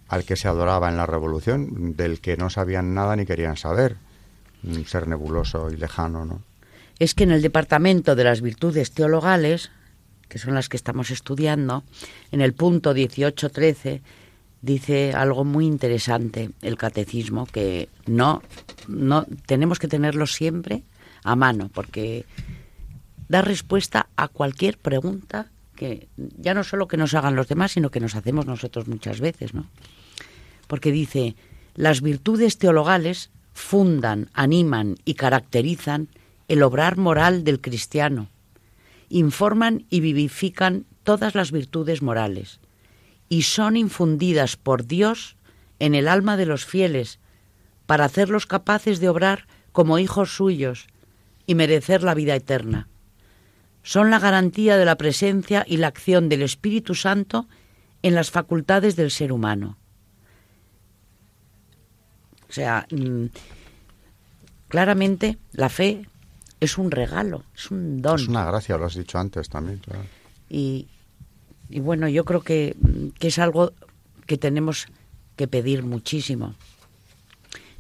al 0.08 0.26
que 0.26 0.36
se 0.36 0.48
adoraba 0.48 0.90
en 0.90 0.98
la 0.98 1.06
revolución, 1.06 1.96
del 1.96 2.20
que 2.20 2.36
no 2.36 2.50
sabían 2.50 2.94
nada 2.94 3.16
ni 3.16 3.26
querían 3.26 3.58
saber 3.58 3.98
un 4.64 4.86
ser 4.86 5.08
nebuloso 5.08 5.70
y 5.72 5.78
lejano, 5.78 6.26
¿no? 6.26 6.42
Es 6.98 7.16
que 7.16 7.24
en 7.24 7.32
el 7.32 7.42
departamento 7.42 8.16
de 8.16 8.26
las 8.26 8.42
virtudes 8.42 8.92
teologales, 8.92 9.72
que 10.28 10.38
son 10.38 10.54
las 10.54 10.68
que 10.68 10.76
estamos 10.76 11.12
estudiando, 11.12 11.84
en 12.32 12.42
el 12.42 12.54
punto 12.54 12.94
18-13 12.94 14.02
dice 14.62 15.14
algo 15.14 15.46
muy 15.46 15.66
interesante 15.66 16.52
el 16.62 16.78
catecismo 16.78 17.46
que 17.46 17.90
no 18.06 18.42
no 18.88 19.26
tenemos 19.46 19.80
que 19.80 19.88
tenerlo 19.88 20.28
siempre 20.28 20.84
a 21.24 21.36
mano 21.36 21.70
porque 21.74 22.26
da 23.30 23.42
respuesta 23.42 24.10
a 24.18 24.28
cualquier 24.28 24.78
pregunta 24.78 25.48
que 25.76 26.10
ya 26.18 26.54
no 26.54 26.66
solo 26.66 26.90
que 26.90 26.98
nos 26.98 27.14
hagan 27.14 27.38
los 27.38 27.48
demás, 27.48 27.72
sino 27.72 27.90
que 27.90 28.02
nos 28.02 28.16
hacemos 28.16 28.46
nosotros 28.46 28.90
muchas 28.90 29.22
veces, 29.22 29.54
¿no? 29.54 29.66
Porque 30.68 30.92
dice, 30.92 31.38
las 31.76 32.02
virtudes 32.02 32.58
teologales 32.58 33.30
fundan, 33.54 34.30
animan 34.34 34.98
y 35.06 35.14
caracterizan 35.14 36.10
el 36.50 36.64
obrar 36.64 36.98
moral 36.98 37.46
del 37.46 37.62
cristiano, 37.62 38.28
informan 39.08 39.86
y 39.90 40.02
vivifican 40.02 40.86
todas 41.04 41.34
las 41.34 41.54
virtudes 41.54 42.02
morales, 42.02 42.60
y 43.30 43.44
son 43.44 43.78
infundidas 43.78 44.58
por 44.58 44.86
Dios 44.86 45.38
en 45.78 45.96
el 45.96 46.08
alma 46.08 46.36
de 46.36 46.46
los 46.46 46.66
fieles, 46.66 47.20
para 47.86 48.06
hacerlos 48.06 48.46
capaces 48.46 49.00
de 49.00 49.10
obrar 49.10 49.48
como 49.72 50.00
hijos 50.00 50.36
suyos 50.36 50.88
y 51.46 51.56
merecer 51.56 52.04
la 52.04 52.14
vida 52.14 52.36
eterna. 52.36 52.88
Son 53.82 54.10
la 54.12 54.20
garantía 54.20 54.78
de 54.78 54.86
la 54.86 54.98
presencia 54.98 55.64
y 55.68 55.78
la 55.78 55.88
acción 55.88 56.28
del 56.28 56.42
Espíritu 56.42 56.96
Santo 56.96 57.48
en 58.02 58.16
las 58.16 58.32
facultades 58.32 58.96
del 58.96 59.12
ser 59.12 59.32
humano. 59.32 59.78
O 62.50 62.54
sea, 62.54 62.88
mm, 62.92 63.26
claramente 64.68 65.38
la 65.52 65.70
fe 65.70 66.08
es 66.60 66.78
un 66.78 66.92
regalo, 66.92 67.44
es 67.56 67.72
un 67.72 68.02
don. 68.02 68.20
Es 68.20 68.28
una 68.28 68.46
gracia, 68.46 68.78
lo 68.78 68.86
has 68.86 68.96
dicho 68.96 69.18
antes 69.18 69.50
también, 69.50 69.80
claro. 69.80 70.04
Y, 70.50 70.88
y 71.70 71.80
bueno, 71.80 72.08
yo 72.08 72.26
creo 72.26 72.42
que, 72.42 72.76
que 73.20 73.28
es 73.28 73.40
algo 73.40 73.74
que 74.26 74.38
tenemos 74.38 74.88
que 75.36 75.48
pedir 75.48 75.84
muchísimo. 75.84 76.56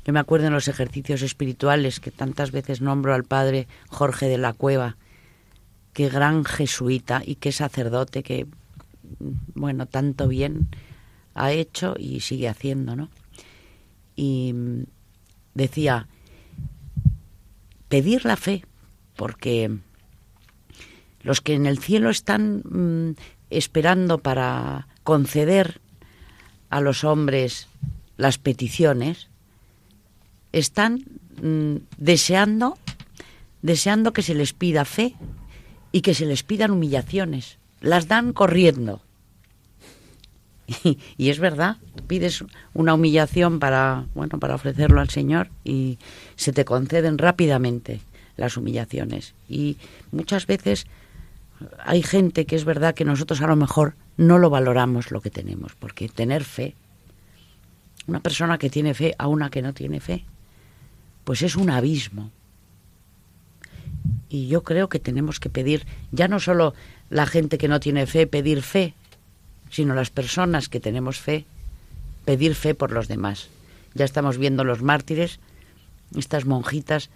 Yo 0.06 0.14
me 0.14 0.20
acuerdo 0.20 0.48
en 0.48 0.54
los 0.54 0.68
ejercicios 0.68 1.22
espirituales 1.22 2.00
que 2.00 2.12
tantas 2.12 2.52
veces 2.52 2.82
nombro 2.82 3.14
al 3.14 3.24
padre 3.24 3.68
Jorge 3.90 4.28
de 4.28 4.38
la 4.38 4.54
Cueva, 4.54 4.98
qué 5.94 6.10
gran 6.10 6.46
jesuita 6.46 7.22
y 7.26 7.36
qué 7.36 7.52
sacerdote 7.52 8.24
que, 8.24 8.48
bueno, 9.56 9.86
tanto 9.86 10.28
bien 10.28 10.70
ha 11.34 11.52
hecho 11.52 11.96
y 11.98 12.22
sigue 12.22 12.48
haciendo, 12.48 12.96
¿no? 12.96 13.10
Y 14.16 14.54
decía, 15.54 16.08
pedir 17.88 18.26
la 18.26 18.36
fe, 18.36 18.66
porque 19.16 19.78
los 21.22 21.42
que 21.42 21.54
en 21.54 21.66
el 21.66 21.80
cielo 21.80 22.10
están 22.10 22.62
mm, 22.64 23.16
esperando 23.50 24.20
para 24.20 24.88
conceder 25.04 25.82
a 26.70 26.82
los 26.82 27.04
hombres 27.04 27.68
las 28.18 28.38
peticiones, 28.38 29.28
están 30.52 31.06
mm, 31.42 31.78
deseando, 31.98 32.78
deseando 33.62 34.14
que 34.14 34.22
se 34.22 34.36
les 34.36 34.54
pida 34.54 34.86
fe 34.86 35.16
y 35.92 36.02
que 36.02 36.14
se 36.14 36.26
les 36.26 36.44
pidan 36.44 36.72
humillaciones. 36.72 37.58
Las 37.82 38.08
dan 38.08 38.34
corriendo. 38.34 39.02
Y, 40.68 41.00
y, 41.18 41.30
es 41.30 41.40
verdad, 41.40 41.78
pides 42.08 42.44
una 42.74 42.94
humillación 42.94 43.60
para, 43.60 44.06
bueno, 44.14 44.40
para 44.40 44.56
ofrecerlo 44.56 45.02
al 45.02 45.10
Señor 45.10 45.50
y 45.64 45.98
se 46.36 46.54
te 46.54 46.66
conceden 46.66 47.18
rápidamente 47.18 48.02
las 48.38 48.58
humillaciones. 48.58 49.34
Y 49.48 49.78
muchas 50.12 50.46
veces 50.46 50.88
hay 51.84 52.04
gente 52.04 52.46
que 52.46 52.56
es 52.56 52.66
verdad 52.66 52.96
que 52.96 53.06
nosotros 53.06 53.42
a 53.42 53.48
lo 53.48 53.56
mejor 53.56 53.96
no 54.18 54.38
lo 54.38 54.50
valoramos 54.50 55.12
lo 55.12 55.22
que 55.22 55.30
tenemos, 55.30 55.76
porque 55.76 56.10
tener 56.10 56.44
fe, 56.44 56.76
una 58.08 58.20
persona 58.20 58.58
que 58.58 58.70
tiene 58.70 58.94
fe 58.94 59.16
a 59.18 59.28
una 59.28 59.50
que 59.50 59.62
no 59.62 59.74
tiene 59.74 60.00
fe, 60.00 60.26
pues 61.24 61.42
es 61.42 61.56
un 61.56 61.70
abismo. 61.70 62.32
Y 64.30 64.48
yo 64.48 64.64
creo 64.64 64.90
que 64.90 65.00
tenemos 65.00 65.40
que 65.40 65.50
pedir, 65.50 65.86
ya 66.12 66.28
no 66.28 66.40
solo 66.40 66.74
la 67.10 67.26
gente 67.26 67.58
que 67.58 67.68
no 67.68 67.80
tiene 67.80 68.06
fe, 68.08 68.28
pedir 68.28 68.62
fe, 68.62 68.94
sino 69.70 69.94
las 69.94 70.10
personas 70.10 70.70
que 70.70 70.80
tenemos 70.80 71.20
fe, 71.20 71.46
pedir 72.26 72.56
fe 72.56 72.76
por 72.76 72.92
los 72.92 73.08
demás. 73.08 73.50
Ya 73.94 74.06
estamos 74.06 74.38
viendo 74.38 74.64
los 74.64 74.82
mártires, 74.82 75.40
estas 76.16 76.46
monjitas 76.46 77.10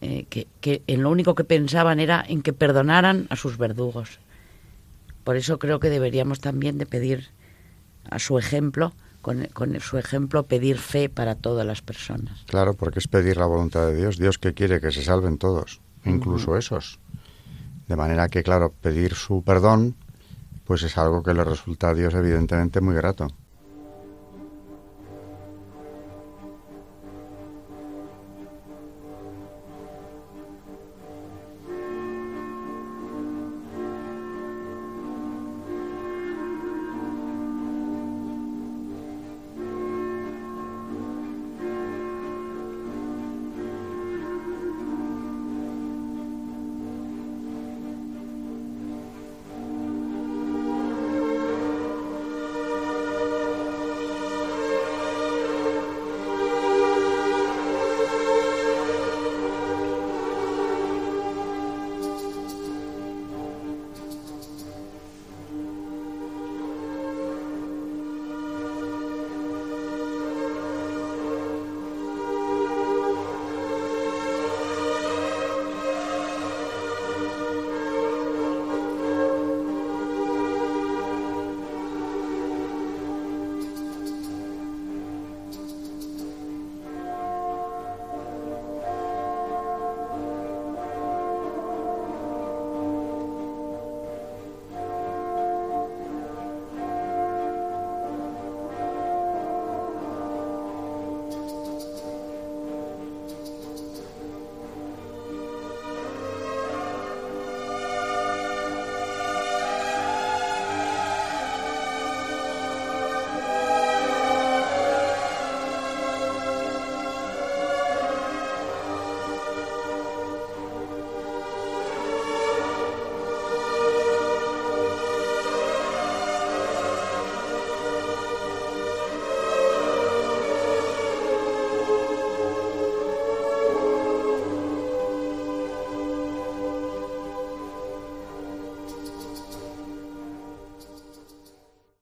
eh, 0.00 0.26
que, 0.30 0.46
que 0.60 0.82
en 0.86 1.02
lo 1.02 1.10
único 1.10 1.34
que 1.34 1.44
pensaban 1.44 1.98
era 2.00 2.24
en 2.26 2.42
que 2.42 2.52
perdonaran 2.52 3.26
a 3.30 3.36
sus 3.36 3.58
verdugos. 3.58 4.20
Por 5.24 5.36
eso 5.36 5.58
creo 5.58 5.80
que 5.80 5.90
deberíamos 5.90 6.40
también 6.40 6.78
de 6.78 6.86
pedir 6.86 7.30
a 8.08 8.18
su 8.18 8.38
ejemplo, 8.38 8.92
con, 9.20 9.44
con, 9.52 9.78
su 9.80 9.98
ejemplo, 9.98 10.44
pedir 10.44 10.78
fe 10.78 11.08
para 11.08 11.34
todas 11.34 11.66
las 11.66 11.82
personas. 11.82 12.44
Claro, 12.46 12.74
porque 12.74 12.98
es 13.00 13.08
pedir 13.08 13.36
la 13.36 13.46
voluntad 13.46 13.86
de 13.86 13.96
Dios. 13.96 14.18
Dios 14.18 14.38
que 14.38 14.54
quiere 14.54 14.80
que 14.80 14.90
se 14.90 15.02
salven 15.02 15.36
todos, 15.38 15.80
incluso 16.04 16.52
uh 16.52 16.54
-huh. 16.54 16.58
esos. 16.58 17.00
De 17.88 17.96
manera 17.96 18.28
que, 18.28 18.42
claro, 18.42 18.72
pedir 18.80 19.14
su 19.14 19.42
perdón, 19.42 19.96
pues 20.64 20.82
es 20.82 20.96
algo 20.96 21.22
que 21.22 21.34
le 21.34 21.44
resulta 21.44 21.88
a 21.90 21.94
Dios 21.94 22.14
evidentemente 22.14 22.80
muy 22.80 22.94
grato. 22.94 23.28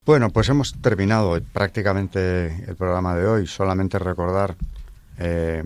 Bueno, 0.06 0.30
pues 0.30 0.48
hemos 0.48 0.72
terminado 0.80 1.38
prácticamente 1.52 2.64
el 2.68 2.76
programa 2.76 3.16
de 3.16 3.26
hoy. 3.26 3.48
Solamente 3.48 3.98
recordar, 3.98 4.54
eh, 5.18 5.64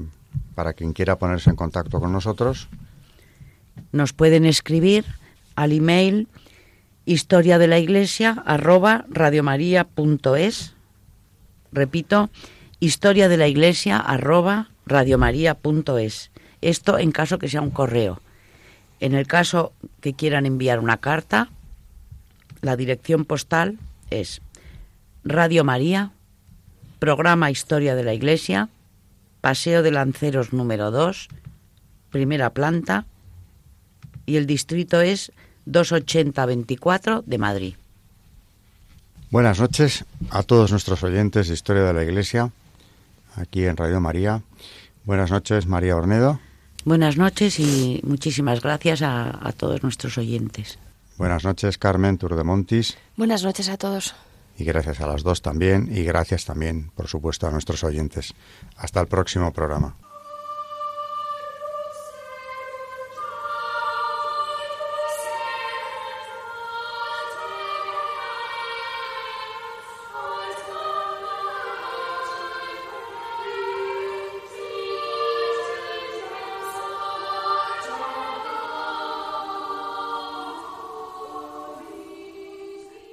para 0.54 0.72
quien 0.72 0.94
quiera 0.94 1.18
ponerse 1.18 1.50
en 1.50 1.56
contacto 1.56 2.00
con 2.00 2.10
nosotros. 2.10 2.70
Nos 3.92 4.14
pueden 4.14 4.46
escribir 4.46 5.04
al 5.56 5.72
email 5.72 6.26
historia 7.04 7.58
de 7.58 7.66
la 7.66 7.78
iglesia 7.78 8.42
radiomaria.es. 8.46 10.74
Repito, 11.70 12.30
historia 12.80 13.28
de 13.28 13.36
la 13.36 13.46
iglesia 13.46 14.02
radiomaria.es. 14.86 16.30
Esto 16.62 16.98
en 16.98 17.12
caso 17.12 17.38
que 17.38 17.50
sea 17.50 17.60
un 17.60 17.70
correo. 17.70 18.22
En 19.00 19.12
el 19.12 19.26
caso 19.26 19.74
que 20.00 20.14
quieran 20.14 20.46
enviar 20.46 20.78
una 20.78 20.96
carta, 20.96 21.50
la 22.62 22.76
dirección 22.76 23.26
postal 23.26 23.78
es 24.10 24.42
Radio 25.24 25.64
María, 25.64 26.12
programa 26.98 27.50
Historia 27.50 27.94
de 27.94 28.04
la 28.04 28.14
Iglesia, 28.14 28.68
Paseo 29.40 29.82
de 29.82 29.90
Lanceros 29.90 30.52
número 30.52 30.90
2, 30.90 31.28
primera 32.10 32.50
planta, 32.50 33.06
y 34.26 34.36
el 34.36 34.46
distrito 34.46 35.00
es 35.00 35.32
28024 35.66 37.22
de 37.26 37.38
Madrid. 37.38 37.74
Buenas 39.30 39.60
noches 39.60 40.04
a 40.30 40.42
todos 40.42 40.70
nuestros 40.70 41.02
oyentes 41.02 41.48
de 41.48 41.54
Historia 41.54 41.84
de 41.84 41.94
la 41.94 42.02
Iglesia, 42.02 42.50
aquí 43.36 43.64
en 43.64 43.76
Radio 43.76 44.00
María. 44.00 44.42
Buenas 45.04 45.30
noches, 45.30 45.66
María 45.66 45.96
Ornedo. 45.96 46.40
Buenas 46.84 47.16
noches 47.16 47.60
y 47.60 48.00
muchísimas 48.04 48.60
gracias 48.60 49.02
a, 49.02 49.46
a 49.46 49.52
todos 49.52 49.82
nuestros 49.82 50.18
oyentes. 50.18 50.78
Buenas 51.16 51.44
noches, 51.44 51.76
Carmen 51.76 52.16
Turdemontis. 52.16 52.96
Buenas 53.20 53.44
noches 53.44 53.68
a 53.68 53.76
todos. 53.76 54.14
y 54.56 54.64
gracias 54.64 55.02
a 55.02 55.06
las 55.06 55.22
dos 55.22 55.42
también 55.42 55.90
y 55.94 56.04
gracias 56.04 56.46
también, 56.46 56.90
por 56.94 57.06
supuesto, 57.06 57.46
a 57.46 57.50
nuestros 57.50 57.84
oyentes. 57.84 58.32
Hasta 58.78 58.98
el 58.98 59.08
próximo 59.08 59.52
programa. 59.52 59.94